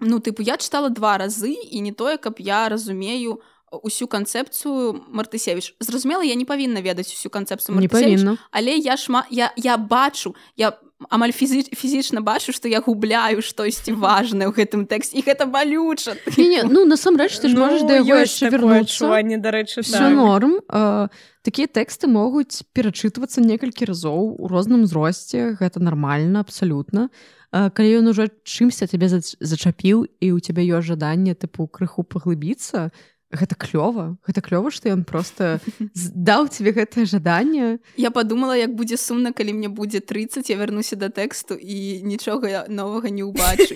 ну 0.00 0.18
тыпу 0.18 0.42
я 0.42 0.56
чытала 0.56 0.88
два 0.88 1.18
разы 1.18 1.52
і 1.52 1.80
не 1.80 1.92
тое 1.92 2.16
каб 2.16 2.38
я 2.38 2.68
разумею 2.68 3.42
усю 3.82 4.06
канцэпцыю 4.06 5.00
мартысевич 5.08 5.74
зразумела 5.80 6.22
я 6.22 6.34
не 6.34 6.44
павінна 6.44 6.80
ведаць 6.80 7.08
усю 7.12 7.30
канцэпцыю 7.30 7.74
Не 7.74 7.88
Мартысевіч, 7.88 8.20
павінна. 8.20 8.36
але 8.50 8.76
я 8.76 8.96
шма 8.96 9.24
я 9.30 9.52
я 9.56 9.76
бачу 9.76 10.34
я 10.56 10.72
амаль 11.10 11.32
фізі 11.32 11.62
фізічна 11.74 12.20
бачу 12.20 12.52
што 12.52 12.68
я 12.68 12.80
губляю 12.80 13.42
штосьці 13.42 13.92
важнае 13.96 14.46
ў 14.48 14.54
гэтым 14.54 14.86
тэксце 14.86 15.16
і 15.18 15.22
гэта 15.26 15.46
балюча 15.50 16.14
Не, 16.36 16.46
не, 16.48 16.62
ну 16.62 16.84
насамрэч 16.84 17.40
ты 17.40 17.48
ж 17.48 17.56
можаш 17.56 17.82
да 17.88 17.96
яго 17.98 18.22
яшчэ 18.22 18.52
адчуванне, 18.52 19.38
дарэчы, 19.40 19.82
так. 19.82 20.12
норм. 20.12 20.60
Э, 20.68 21.08
Такія 21.42 21.66
тэксты 21.66 22.06
могуць 22.06 22.62
перачытвацца 22.70 23.42
некалькі 23.42 23.82
разоў 23.90 24.38
у 24.38 24.46
розным 24.46 24.86
узросце. 24.86 25.58
Гэта 25.58 25.82
нармальна, 25.82 26.38
абсалютна. 26.46 27.10
Э, 27.50 27.66
Калі 27.74 27.98
ён 27.98 28.14
ужо 28.14 28.30
чымся 28.46 28.86
цябе 28.86 29.10
зач- 29.10 29.34
зачапіў 29.42 30.06
і 30.22 30.26
ў 30.32 30.38
цябе 30.38 30.62
ёсць 30.70 30.86
жаданне 30.94 31.34
тыпу 31.34 31.66
крыху 31.66 32.06
паглыбіцца, 32.06 32.94
гэта 33.32 33.56
клёва. 33.56 34.16
Гэта 34.28 34.40
клёва, 34.44 34.70
што 34.70 34.88
ён 34.92 35.04
проста 35.04 35.58
з- 35.94 36.12
даў 36.14 36.48
цябе 36.52 36.72
гэтае 36.72 37.04
жаданне. 37.08 37.78
Я 37.96 38.10
подумала 38.10 38.52
як 38.56 38.74
будзе 38.76 38.96
сумна 38.96 39.32
калі 39.32 39.52
мне 39.56 39.68
будзе 39.68 40.00
30 40.00 40.50
я 40.50 40.56
вярнуся 40.56 40.96
да 40.96 41.08
тэксту 41.08 41.56
і 41.56 42.02
нічога 42.04 42.68
новага 42.68 43.08
не 43.08 43.24
ўбачу 43.24 43.72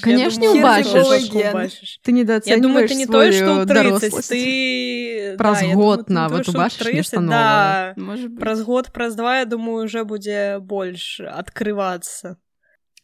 Канешне, 0.00 0.48
убачыш. 0.48 2.00
Ты 2.04 2.12
Я 2.48 2.58
думаю, 2.58 2.88
ты 2.88 2.94
не 2.94 3.06
тое, 3.06 3.32
што 3.32 3.60
ў 3.60 3.66
30, 3.66 3.68
даросласць. 3.68 4.28
ты... 4.28 5.36
Праз 5.36 5.62
год 5.74 6.08
не 6.08 6.14
нават 6.14 6.48
убачыш 6.48 6.78
30, 6.78 6.94
нешта 6.94 7.20
Да, 7.20 7.94
Можа 7.96 8.28
быць. 8.28 8.40
праз 8.40 8.62
год, 8.62 8.92
праз 8.92 9.14
два, 9.14 9.38
я 9.38 9.44
думаю, 9.44 9.84
уже 9.84 10.04
будзе 10.04 10.58
больш 10.58 11.20
адкрывацца. 11.20 12.36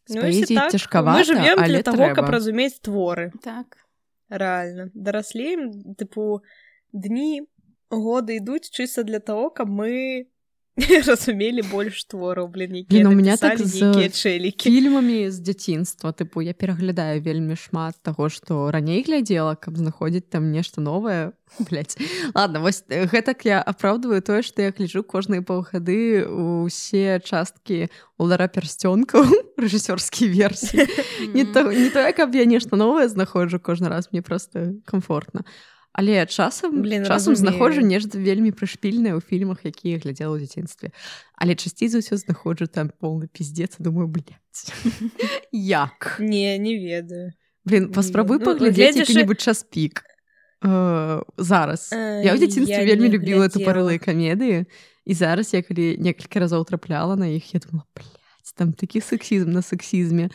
З 0.07 0.15
Ну, 0.15 0.21
паэзіяй 0.21 0.57
так, 0.57 0.71
цяжкавата, 0.73 1.19
мы 1.19 1.25
живем 1.25 1.59
але 1.59 1.69
для 1.69 1.83
того, 1.83 2.13
каб 2.13 2.29
трэба. 2.29 2.31
разумець 2.33 2.81
творы. 2.81 3.33
так 3.43 3.79
Рэальна. 4.29 4.91
Дараслеем, 4.95 5.95
тыпу, 5.97 6.41
дні, 6.93 7.47
годы 7.91 8.37
ідуць 8.37 8.69
чыста 8.71 9.05
для 9.05 9.21
того, 9.21 9.51
каб 9.51 9.69
мы 9.69 10.27
разумелі 11.07 11.63
больш 11.71 12.03
твораў 12.11 12.51
Блін, 12.51 13.07
у 13.07 13.15
меня 13.15 13.37
так 13.37 13.63
з 13.63 13.95
чэлікі 14.11 14.67
фільмамі 14.67 15.31
з 15.31 15.39
дзяцінства 15.39 16.11
тыпу 16.11 16.43
я 16.43 16.51
пераглядаю 16.51 17.23
вельмі 17.23 17.55
шмат 17.55 17.95
таго 18.03 18.27
што 18.27 18.75
раней 18.75 19.07
глядзела 19.07 19.55
каб 19.55 19.79
знаходзіць 19.79 20.27
там 20.35 20.51
нешта 20.51 20.83
новае 20.83 21.31
Блядь. 21.71 21.95
ладно 22.35 22.59
вось 22.59 22.83
э, 22.91 23.07
гэтак 23.07 23.47
я 23.47 23.63
апраўдваю 23.63 24.19
тое 24.19 24.43
што 24.43 24.67
я 24.67 24.75
гляджу 24.75 25.07
кожныя 25.07 25.47
паўгады 25.47 26.27
усе 26.27 27.23
часткі 27.23 27.87
улара 28.19 28.51
пярсцёнкаў 28.51 29.31
рэжысёрскі 29.63 30.27
версіі. 30.27 30.91
Не 31.39 31.47
то 31.47 31.71
не 31.71 31.91
тое 31.95 32.11
каб 32.11 32.35
я 32.35 32.51
нешта 32.51 32.75
новае 32.75 33.07
знаходжу 33.07 33.63
кожны 33.63 33.87
раз 33.87 34.11
мне 34.11 34.23
просто 34.23 34.75
комфортна 34.91 35.47
але 35.95 36.27
часам 36.27 36.83
Блін, 36.83 37.07
часам 37.07 37.39
знаходжу 37.39 37.81
нешта 37.87 38.19
вельмі 38.19 38.51
прышпільнае 38.51 39.15
ў 39.15 39.23
фільмах 39.23 39.63
якія 39.63 40.03
глядзела 40.03 40.35
ў 40.35 40.43
дзяцінстве 40.43 40.91
але 41.39 41.55
часцей 41.55 41.87
за 41.87 42.03
ўсё 42.03 42.19
знаходжу 42.19 42.67
там 42.67 42.91
поўны 42.91 43.31
пиздец 43.31 43.79
думаю 43.79 44.11
блядь. 44.11 44.35
як? 45.55 46.19
Не 46.19 46.59
не 46.59 46.75
ведаю. 46.75 47.33
Блин 47.63 47.95
паспрабуй 47.95 48.43
ну, 48.43 48.45
паглядзець 48.45 48.99
які-небудзь 48.99 49.47
час 49.47 49.63
пік 49.63 50.03
э, 50.67 51.23
зараз 51.39 51.95
Э, 51.95 52.27
я 52.27 52.35
ў 52.35 52.43
дзяцінстве 52.43 52.83
вельмі 52.83 53.15
любіла 53.15 53.47
тупарылыя 53.47 54.03
камедыі 54.03 54.67
і 55.07 55.13
зараз 55.15 55.55
я 55.55 55.63
калі 55.63 55.95
некалькі 56.03 56.43
разоў 56.43 56.67
трапляла 56.67 57.15
на 57.15 57.31
іх 57.31 57.55
я 57.55 57.63
думала 57.63 57.87
блядь, 57.95 58.19
там 58.59 58.75
такі 58.75 58.99
сексізм 58.99 59.55
на 59.55 59.63
сексізме 59.63 60.35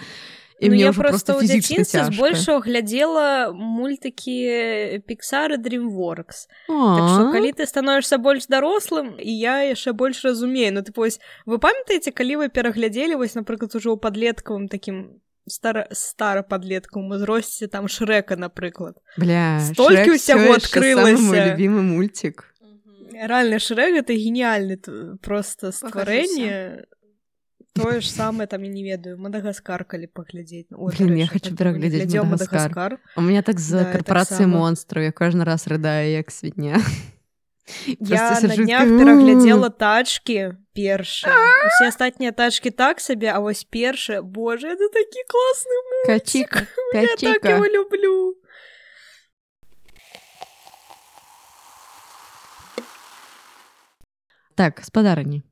і 0.59 0.69
ну, 0.69 0.75
мне 0.75 0.83
я 0.83 0.91
просто 0.91 1.39
ў 1.39 1.41
фізічна 1.41 1.87
дзяцінстве 1.87 2.03
збольшого 2.11 2.59
глядзела 2.59 3.51
мультыкі 3.55 4.99
піксары 5.07 5.55
dreamworks. 5.55 6.51
Так 6.67 7.05
што 7.15 7.31
калі 7.31 7.51
ты 7.55 7.63
становішся 7.65 8.19
больш 8.19 8.47
дарослым 8.51 9.15
і 9.15 9.31
я 9.39 9.63
яшчэ 9.71 9.93
больш 9.95 10.23
разумею. 10.27 10.73
Ну 10.75 10.81
ты 10.83 10.91
вось 10.95 11.19
вы 11.47 11.59
памятаеце 11.63 12.11
калі 12.11 12.43
вы 12.43 12.45
пераглядзелі 12.51 13.15
вось 13.15 13.39
напрыклад 13.39 13.71
ужо 13.75 13.95
ў 13.95 13.99
падлеткавым 14.03 14.67
такім 14.67 15.23
стара 15.47 15.87
стара 15.91 16.43
падлеткам 16.43 17.09
узросце 17.09 17.67
там 17.67 17.87
шрэка 17.87 18.35
напрыклад 18.35 18.99
бля 19.17 19.57
столькі 19.63 20.13
ўсяго 20.19 20.59
адкрылася. 20.59 21.55
любімы 21.55 21.81
мультик. 21.81 22.45
Рэальны 23.15 23.57
шрэк 23.59 24.05
это 24.05 24.13
геніальны 24.13 24.77
т- 24.77 25.17
просто 25.23 25.71
стварэнне 25.71 26.85
тое 27.74 28.00
ж 28.00 28.06
самае 28.10 28.46
там 28.46 28.62
я 28.62 28.70
не 28.70 28.82
ведаю 28.84 29.18
мадагаскар 29.18 29.84
калі 29.84 30.06
паглядзець 30.06 30.70
О, 30.70 30.88
Блін, 30.94 31.16
я 31.18 31.26
дарэчы, 31.26 31.32
хочу 31.32 31.48
так 31.50 31.58
пераглядзець 31.58 32.02
глядзеў 32.06 32.24
«Мадагаскар». 32.24 32.98
у 33.16 33.20
меня 33.20 33.42
так 33.42 33.58
за 33.58 33.82
Да, 33.82 33.86
я 33.88 33.92
карпорацыі 33.98 34.38
таксама. 34.46 34.58
монстраў 34.58 35.02
я 35.04 35.12
кожны 35.12 35.44
раз 35.44 35.66
рыдаю 35.66 36.10
як 36.12 36.30
свіння 36.30 36.78
Я 37.98 38.28
Просто 38.28 38.46
на 38.46 38.54
сиджу 38.54 38.64
днях 38.68 38.80
такая, 38.84 38.98
пераглядзела 38.98 39.70
тачкі 39.70 40.38
першыя 40.76 41.34
усе 41.66 41.88
астатнія 41.88 42.32
тачкі 42.32 42.70
так 42.70 43.00
сабе 43.00 43.32
а 43.32 43.40
вось 43.40 43.64
першая 43.64 44.20
Боже 44.22 44.68
это 44.76 44.86
такі 44.92 45.20
класны 45.32 45.76
качіка 46.06 46.66
я 46.94 47.02
так 47.02 47.10
качіка 47.18 47.48
его 47.56 47.66
люблю 47.66 48.36
Так, 54.54 54.80
спадарні. 54.84 55.42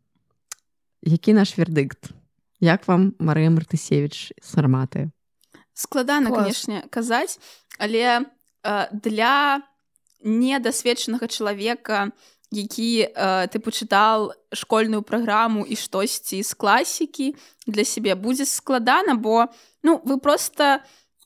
Які 1.02 1.34
наш 1.34 1.58
вердыкт? 1.58 2.12
Як 2.60 2.88
вам 2.88 3.14
Марыя 3.20 3.50
Мартысевіч 3.50 4.34
сарматы? 4.42 5.12
складана 5.78 6.34
канешне 6.34 6.84
казаць 6.90 7.38
але 7.78 8.26
э, 8.64 8.88
для 8.92 9.62
недасведчанага 10.26 11.30
чалавека 11.30 12.10
які 12.50 13.06
э, 13.06 13.48
ты 13.54 13.62
пачытаў 13.62 14.34
школьную 14.54 15.06
праграму 15.06 15.66
і 15.70 15.78
штосьці 15.78 16.42
з 16.42 16.54
класікі 16.58 17.36
для 17.70 17.86
сябе 17.86 18.18
будзе 18.18 18.50
складана 18.50 19.14
бо 19.14 19.46
ну 19.84 20.02
вы 20.02 20.18
просто 20.18 20.82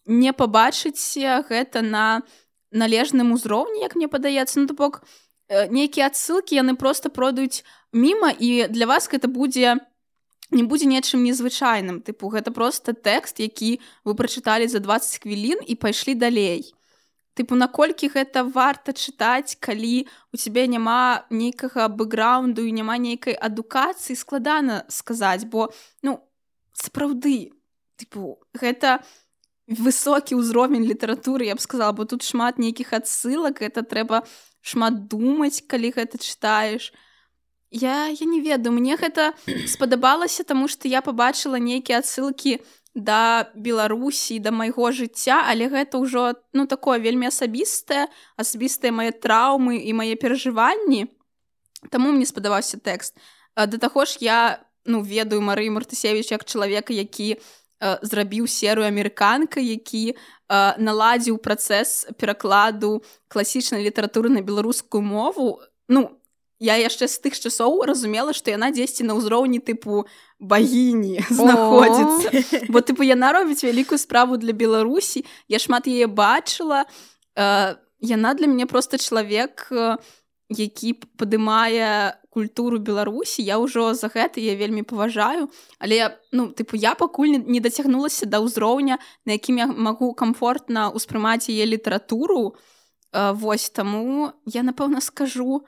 не 0.06 0.36
пабачыце 0.36 1.48
гэта 1.48 1.80
на 1.82 2.22
належным 2.76 3.32
узроўні 3.32 3.88
як 3.88 3.96
мне 3.96 4.12
падаецца 4.12 4.60
ну 4.60 4.68
то 4.68 4.76
бок 4.76 5.08
э, 5.48 5.72
нейкія 5.72 6.12
адсылкі 6.12 6.60
яны 6.60 6.76
просто 6.76 7.08
пройдуць 7.08 7.64
міма 7.94 8.32
і 8.32 8.68
для 8.68 8.86
вас 8.86 9.10
гэта 9.12 9.28
будзе 9.28 9.80
не 10.52 10.64
будзе 10.64 10.86
нечым 10.86 11.24
незвычайным. 11.24 12.04
Тыпу 12.04 12.28
гэта 12.28 12.52
просто 12.52 12.94
тэкст 12.94 13.40
які 13.40 13.80
вы 14.04 14.16
прачыталі 14.16 14.68
за 14.68 14.80
20 14.80 15.24
хвілін 15.24 15.64
і 15.64 15.76
пайшлі 15.76 16.16
далей. 16.16 16.76
Тыпу 17.34 17.56
наколькі 17.56 18.12
гэта 18.12 18.44
варта 18.44 18.92
чытаць 18.92 19.56
калі 19.56 20.08
у 20.32 20.38
цябе 20.38 20.68
няма 20.68 21.24
нейкага 21.32 21.88
бэкграунду 21.88 22.68
і 22.68 22.76
няма 22.76 23.00
нейкай 23.00 23.34
адукацыі 23.40 24.20
складана 24.20 24.84
сказаць 24.92 25.48
бо 25.48 25.72
ну 26.04 26.20
сапраўды 26.76 27.56
тыпу 27.96 28.36
гэта 28.52 29.00
высокі 29.72 30.36
ўзровень 30.36 30.84
літаратуры 30.84 31.48
я 31.48 31.56
б 31.56 31.64
сказала 31.64 31.96
бо 31.96 32.04
тут 32.04 32.28
шмат 32.28 32.60
нейкіх 32.60 32.92
адсылак 32.92 33.64
это 33.64 33.88
трэба 33.88 34.28
шмат 34.60 35.08
думаць 35.08 35.64
калі 35.64 35.96
гэта 35.96 36.20
чытаеш 36.20 36.92
я 37.72 38.08
я 38.08 38.26
не 38.28 38.42
ведаю 38.42 38.76
мне 38.76 38.96
гэта 38.96 39.34
спадабалася 39.68 40.44
таму 40.44 40.68
што 40.68 40.88
я 40.88 41.02
пабачыла 41.02 41.56
нейкія 41.56 42.04
адсылкі 42.04 42.60
да 42.94 43.48
беларусі 43.56 44.40
да 44.40 44.52
майго 44.52 44.92
жыцця 44.92 45.48
але 45.48 45.72
гэта 45.72 45.98
ўжо 45.98 46.36
ну 46.54 46.68
такое 46.68 47.00
вельмі 47.00 47.32
асабістае 47.32 48.12
асабістыя 48.36 48.92
мае 48.92 49.16
траўмы 49.16 49.80
і 49.80 49.94
мае 49.96 50.16
перажыванні. 50.20 51.08
Таму 51.90 52.12
мне 52.12 52.28
спадабаўся 52.28 52.78
тэкст. 52.78 53.16
Да 53.56 53.78
таго 53.80 54.06
ж 54.06 54.20
я 54.20 54.60
ну 54.86 55.02
ведаю 55.02 55.42
Марыю 55.42 55.72
мартысевич 55.72 56.32
як 56.32 56.44
чалавека 56.44 56.94
які 56.94 57.40
э, 57.40 57.98
зрабіў 58.02 58.48
серыю 58.48 58.88
амерыканка 58.92 59.64
які 59.64 60.12
э, 60.12 60.16
наладзіў 60.78 61.38
працэс 61.38 62.12
перакладу 62.20 63.04
класічнай 63.30 63.88
літаратуры 63.88 64.30
на 64.30 64.42
беларускую 64.42 65.02
мову. 65.02 65.62
Ну 65.88 66.21
я 66.62 66.78
яшчэ 66.78 67.10
з 67.10 67.18
тых 67.26 67.34
часоў 67.34 67.82
разумела 67.90 68.38
што 68.38 68.54
яна 68.54 68.70
дзесьці 68.70 69.04
на 69.10 69.18
ўзроўні 69.18 69.58
тыпу 69.66 70.06
багіні 70.38 71.26
знаходзіцца 71.26 72.30
бо 72.72 72.86
тыпу 72.86 73.02
яна 73.02 73.34
робіць 73.34 73.66
вялікую 73.66 73.98
справу 73.98 74.38
для 74.38 74.54
беларусі 74.54 75.26
я 75.50 75.58
шмат 75.58 75.90
яе 75.90 76.06
бачыла. 76.06 76.86
Э, 77.34 77.82
яна 78.00 78.34
для 78.38 78.48
мяне 78.48 78.70
просто 78.70 79.02
чалавек 79.02 79.68
э, 79.74 79.98
які 80.54 80.94
падымае 81.18 82.22
культуру 82.30 82.78
беларусі 82.78 83.42
я 83.42 83.58
ўжо 83.58 83.98
за 83.98 84.14
гэта 84.14 84.38
я 84.38 84.54
вельмі 84.54 84.86
паважаю. 84.86 85.50
Але 85.82 85.96
я 85.96 86.08
ну 86.32 86.54
тыпу 86.54 86.78
я 86.78 86.94
пакуль 86.94 87.42
не- 87.42 87.60
дацягнулася 87.60 88.30
да 88.30 88.38
ўзроўня 88.38 89.02
на 89.26 89.34
якім 89.34 89.58
я 89.58 89.68
магу 89.68 90.14
комфортна 90.14 90.94
ўспрымаць 90.94 91.50
яе 91.50 91.66
літаратуру. 91.66 92.54
Э, 93.14 93.34
вось 93.34 93.74
таму 93.74 94.30
я 94.46 94.62
напэўна 94.62 95.02
скажу 95.02 95.66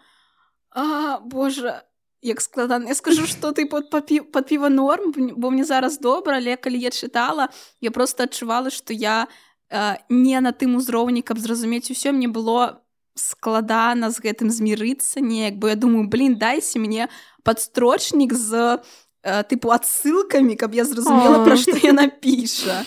а 0.73 1.19
боже 1.19 1.81
як 2.21 2.41
складана 2.41 2.87
я 2.87 2.95
скажу 2.95 3.27
что 3.27 3.51
ты 3.51 3.65
под 3.65 3.89
папі 3.89 4.19
под 4.19 4.45
піва 4.45 4.69
норм 4.69 5.13
бо 5.37 5.51
мне 5.51 5.63
зараз 5.63 5.99
добра 5.99 6.37
але 6.37 6.55
калі 6.55 6.79
я 6.79 6.89
чытала 6.89 7.47
я 7.81 7.91
просто 7.91 8.23
адчувала 8.23 8.69
что 8.69 8.93
я 8.93 9.27
э, 9.69 9.97
не 10.09 10.41
на 10.41 10.51
тым 10.51 10.75
узроўні 10.75 11.21
каб 11.21 11.39
зразумець 11.39 11.91
усё 11.91 12.11
мне 12.11 12.27
было 12.27 12.81
складана 13.15 14.09
з 14.09 14.19
гэтым 14.19 14.49
змірыцца 14.49 15.21
неяк 15.21 15.59
бы 15.59 15.69
я 15.69 15.75
думаю 15.75 16.07
блин 16.07 16.35
дайся 16.35 16.79
мне 16.79 17.09
падстрочнік 17.43 18.33
з 18.33 18.79
э, 19.23 19.43
тыпу 19.43 19.69
адсылкамі 19.69 20.55
каб 20.55 20.73
я 20.73 20.85
зразумела 20.85 21.37
А. 21.41 21.45
пра 21.45 21.57
што 21.57 21.77
яна 21.77 22.07
піша 22.07 22.85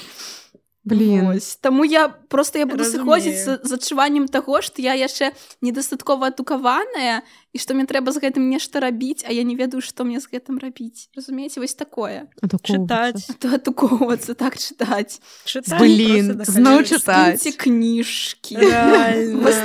Блін. 0.86 1.26
Вось. 1.26 1.56
Таму 1.56 1.84
я 1.84 2.08
просто 2.08 2.58
я 2.58 2.66
буду 2.66 2.84
сыходзіць 2.86 3.42
з, 3.42 3.58
з 3.58 3.72
адчуваннем 3.74 4.30
таго 4.30 4.62
што 4.62 4.78
я 4.78 4.94
яшчэ 4.94 5.34
недастаткова 5.58 6.30
адукаваная 6.30 7.26
і 7.50 7.58
што 7.58 7.74
мне 7.74 7.90
трэба 7.90 8.14
з 8.14 8.22
гэтым 8.22 8.46
нешта 8.46 8.78
рабіць 8.78 9.26
а 9.26 9.34
я 9.34 9.42
не 9.42 9.58
ведаю 9.58 9.82
што 9.82 10.06
мне 10.06 10.22
з 10.22 10.30
гэтым 10.30 10.62
рабіць. 10.62 11.10
Разумееце 11.18 11.58
вось 11.58 11.74
такое. 11.74 12.30
Чытаць. 12.62 13.26
Адукоўвацца 13.42 14.38
так 14.38 14.54
чытаць. 14.54 15.18
Просто 15.42 16.54
зноў 16.54 16.86
чытаць. 16.86 17.42
Кніжкі 17.58 18.54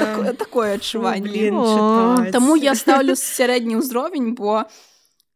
такое, 0.02 0.34
такое 0.34 0.70
адчуванне. 0.82 1.54
Чытаць. 1.54 2.34
Таму 2.34 2.58
я 2.58 2.74
ставлю 2.74 3.14
сярэдні 3.14 3.78
ўзровень 3.78 4.34
бо 4.34 4.66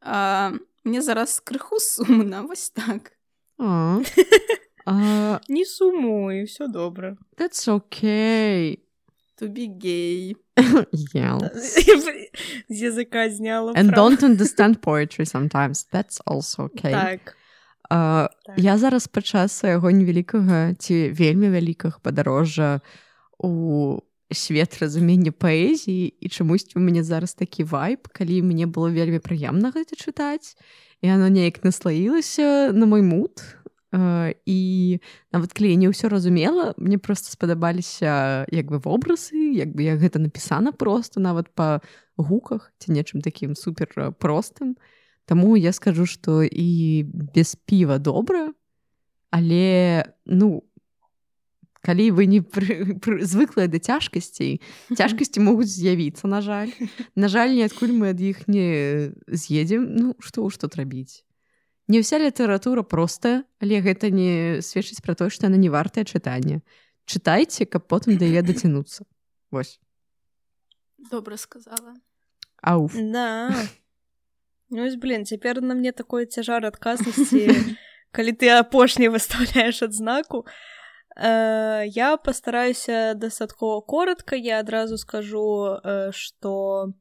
а, 0.01 0.49
мне 0.81 1.05
зараз 1.05 1.37
крыху 1.45 1.77
сумна 1.77 2.41
вось 2.41 2.73
так 2.73 3.13
А. 4.85 5.39
Не 5.49 5.65
сумуй 5.65 6.43
все 6.43 6.67
добра 6.67 7.17
That's 7.37 7.67
okay. 7.67 8.77
тубі 9.35 9.71
гей 9.83 10.35
Yeah. 11.15 11.49
з 12.69 12.81
языка 12.81 13.29
зняла 13.29 13.73
And 13.73 13.91
don't 13.93 14.23
understand 14.23 14.79
poetry 14.79 15.25
sometimes. 15.25 15.85
That's 15.91 16.21
also 16.25 16.69
okay. 16.69 16.91
так 16.91 17.37
А, 17.89 18.29
Так. 18.45 18.57
Я 18.59 18.77
зараз 18.77 19.07
падчас 19.07 19.51
свайго 19.51 19.91
невялікага 19.91 20.73
ці 20.73 21.09
вельмі 21.09 21.49
вялікага 21.49 21.99
падарожжа 22.01 22.81
у 23.37 23.99
свет 24.31 24.77
разумення 24.81 25.31
паэзіі 25.31 26.13
і 26.19 26.29
чамусьці 26.29 26.79
у 26.79 26.81
мяне 26.81 27.03
зараз 27.03 27.33
такі 27.33 27.63
вайп 27.63 28.07
калі 28.07 28.41
мне 28.41 28.65
было 28.65 28.89
вельмі 28.89 29.19
прыемна 29.21 29.69
гэта 29.75 29.93
чытаць 29.93 30.57
і 31.01 31.11
оно 31.13 31.29
неяк 31.29 31.61
наслаілася 31.63 32.71
на 32.73 32.85
мой 32.85 33.01
мут 33.01 33.43
і 34.45 34.99
нават 35.31 35.53
калі 35.53 35.71
я 35.71 35.77
не 35.79 35.87
ўсё 35.87 36.09
разумела 36.11 36.73
мне 36.77 36.97
просто 36.97 37.31
спадабаліся 37.31 38.45
як 38.51 38.67
бы 38.67 38.79
вобразы 38.79 39.55
як 39.55 39.71
бы 39.71 39.87
я 39.87 39.95
гэта 39.95 40.19
напісана 40.19 40.71
просто 40.71 41.19
нават 41.19 41.47
па 41.55 41.79
гуках 42.17 42.71
ці 42.79 42.91
нечым 42.91 43.21
такім 43.21 43.55
супер 43.55 44.11
простым. 44.19 44.75
Таму 45.25 45.55
я 45.55 45.71
скажу 45.71 46.05
што 46.05 46.43
і 46.43 47.03
без 47.07 47.55
піва 47.55 47.97
добра 47.97 48.53
але 49.31 50.05
ну 50.25 50.63
калі 51.85 52.09
вы 52.17 52.25
не 52.25 52.41
звыклыя 53.21 53.69
да 53.69 53.79
цяжкасцей 53.79 54.61
цяжкасці 54.91 55.39
могуць 55.47 55.69
з'явіцца 55.69 56.27
на 56.27 56.41
жаль. 56.41 56.73
На 57.15 57.27
жаль 57.27 57.53
ніадкуль 57.53 57.93
мы 57.93 58.11
ад 58.15 58.19
іх 58.19 58.47
не 58.47 59.13
з'едзем 59.27 59.87
ну 59.93 60.15
што 60.19 60.49
ж 60.49 60.59
тут 60.59 60.75
рабіць 60.75 61.23
не 61.87 62.01
ўся 62.01 62.17
літаратура 62.17 62.83
простая 62.83 63.43
але 63.61 63.81
гэта 63.81 64.09
не 64.09 64.61
сведчыць 64.61 65.01
пра 65.05 65.15
тое 65.15 65.29
што 65.29 65.47
яна 65.47 65.57
не 65.57 65.69
вартае 65.69 66.05
чытання. 66.05 66.61
Чытайце 67.05 67.65
каб 67.69 67.85
потым 67.87 68.17
да 68.17 68.25
яе 68.25 68.41
дацянуцца. 68.41 69.05
Вось. 69.51 69.79
Добра 70.97 71.37
сказала. 71.37 71.93
Ауф 72.61 72.93
да. 72.93 73.53
Ну 74.69 74.89
блин 74.97 75.25
цяпер 75.25 75.61
на 75.61 75.75
мне 75.75 75.91
такой 75.91 76.25
цяжар 76.25 76.65
адказнасці 76.65 77.77
калі 78.15 78.31
ты 78.33 78.49
апошні 78.49 79.09
выставляеш 79.09 79.83
адзнаку. 79.83 80.45
Э, 81.15 81.85
я 81.85 82.17
постараюся 82.17 83.13
дастаткова 83.15 83.81
коротко 83.81 84.35
я 84.35 84.59
адразу 84.59 84.97
скажу 84.97 85.79
э, 85.83 86.11
что 86.11 86.93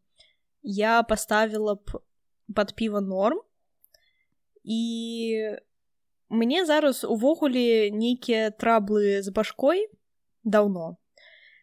я 0.63 1.03
поставила 1.03 1.75
б 1.75 2.01
под 2.55 2.75
піва 2.75 3.01
норм 3.01 3.41
і 4.65 4.83
мне 6.29 6.67
зараз 6.67 7.05
увогуле 7.05 7.91
нейкія 7.91 8.51
траблы 8.51 9.23
з 9.23 9.29
башкой 9.29 9.89
даўно 10.45 10.97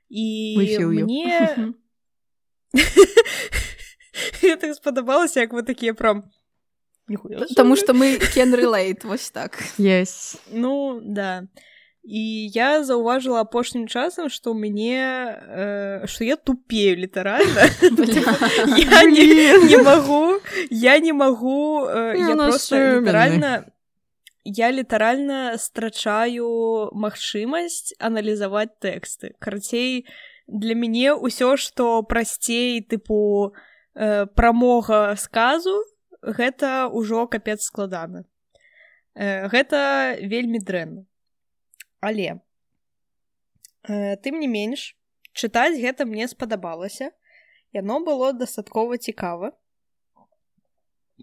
і 0.09 0.57
мне 0.87 1.73
так 4.61 4.75
спадабалася 4.75 5.39
як 5.39 5.53
вы 5.53 5.63
такія 5.63 5.93
прям 5.93 6.23
Таму 7.55 7.75
што 7.75 7.93
мы 7.93 8.15
кенрылейт 8.33 9.03
вось 9.03 9.29
так. 9.31 9.59
Есть 9.77 10.39
ну 10.51 11.01
да. 11.03 11.43
і 11.43 11.70
я 12.03 12.83
заўважыла 12.83 13.41
апошнім 13.41 13.87
часам 13.87 14.29
што 14.29 14.53
мне 14.53 14.97
э, 14.97 16.07
што 16.07 16.23
я 16.23 16.35
тупею 16.35 16.97
літаральна 16.97 17.69
я 18.77 19.03
не 19.05 19.77
магу 19.77 20.39
я 20.69 20.99
не 20.99 21.13
магу 21.13 21.85
я 21.89 22.35
просто 22.35 23.01
літаральна 23.01 23.65
я 24.43 24.71
літаральна 24.71 25.57
страчаю 25.57 26.89
магчымасць 26.97 27.93
аналізаваць 27.99 28.73
тэксты 28.81 29.37
карацей 29.37 30.07
для 30.47 30.73
мяне 30.73 31.13
ўсё 31.13 31.53
што 31.55 32.01
прасцей 32.01 32.81
тыпу 32.81 33.53
э, 33.93 34.25
прамога 34.25 35.13
сказу 35.21 35.85
гэта 36.21 36.89
ўжо 36.89 37.27
капец 37.27 37.61
складана 37.61 38.25
э, 39.13 39.47
гэта 39.53 40.17
вельмі 40.25 40.57
дрэнна 40.57 41.05
але 42.01 42.41
э, 43.87 44.17
тым 44.17 44.41
не 44.41 44.49
менш 44.49 44.97
чытаць 45.33 45.79
гэта 45.79 46.05
мне 46.05 46.27
спадабалася. 46.27 47.11
Яно 47.71 48.01
было 48.03 48.33
дастаткова 48.33 48.97
цікава. 48.97 49.53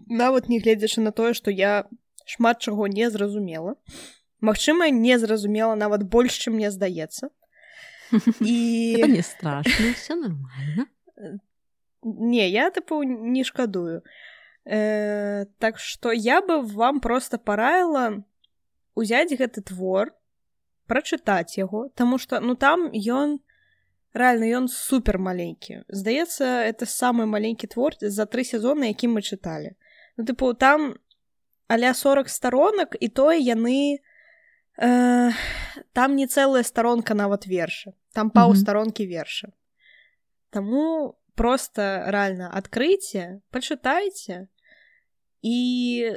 Нават 0.07 0.49
не 0.49 0.59
гледзячы 0.59 1.01
на 1.01 1.11
тое 1.11 1.33
што 1.37 1.51
я 1.51 1.85
шмат 2.25 2.59
чаго 2.59 2.87
не 2.87 3.09
зразумела. 3.11 3.75
Магчыма 4.41 4.89
не 4.89 5.19
зразумела 5.19 5.75
нават 5.75 6.03
больш 6.03 6.39
чым 6.39 6.55
мне 6.55 6.71
здаецца. 6.71 7.29
І 8.41 9.03
не 9.07 9.21
страшно 9.21 9.93
все 9.95 10.15
нормально. 10.15 10.87
Не 12.03 12.49
я 12.49 12.71
тыпу 12.71 13.03
не 13.03 13.43
шкадую. 13.43 14.01
Э, 14.65 15.45
так 15.59 15.79
што 15.79 16.11
я 16.11 16.41
бы 16.41 16.61
вам 16.61 16.99
просто 16.99 17.37
параіла 17.37 18.23
узяць 18.95 19.35
гэты 19.35 19.61
твор 19.61 20.13
прачытаць 20.89 21.57
яго 21.61 21.87
Таму 21.95 22.17
что 22.17 22.41
ну 22.41 22.55
там 22.55 22.89
ён 22.91 23.39
реально 24.13 24.45
ён 24.59 24.67
супер 24.67 25.19
маленькі 25.21 25.83
здаецца 25.87 26.65
это 26.65 26.89
самы 26.89 27.29
маленькі 27.29 27.69
твор 27.69 27.93
за 28.01 28.25
тры 28.25 28.43
сезоны 28.43 28.89
які 28.89 29.13
мы 29.13 29.21
чыталі 29.21 29.77
ну 30.17 30.25
тыпу 30.25 30.53
там 30.53 30.97
аля 31.69 31.93
40 31.93 32.29
сторонак 32.29 32.97
і 32.99 33.07
тое 33.09 33.37
яны 33.37 34.01
э, 34.81 35.31
там 35.93 36.15
не 36.15 36.27
цэлая 36.27 36.63
старонка 36.63 37.13
нават 37.13 37.45
верша 37.45 37.93
там 38.13 38.29
паў 38.33 38.55
старонкі 38.55 39.05
верша 39.05 39.53
Таму 40.49 41.15
просто 41.35 42.09
реально 42.09 42.49
адкрыйце 42.49 43.41
пачытайце 43.53 44.49
і 45.45 45.59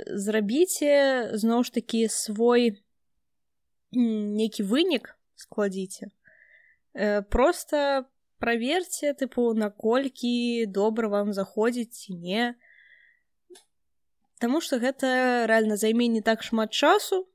зрабіце 0.08 1.36
зноў 1.36 1.68
ж 1.68 1.72
такі 1.76 2.08
свой 2.08 2.80
нейкі 3.92 4.64
вынік 4.64 5.14
складзіце 5.36 6.08
э, 6.94 7.22
просто 7.22 8.06
праверце 8.38 9.12
тыпу 9.14 9.52
наколькі 9.54 10.66
добра 10.66 11.08
вам 11.08 11.32
заходзіць 11.32 12.08
не 12.10 12.54
Таму 14.42 14.60
что 14.60 14.80
гэта 14.82 15.46
реально 15.46 15.76
займе 15.76 16.08
не 16.08 16.20
так 16.20 16.42
шмат 16.42 16.72
часу 16.74 17.28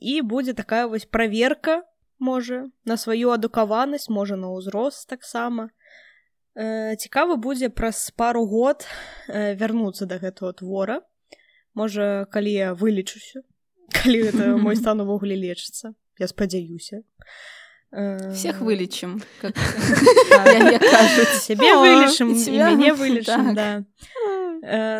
і 0.00 0.20
будзе 0.20 0.52
такая 0.52 0.86
вось 0.86 1.06
праверка 1.06 1.82
можа 2.18 2.68
на 2.84 2.96
сваю 2.96 3.30
адукаванасць 3.30 4.10
можа 4.10 4.36
на 4.36 4.50
ўзрост 4.52 5.08
таксама 5.08 5.70
э, 6.54 6.96
цікава 6.96 7.36
будзе 7.36 7.70
праз 7.70 8.10
пару 8.10 8.44
год 8.46 8.84
э, 9.28 9.54
вярнуцца 9.54 10.06
да 10.06 10.18
гэтага 10.18 10.52
твора. 10.60 11.00
Можа 11.72 12.28
калі 12.28 12.52
я 12.52 12.74
вылічуся 12.76 13.40
калі 13.92 14.22
гэта 14.28 14.56
мой 14.66 14.76
стан 14.76 15.04
увогуле 15.04 15.36
лечыцца 15.36 15.94
я 16.18 16.28
спадзяюся 16.28 17.02
всех 18.32 18.60
вылечым 18.60 19.20
сябе 21.44 21.76
вылечым 21.76 22.32
мяне 22.56 22.92
вылечым 22.96 23.52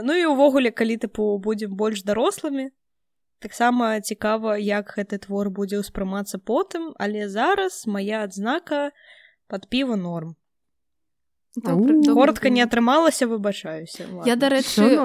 ну 0.04 0.12
і 0.18 0.24
увогуле 0.28 0.70
калі 0.70 0.98
тыпу 1.06 1.38
будзем 1.38 1.74
больш 1.76 2.04
дарослымі 2.04 2.68
таксама 3.40 4.00
цікава 4.00 4.58
як 4.58 4.92
гэты 4.98 5.18
твор 5.24 5.50
будзе 5.50 5.80
ўспрымацца 5.80 6.38
потым 6.38 6.92
але 6.98 7.28
зараз 7.32 7.86
моя 7.86 8.22
адзнака 8.28 8.92
под 9.48 9.68
піва 9.72 9.96
норм 9.96 10.36
коротко 11.60 12.48
не 12.48 12.62
атрымалася 12.62 13.26
выбачаюся 13.28 14.08
я 14.24 14.36
дарэчы 14.36 14.96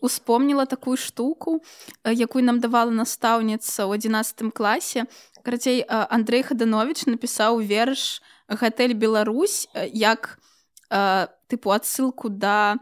успомніла 0.00 0.64
такую 0.64 0.96
штуку 0.96 1.60
якую 2.04 2.44
нам 2.44 2.60
давала 2.60 2.90
настаўніца 2.90 3.84
ў 3.84 4.00
11 4.00 4.56
класе 4.56 5.04
карацей 5.44 5.84
Андрей 5.88 6.42
хаданович 6.42 7.04
напісаў 7.04 7.60
верш 7.60 8.22
гатэль 8.48 8.96
Беларусь 8.96 9.68
як 9.92 10.40
тыпу 10.88 11.76
адсылку 11.76 12.32
да 12.32 12.80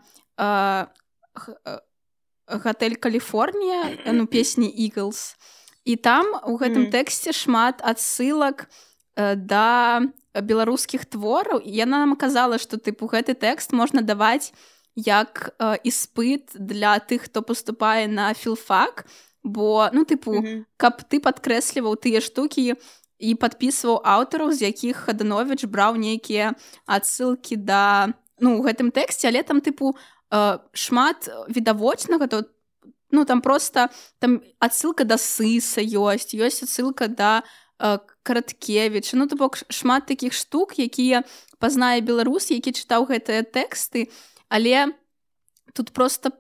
гатэль 2.46 2.94
Каліфорнія 2.94 4.14
ну 4.14 4.26
песні 4.30 4.70
Іглс 4.70 5.34
і 5.82 5.96
там 5.96 6.30
у 6.46 6.54
гэтым 6.62 6.94
тэксце 6.94 7.34
шмат 7.34 7.82
адсылак 7.82 8.70
да 9.18 10.06
беларускіх 10.42 11.04
твораў 11.04 11.62
яна 11.64 12.04
нам 12.04 12.16
казала 12.16 12.58
што 12.58 12.76
тыпу 12.76 13.08
гэты 13.08 13.34
тэкст 13.34 13.72
можна 13.72 14.02
даваць 14.02 14.52
як 14.94 15.54
э, 15.58 15.78
іспыт 15.84 16.54
для 16.54 16.98
тых 16.98 17.30
хто 17.30 17.42
поступае 17.42 18.08
на 18.08 18.34
філфак 18.34 19.06
бо 19.42 19.90
ну 19.92 20.04
тыпу 20.04 20.32
mm 20.32 20.44
-hmm. 20.44 20.64
каб 20.76 21.02
ты 21.10 21.20
падкрэсліваў 21.20 21.96
тыя 21.96 22.20
штукі 22.20 22.74
і 23.18 23.34
падпісваў 23.34 24.02
аўтараў 24.04 24.52
з 24.52 24.62
якіх 24.62 24.96
хаданович 24.96 25.64
браў 25.66 25.96
нейкія 25.96 26.54
адсылкі 26.86 27.56
да 27.56 28.14
ну 28.40 28.62
гэтым 28.62 28.90
тэксце 28.94 29.28
але 29.28 29.42
там 29.42 29.60
тыпу 29.60 29.94
э, 30.30 30.58
шмат 30.72 31.28
відавочнага. 31.48 32.26
То 32.26 32.44
ну 33.10 33.24
там 33.24 33.40
просто 33.40 33.90
там 34.18 34.42
адсылка 34.58 35.04
да 35.04 35.18
сыса 35.18 35.80
ёсць 35.82 36.34
ёсць 36.34 36.62
адсылка 36.62 37.08
да 37.08 37.42
э, 37.80 37.98
караткевич 38.22 39.12
ну 39.12 39.26
то 39.26 39.36
бок 39.36 39.58
шмат 39.70 40.06
такіх 40.06 40.32
штук 40.32 40.78
якія 40.78 41.24
пазнае 41.58 42.00
беларус 42.00 42.50
які 42.50 42.72
чытаў 42.72 43.08
гэтыя 43.08 43.42
тэксты. 43.42 44.10
Але 44.48 44.94
тут 45.74 45.92
просто 45.92 46.32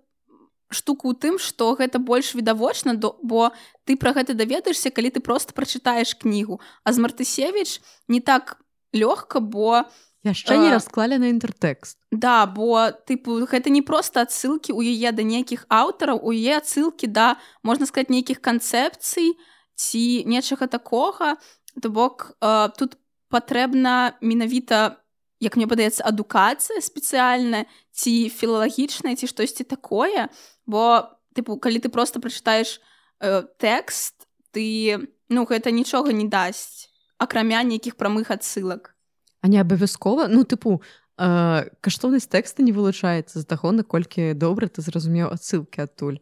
штуку 0.70 1.12
ў 1.12 1.16
тым 1.16 1.34
што 1.40 1.74
гэта 1.78 1.98
больш 1.98 2.34
відавочна 2.34 2.98
бо 2.98 3.52
ты 3.84 3.96
пра 3.96 4.12
гэта 4.12 4.34
даведаешся 4.34 4.90
калі 4.90 5.10
ты 5.10 5.20
просто 5.20 5.52
прачытаеш 5.52 6.14
кнігу. 6.14 6.60
А 6.84 6.92
з 6.92 6.98
мартысевич 6.98 7.80
не 8.08 8.20
так 8.20 8.60
лёгка 8.92 9.40
бо 9.40 9.88
яшчэ 10.24 10.58
не 10.58 10.70
расклалі 10.70 11.18
на 11.18 11.30
інтэртэкст. 11.32 11.96
да 12.10 12.46
бо 12.46 12.90
тыпу 13.06 13.44
гэта 13.46 13.70
не 13.70 13.82
проста 13.82 14.26
адсылкі 14.26 14.72
ў 14.72 14.92
яе 14.92 15.12
да 15.12 15.22
нейкіх 15.22 15.64
аўтараў 15.68 16.20
у 16.20 16.32
яе 16.32 16.58
адсылкі 16.58 17.06
да 17.06 17.36
можна 17.62 17.86
сказаць 17.86 18.10
нейкіх 18.10 18.40
канцэпцый 18.40 19.38
ці 19.78 20.26
нечага 20.26 20.66
такога 20.66 21.38
то 21.80 21.88
бок 21.88 22.34
э, 22.42 22.68
тут 22.74 22.98
патрэбна 23.30 24.18
менавіта 24.20 24.98
як 25.38 25.54
мне 25.54 25.70
падаецца 25.70 26.02
адукацыя 26.02 26.82
спецыяльная 26.82 27.70
ці 27.94 28.26
філалагічная 28.28 29.14
ці 29.14 29.30
штосьці 29.30 29.62
такое. 29.62 30.26
Бо 30.66 31.14
тыпу 31.38 31.56
калі 31.62 31.78
ты 31.78 31.88
просто 31.88 32.18
прачытаеш 32.18 32.82
э, 33.22 33.46
тэкст 33.62 34.26
ты 34.50 34.98
ну 35.30 35.46
гэта 35.46 35.70
нічога 35.70 36.10
не 36.10 36.26
дасць 36.26 36.90
акрамя 37.18 37.62
нейкіх 37.62 37.94
прамых 37.94 38.34
адсылак. 38.34 38.98
А 39.40 39.46
не 39.46 39.62
абавязкова? 39.62 40.26
Ну 40.26 40.42
тыпу 40.42 40.82
э, 40.82 41.70
каштоўнасць 41.80 42.26
тэкста 42.26 42.66
не 42.66 42.74
вылучаецца 42.74 43.38
з 43.38 43.46
таго 43.46 43.70
наколькі 43.70 44.34
добра 44.34 44.66
ты 44.66 44.82
зразумеў 44.82 45.30
адсылкі 45.30 45.86
адтуль 45.86 46.18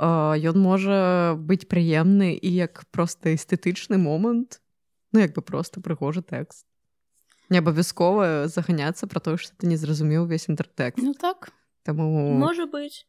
ён 0.00 0.56
можа 0.56 1.36
быць 1.36 1.68
прыемны 1.68 2.32
і 2.32 2.48
як 2.48 2.88
проста 2.90 3.34
эстэтычны 3.36 4.00
момант 4.00 4.60
ну 5.12 5.20
як 5.20 5.36
бы 5.36 5.42
просто 5.42 5.80
прыгожы 5.84 6.24
тэкст 6.24 6.64
не 7.50 7.58
абавязкова 7.60 8.48
заганяцца 8.48 9.06
пра 9.06 9.20
тое 9.20 9.36
што 9.36 9.52
ты 9.60 9.68
не 9.68 9.76
зразумеў 9.76 10.24
увесь 10.24 10.48
інтэртэкст 10.48 11.04
ну 11.04 11.12
так. 11.14 11.52
Таму 11.84 12.36
Можа 12.36 12.66
быць 12.66 13.04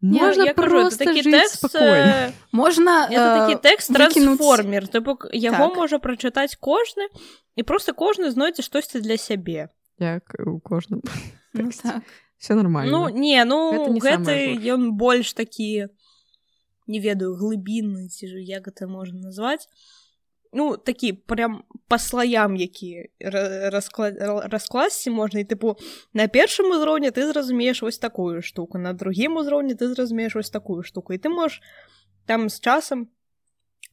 можна 0.00 0.44
я 0.44 0.54
кажу, 0.54 0.68
просто 0.68 1.04
такі 1.04 1.22
жыць 1.22 1.32
тэкст, 1.32 1.56
спакойна 1.60 2.28
э, 2.28 2.32
можна 2.52 3.08
Это 3.08 3.28
такі 3.38 3.54
э, 3.54 3.62
тэкст 3.62 3.92
трансформер. 3.94 4.88
То 4.88 5.00
бок 5.00 5.28
яго 5.32 5.68
Так. 5.68 5.76
можа 5.76 5.98
прачытаць 5.98 6.56
кожны 6.58 7.06
і 7.56 7.62
просто 7.62 7.92
кожны 7.92 8.30
знойдзе 8.30 8.62
штосьці 8.62 9.00
для 9.00 9.16
сябе 9.16 9.68
як 9.98 10.34
у 10.40 10.58
кожным 10.60 11.02
ну, 11.52 11.70
так. 11.70 12.02
все 12.38 12.54
нормально. 12.54 12.90
Ну 12.90 13.08
не 13.08 13.44
ну 13.44 13.72
Гэта 13.72 13.88
не 13.88 14.00
горшае. 14.00 14.74
ён 14.74 14.92
больш 14.92 15.32
такі 15.32 15.88
не 16.86 17.00
ведаю 17.00 17.34
глыбінны 17.34 18.08
ці 18.08 18.28
ж 18.28 18.42
як 18.42 18.68
гэта 18.68 18.86
можна 18.86 19.28
назваць 19.30 19.68
ну 20.52 20.76
такі 20.76 21.12
прям 21.12 21.64
па 21.88 21.98
слаям 21.98 22.56
які 22.56 23.08
ра- 23.20 23.70
раскла- 23.72 24.12
ра- 24.12 24.48
раскласці 24.52 25.10
можна 25.10 25.40
і 25.40 25.48
тыпу 25.48 25.76
на 26.12 26.28
першым 26.28 26.68
узроўні 26.76 27.10
ты 27.10 27.26
зразумееш 27.32 27.82
вось 27.82 27.98
такую 27.98 28.42
штуку 28.42 28.78
на 28.78 28.92
другім 28.92 29.36
узроўні 29.36 29.74
ты 29.74 29.88
зразумееш 29.94 30.34
вось 30.34 30.50
такую 30.50 30.82
штуку. 30.82 31.12
І 31.12 31.18
ты 31.18 31.28
можаш 31.28 31.60
там 32.26 32.48
з 32.48 32.60
часам 32.60 33.08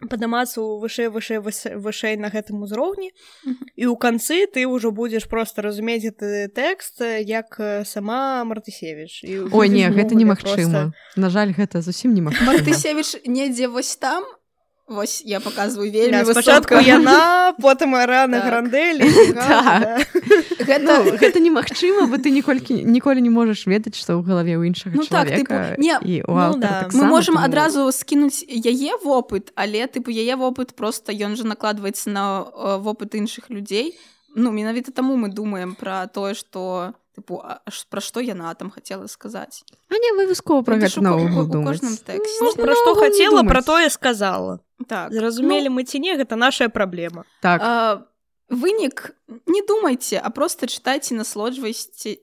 падымацца 0.08 0.62
вышэй 0.62 1.12
вышэй 1.12 1.40
вышэй 1.44 2.16
на 2.16 2.30
гэтым 2.32 2.64
узроўні. 2.64 3.12
Мгм. 3.44 3.66
і 3.76 3.84
ў 3.92 3.96
канцы 4.00 4.48
ты 4.48 4.64
ўжо 4.64 4.92
будзеш 4.96 5.28
просто 5.28 5.62
разумець 5.62 6.08
гэты 6.08 6.48
тэкст 6.56 7.04
як 7.26 7.60
сама 7.84 8.44
мартысевіч. 8.48 9.24
І 9.28 9.52
ой 9.52 9.68
не 9.68 9.84
гэта 9.92 10.16
немагчыма. 10.16 10.96
на 11.16 11.30
жаль 11.30 11.52
гэта 11.52 11.82
зусім 11.82 12.16
немагчыма. 12.16 12.54
Мартысевіч 12.56 13.28
недзе 13.28 13.68
вось 13.68 13.96
там 14.00 14.24
вось 14.90 15.22
я 15.26 15.40
показываю 15.40 15.92
вельмі 15.92 16.12
Да, 16.12 16.26
спачатку 16.26 16.76
яна 16.76 17.54
потым 17.62 17.96
арана 17.96 18.40
Так. 18.40 18.46
гранделі 18.48 19.06
Так. 19.34 20.08
гэта 20.60 21.04
ну, 21.06 21.18
гэта 21.18 21.38
немагчыма 21.40 22.08
бо 22.08 22.18
ты 22.18 22.30
ніколькі 22.30 22.74
ніколі 22.84 23.22
не 23.22 23.30
можаш 23.30 23.66
ведаць 23.68 23.96
што 23.96 24.18
ў 24.18 24.26
галаве 24.26 24.58
ў 24.58 24.68
іншага 24.68 24.96
Ну 24.98 25.06
так, 25.06 25.30
тыпу, 25.30 25.54
не, 25.78 26.00
ну 26.28 26.58
да. 26.58 26.84
таксама, 26.90 27.04
мы 27.06 27.10
можам 27.10 27.36
таму- 27.36 27.46
адразу 27.46 27.92
скінуць 27.92 28.44
яе 28.48 28.98
вопыт 29.04 29.52
але 29.56 29.86
тыпу 29.88 30.10
яе 30.12 30.36
вопыт 30.36 30.74
просто 30.76 31.12
ён 31.14 31.36
жа 31.36 31.46
накладваецца 31.46 32.10
на 32.10 32.46
э, 32.50 32.78
вопыт 32.82 33.16
іншых 33.16 33.50
людзей 33.50 33.98
ну 34.40 34.52
менавіта 34.56 34.92
таму 34.96 35.20
мы 35.20 35.28
думаем 35.30 35.76
пра 35.76 36.08
тое 36.08 36.34
што 36.34 36.94
тыпу 37.16 37.44
пра 37.92 38.02
што 38.02 38.24
яна 38.24 38.54
там 38.56 38.72
хацела 38.72 39.08
сказаць 39.12 39.64
А 39.92 40.00
не 40.00 40.16
абавязкова 40.16 40.64
пра 40.64 40.80
Гэта 40.80 41.04
кожным 41.68 41.96
тэксце. 42.00 42.44
Можна 42.44 42.64
пра 42.64 42.76
што 42.80 42.96
хацела 42.96 43.44
пра 43.44 43.62
тое 43.62 43.90
сказала. 43.92 44.60
Так 44.88 45.12
зразумелі 45.12 45.70
мы 45.76 45.84
ці 45.84 46.00
не 46.00 46.16
гэта 46.16 46.40
нашая 46.40 46.70
праблема 46.72 47.28
так. 47.44 47.60
А, 47.64 48.08
вынік 48.50 49.12
не 49.46 49.62
думайце 49.62 50.22
а 50.24 50.30
просто 50.30 50.66
чытайце 50.66 51.14
насолоджвайце 51.14 52.18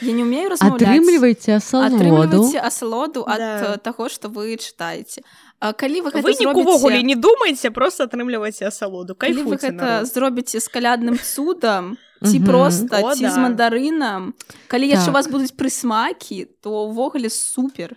я 0.00 0.12
не 0.12 0.22
умею 0.22 0.54
атрымлівайце 0.54 1.58
асалоду 1.58 2.46
асалоду 2.56 3.24
ад 3.26 3.38
Да. 3.38 3.60
да. 3.60 3.76
таго 3.76 4.08
што 4.08 4.28
вы 4.28 4.56
чытаеце 4.56 5.26
А 5.60 5.72
калі 5.72 6.00
вы 6.00 6.08
гэта 6.10 6.24
вынік 6.24 6.40
зробіце, 6.40 6.60
увогуле 6.64 7.02
не 7.04 7.14
думайце 7.16 7.70
просто 7.70 8.04
атрымлівайце 8.08 8.64
асалоду 8.66 9.14
калі 9.14 9.44
вы 9.44 9.56
гэта 9.60 10.04
зробіце 10.08 10.60
з 10.60 10.68
калядным 10.72 11.18
цудам 11.20 11.96
ці 12.24 12.38
Мгм. 12.40 12.46
проста 12.48 13.00
О, 13.04 13.14
ці 13.14 13.28
да. 13.28 13.30
з 13.30 13.36
мандарынам 13.36 14.32
калі 14.68 14.88
яшчэ 14.88 15.04
Так. 15.04 15.12
у 15.12 15.16
вас 15.20 15.28
будуць 15.28 15.52
прысмакі 15.52 16.48
то 16.64 16.88
ўвогуле 16.88 17.28
супер 17.28 17.96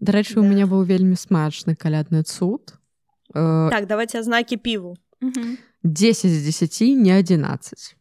дарэчы 0.00 0.36
у 0.36 0.42
Да. 0.44 0.48
мяне 0.52 0.64
быў 0.68 0.84
вельмі 0.84 1.16
смачны 1.16 1.74
калядны 1.74 2.22
цуд 2.22 2.76
Э, 3.34 3.70
так 3.72 3.86
давайте 3.88 4.22
знакі 4.22 4.56
піву 4.60 4.96
10 5.82 6.30
з 6.30 6.44
10 6.44 6.96
не 7.00 7.16
11 7.16 7.96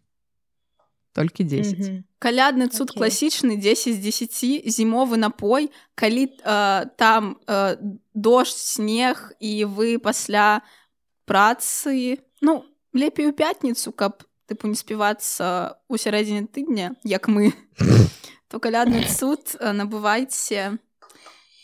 толькі 1.13 1.43
10 1.43 1.79
Мгм. 1.79 2.03
калядны 2.19 2.67
цуд 2.69 2.91
Окей. 2.91 2.97
класічны 3.03 3.55
10 3.57 3.95
з 3.95 3.99
10 3.99 4.63
зімовы 4.67 5.17
напой 5.17 5.71
калі 5.95 6.27
э, 6.45 6.85
там 6.97 7.37
э, 7.47 7.77
дождь 8.13 8.57
снег 8.57 9.33
і 9.39 9.65
вы 9.65 9.97
пасля 9.99 10.61
працы 11.27 12.19
ну 12.41 12.65
лепей 12.93 13.27
у 13.27 13.33
пятніцу 13.33 13.91
каб 13.91 14.23
тыпу 14.47 14.67
не 14.67 14.75
співацца 14.75 15.77
у 15.87 15.95
сярэдзіне 15.97 16.47
тыдня 16.47 16.95
як 17.03 17.27
мы. 17.27 17.53
То 18.51 18.59
калядны 18.59 19.03
цуд 19.07 19.55
э, 19.59 19.71
набывайце 19.71 20.77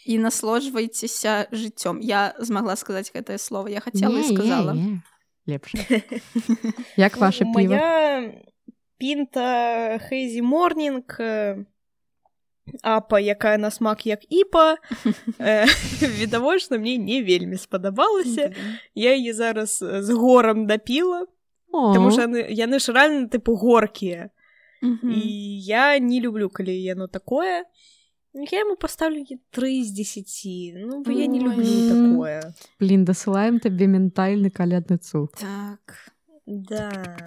і 0.07 0.17
насложвайцеся 0.23 1.47
жыццём 1.51 1.99
я 1.99 2.33
змагла 2.39 2.75
сказаць 2.75 3.11
гэтае 3.11 3.37
слово 3.37 3.67
я 3.67 3.79
хацела 3.79 4.19
і 4.19 4.23
сказала. 4.23 4.71
лепш 5.47 5.75
як 6.97 7.17
ваше 7.17 7.43
піва 7.45 7.75
Моя 7.75 8.31
пінта 8.97 9.97
Хейзі 10.09 10.41
Морнінг 10.41 11.19
апа 12.83 13.19
якая 13.19 13.57
на 13.57 13.71
смак 13.71 14.05
як 14.05 14.27
іпа 14.29 14.75
э, 15.39 15.65
відавочна 16.19 16.77
мне 16.77 16.97
не 16.97 17.23
вельмі 17.23 17.57
спадабалася 17.57 18.51
я 18.95 19.15
яе 19.15 19.33
зараз 19.33 19.79
з 19.79 20.09
горам 20.09 20.67
дапіла 20.67 21.25
Таму 21.71 22.09
яны, 22.09 22.41
яны 22.49 22.79
ж 22.79 22.93
рэальна 22.95 23.27
тыпу 23.29 23.53
горкія 23.59 24.29
і 24.81 25.21
я 25.61 25.99
не 25.99 26.19
люблю 26.21 26.49
калі 26.49 26.73
яно 26.73 27.07
такое. 27.07 27.65
Я 28.33 28.59
яму 28.59 28.75
паставлю 28.75 29.25
3 29.49 29.83
з 29.83 29.91
10 29.91 30.73
ну 30.85 31.03
бо 31.03 31.11
я 31.11 31.25
не 31.25 31.39
люблю 31.39 31.65
такое. 31.89 32.53
Блин 32.79 33.05
дасылаем 33.05 33.59
табе 33.59 33.87
ментальны 33.87 34.49
калядны 34.49 34.97
цуд 34.97 35.33
так. 35.33 36.13
Да 36.45 37.17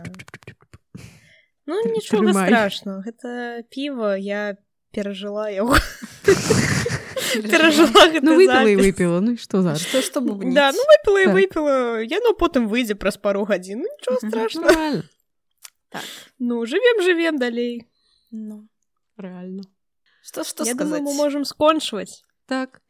ну 1.71 1.93
нічога 1.95 2.27
Трымай. 2.27 2.51
страшного. 2.51 2.99
Гэта 3.07 3.63
піва 3.71 4.17
я 4.19 4.59
перажила 4.91 5.47
яго 5.51 5.77
перажила 7.51 8.07
гэты 8.11 8.27
ну 8.27 8.35
выпіла 8.35 8.71
і 8.71 8.77
выпіла 8.77 9.21
ну 9.23 9.37
і 9.37 9.39
што 9.39 9.63
зараз 9.63 9.83
што 9.87 10.03
што 10.03 10.21
да 10.21 10.71
ну 10.75 10.83
выпіла 10.91 11.21
і 11.23 11.27
Так. 11.31 11.35
выпіла 11.39 11.75
яно 12.03 12.35
потым 12.35 12.67
выйдзе 12.67 12.99
праз 12.99 13.17
пару 13.17 13.45
гадзін 13.47 13.87
ну, 13.87 13.87
нічого 13.87 14.19
страшного. 14.19 14.67
Нормально. 14.67 15.03
ну 16.39 16.67
жывем 16.67 17.03
жывем 17.03 17.39
далей. 17.39 17.87
Ну. 18.31 18.67
Реально. 19.17 19.63
Што 20.23 20.45
што 20.45 20.65
я 20.65 20.75
сказаць 20.75 20.99
думаю 20.99 21.03
мы 21.07 21.15
можем 21.15 21.45
скончваць 21.45 22.23
так 22.47 22.83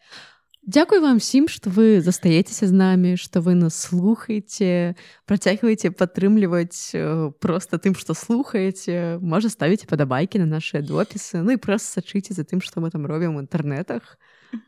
Дякую 0.62 1.00
вам 1.00 1.16
всім 1.16 1.48
што 1.48 1.70
вы 1.72 2.00
застаецеся 2.04 2.68
з 2.68 2.72
намі 2.76 3.16
што 3.16 3.40
вы 3.40 3.56
нас 3.56 3.80
слухаеце 3.80 4.92
працягваеце 5.24 5.88
падтрымліваць 5.88 6.92
э, 6.92 7.32
просто 7.40 7.80
тым 7.80 7.96
што 7.96 8.12
слухаеце 8.12 9.16
можа 9.24 9.48
ставіце 9.48 9.88
падабайкі 9.88 10.44
на 10.44 10.60
нашыя 10.60 10.84
допісы 10.84 11.40
Ну 11.40 11.56
і 11.56 11.62
проста 11.62 12.00
сачыце 12.00 12.36
за 12.36 12.44
тым 12.44 12.60
што 12.60 12.84
мы 12.84 12.92
там 12.92 13.08
робім 13.08 13.40
у 13.40 13.40
інтэрнетах 13.40 14.20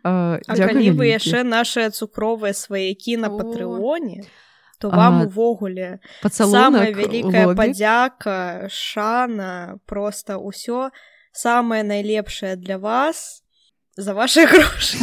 А 0.03 0.41
калі 0.49 0.97
вы 0.97 1.13
яшчэ 1.13 1.45
нашыя 1.45 1.93
цукровыя 1.93 2.57
сваякі 2.57 3.21
на 3.21 3.29
патрыоне 3.29 4.25
то 4.81 4.89
А, 4.89 4.97
вам 4.97 5.29
увогуле 5.29 6.01
самая 6.25 6.89
вялікая 6.91 7.53
падзяка 7.53 8.67
шана 8.73 9.77
просто 9.85 10.41
ўсё 10.41 10.89
самае 11.37 11.85
найлепшае 11.85 12.57
для 12.57 12.81
вас 12.81 13.42
за 13.97 14.15
ваши 14.15 14.47
грошы 14.51 14.99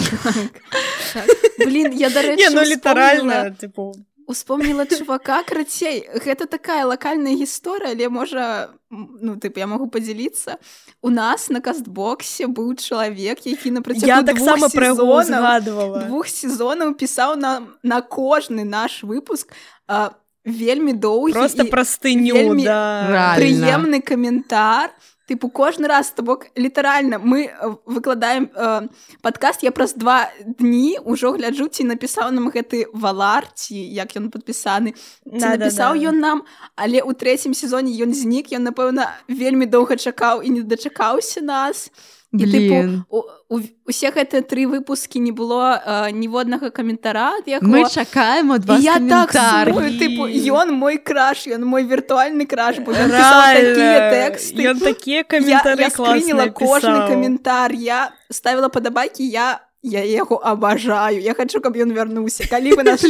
Так. 1.14 1.26
блин 1.66 1.92
я 1.94 2.10
дарэчы 2.10 2.38
не 2.38 2.50
ну 2.50 2.64
літаральна 2.64 3.52
типу. 3.52 3.94
Успомніла 4.30 4.86
чувака 4.86 5.42
крацей 5.42 6.06
гэта 6.14 6.46
такая 6.46 6.86
лакальная 6.86 7.34
гісторыя 7.34 7.98
але 7.98 8.10
можа 8.14 8.70
ну 8.90 9.34
тып 9.42 9.58
я 9.58 9.66
магу 9.66 9.90
падзяліцца. 9.90 10.62
У 11.02 11.10
нас 11.10 11.50
на 11.50 11.62
кастбоксе 11.62 12.46
быў 12.46 12.78
чалавек 12.78 13.42
які 13.46 13.72
на 13.72 13.82
працягу 13.82 14.06
двух 14.06 14.30
таксама 14.30 14.70
згадывала 14.70 16.06
двух 16.06 16.30
сезонаў 16.30 16.94
пісаў 16.94 17.42
нам 17.42 17.74
на 17.82 18.02
кожны 18.02 18.66
наш 18.66 19.02
выпуск 19.02 19.50
а, 19.88 20.14
вельмі 20.46 20.94
доўгі 20.94 21.34
просто 21.34 21.64
і 21.64 21.70
простыню 21.70 22.34
вельмі 22.34 22.66
да. 22.66 23.36
Прыемны 23.38 24.02
каментар 24.02 24.94
тыпу 25.30 25.50
кожны 25.54 25.88
раз 25.88 26.10
то 26.12 26.26
бок 26.26 26.50
літаральна 26.58 27.22
мы 27.22 27.54
выкладаем 27.86 28.50
э, 28.50 28.90
падкаст 29.22 29.62
я 29.64 29.72
праз 29.72 29.94
два 29.94 30.30
дні 30.42 30.98
ўжо 31.06 31.38
гляджу 31.38 31.70
ці 31.70 31.86
напісаў 31.86 32.34
нам 32.34 32.50
гэты 32.50 32.90
валар 32.94 33.46
ці 33.54 33.78
як 33.78 34.18
ён 34.18 34.34
падпісаны 34.34 34.98
Да, 35.26 35.54
да, 35.54 35.70
напісаў 35.70 35.94
да. 35.94 36.10
ён 36.10 36.20
нам. 36.20 36.44
Але 36.76 37.06
ў 37.06 37.14
трэцім 37.14 37.54
сезоне 37.54 37.94
ён 38.02 38.18
знік 38.18 38.50
ён 38.50 38.66
напэўна 38.66 39.14
вельмі 39.30 39.70
доўга 39.70 39.96
чакаў 39.96 40.42
і 40.42 40.50
не 40.50 40.62
дачакаўся 40.66 41.46
нас. 41.46 41.94
і 41.94 42.19
тыпу 42.32 42.78
Блін. 42.78 43.04
у, 43.10 43.24
у, 43.50 43.60
усе 43.90 44.12
гэтыя 44.14 44.46
тры 44.46 44.70
выпускі 44.70 45.18
не 45.18 45.32
было 45.34 45.82
э, 45.82 46.12
ніводнага 46.14 46.70
каментара 46.70 47.42
ад 47.42 47.50
яго 47.50 47.66
Мы 47.66 47.90
чакаем 47.90 48.52
ад 48.54 48.66
вас 48.66 48.80
І 48.80 48.84
я 48.86 49.00
так 49.00 49.34
сумую, 49.34 49.98
типу, 49.98 50.30
ён 50.30 50.74
мой 50.74 50.98
краш, 50.98 51.48
ён 51.50 51.66
мой 51.66 51.84
віртуальны 51.90 52.46
краш, 52.46 52.78
бо 52.86 52.94
такія 52.94 54.14
тэксты. 54.14 54.62
Ён 54.70 54.78
такія 54.78 55.18
Я, 55.18 55.24
каментары 55.24 55.82
я 55.82 55.90
скрыніла 55.90 56.50
класныя 56.54 56.54
кожны 56.54 57.08
каментар, 57.10 57.74
я 57.74 58.12
ставіла 58.30 58.70
падабайкі, 58.70 59.26
я, 59.26 59.62
я 59.82 60.04
яго 60.04 60.36
абажаю. 60.44 61.22
Я 61.22 61.34
хачу, 61.34 61.62
каб 61.62 61.78
ён 61.78 61.94
вярнуўся. 61.94 62.48
Калі 62.50 62.76
вы 62.76 62.84
нас 62.84 63.04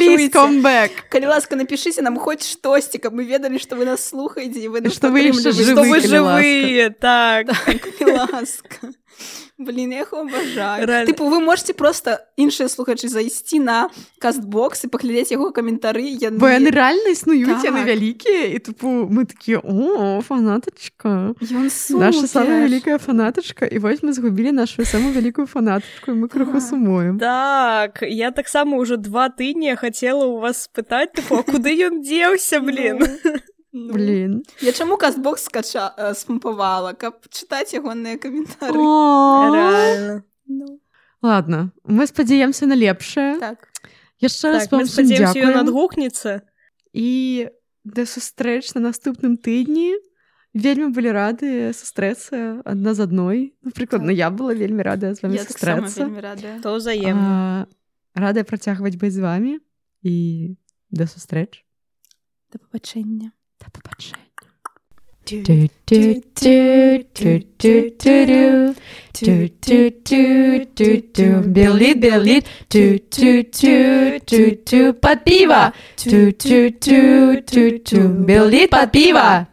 back. 0.61 0.91
калі 1.09 1.25
ласка, 1.25 1.55
напішыце 1.55 2.01
нам 2.01 2.17
хоць 2.17 2.45
штосьці, 2.45 2.97
каб 2.97 3.13
мы 3.13 3.25
ведалі, 3.25 3.57
што 3.57 3.75
вы 3.75 3.85
нас 3.85 4.05
слухаеце, 4.05 4.59
і 4.59 4.67
вы 4.69 4.89
што 4.89 5.09
вы 5.09 5.31
вы 5.33 5.41
Жывы, 5.41 5.75
калі 5.75 6.07
жывыя, 6.07 6.89
так. 6.93 7.47
Так, 7.47 7.81
калі 7.97 8.13
ласка. 8.33 8.93
Блін, 9.59 9.91
я 9.91 10.07
яго 10.07 10.23
абажаю. 10.23 10.87
Рэальна. 10.87 11.11
Тыпу, 11.11 11.27
вы 11.27 11.43
можете 11.43 11.73
просто 11.75 12.23
іншыя 12.39 12.71
слухачы 12.71 13.11
зайсці 13.11 13.59
на 13.59 13.89
кастбокс 14.23 14.87
і 14.87 14.87
паглядзець 14.87 15.35
яго 15.35 15.51
каментары. 15.51 16.07
Яны... 16.15 16.39
Бо 16.39 16.47
яны 16.47 16.71
рэальна 16.71 17.11
існуюць, 17.11 17.59
яны 17.67 17.83
Так. 17.83 17.91
вялікія 17.91 18.55
і 18.55 18.59
тупу 18.63 18.87
мы 19.11 19.27
такія 19.27 19.59
о 19.59 20.21
фанатачка. 20.23 21.35
Ён 21.43 21.67
Наша 21.99 22.27
самая 22.31 22.63
вялікая 22.71 22.97
фанатачка 23.03 23.67
і 23.67 23.83
вось 23.83 23.99
мы 23.99 24.15
згубілі 24.15 24.55
нашу 24.55 24.85
самую 24.87 25.11
вялікую 25.11 25.43
фанатачку 25.43 26.15
мы 26.15 26.31
крыху 26.31 26.63
Так. 26.63 26.63
сумуем. 26.63 27.19
Так, 27.19 27.99
я 28.07 28.31
таксама 28.31 28.79
ўжо 28.79 28.95
два 28.95 29.27
тыдні 29.27 29.75
хацела 29.75 30.23
ў 30.23 30.39
вас 30.39 30.71
спытаць, 30.71 31.11
тыпу, 31.11 31.35
а 31.35 31.43
куды 31.43 31.75
ён 31.83 31.99
дзеўся, 31.99 32.63
блин? 32.63 33.03
Ну, 33.71 33.93
Блін. 33.93 34.43
Я 34.61 34.71
чаму 34.71 34.97
кастбокс 34.97 35.43
скача 35.43 35.93
э, 35.97 36.13
спампавала, 36.15 36.93
каб 36.93 37.21
чытаць 37.29 37.73
ягоныя 37.73 38.17
каментары. 38.17 38.73
Ну, 40.47 40.79
Ладно, 41.21 41.71
мы 41.83 42.07
спадзяемся 42.07 42.65
на 42.65 42.73
лепшае. 42.75 43.39
так. 43.39 43.67
Яшчэ 44.21 44.51
раз 44.51 44.63
Так, 44.67 44.71
мы 44.71 44.77
вам 44.77 44.87
всім 44.87 45.05
спадзяемся, 45.05 45.39
ён 45.39 45.53
дзякуем. 45.53 45.59
адгукнецца. 45.59 46.41
І 46.93 47.49
да 47.85 48.01
сустрэч 48.05 48.73
на 48.75 48.81
наступным 48.89 49.37
тыдні. 49.37 49.95
Вельмі 50.53 50.89
былі 50.89 51.11
рады 51.13 51.69
сустрэцца 51.77 52.61
адна 52.65 52.93
з 52.97 52.99
адной. 53.05 53.53
Напрыкладна, 53.61 54.09
Так. 54.09 54.17
я 54.17 54.29
была 54.31 54.55
вельмі 54.57 54.81
рада 54.81 55.13
з 55.13 55.21
вами 55.21 55.37
таксама 55.37 55.87
сустрэцца. 55.87 56.21
рада. 56.21 56.59
То 56.63 56.73
ўзаемна. 56.75 57.67
А, 57.67 57.67
Радая 58.15 58.43
працягваць 58.43 58.97
быць 58.97 59.13
з 59.13 59.19
вами 59.21 59.59
і 60.01 60.57
да 60.89 61.05
сустрэч. 61.05 61.61
Да 62.51 62.57
пабачэння. 62.57 63.31
Do 65.29 65.43
do 65.43 65.69
do 65.85 67.03
do 67.13 67.39
do 67.59 67.59
do 67.59 67.89
do 67.99 68.73
do 69.13 69.49
do 69.59 69.89
do 70.03 70.65
do 70.73 71.01
do 71.13 71.41
Billy 71.49 71.93
Billy 71.93 72.41
do 72.69 72.97
do 73.11 73.43
do 73.43 74.19
do 74.25 74.51
do 74.59 74.91
do 74.91 76.31
do 76.31 76.71
do 76.71 77.41
do 77.41 77.79
do 77.79 78.09
Billy 78.25 78.67
Patpiva 78.67 79.48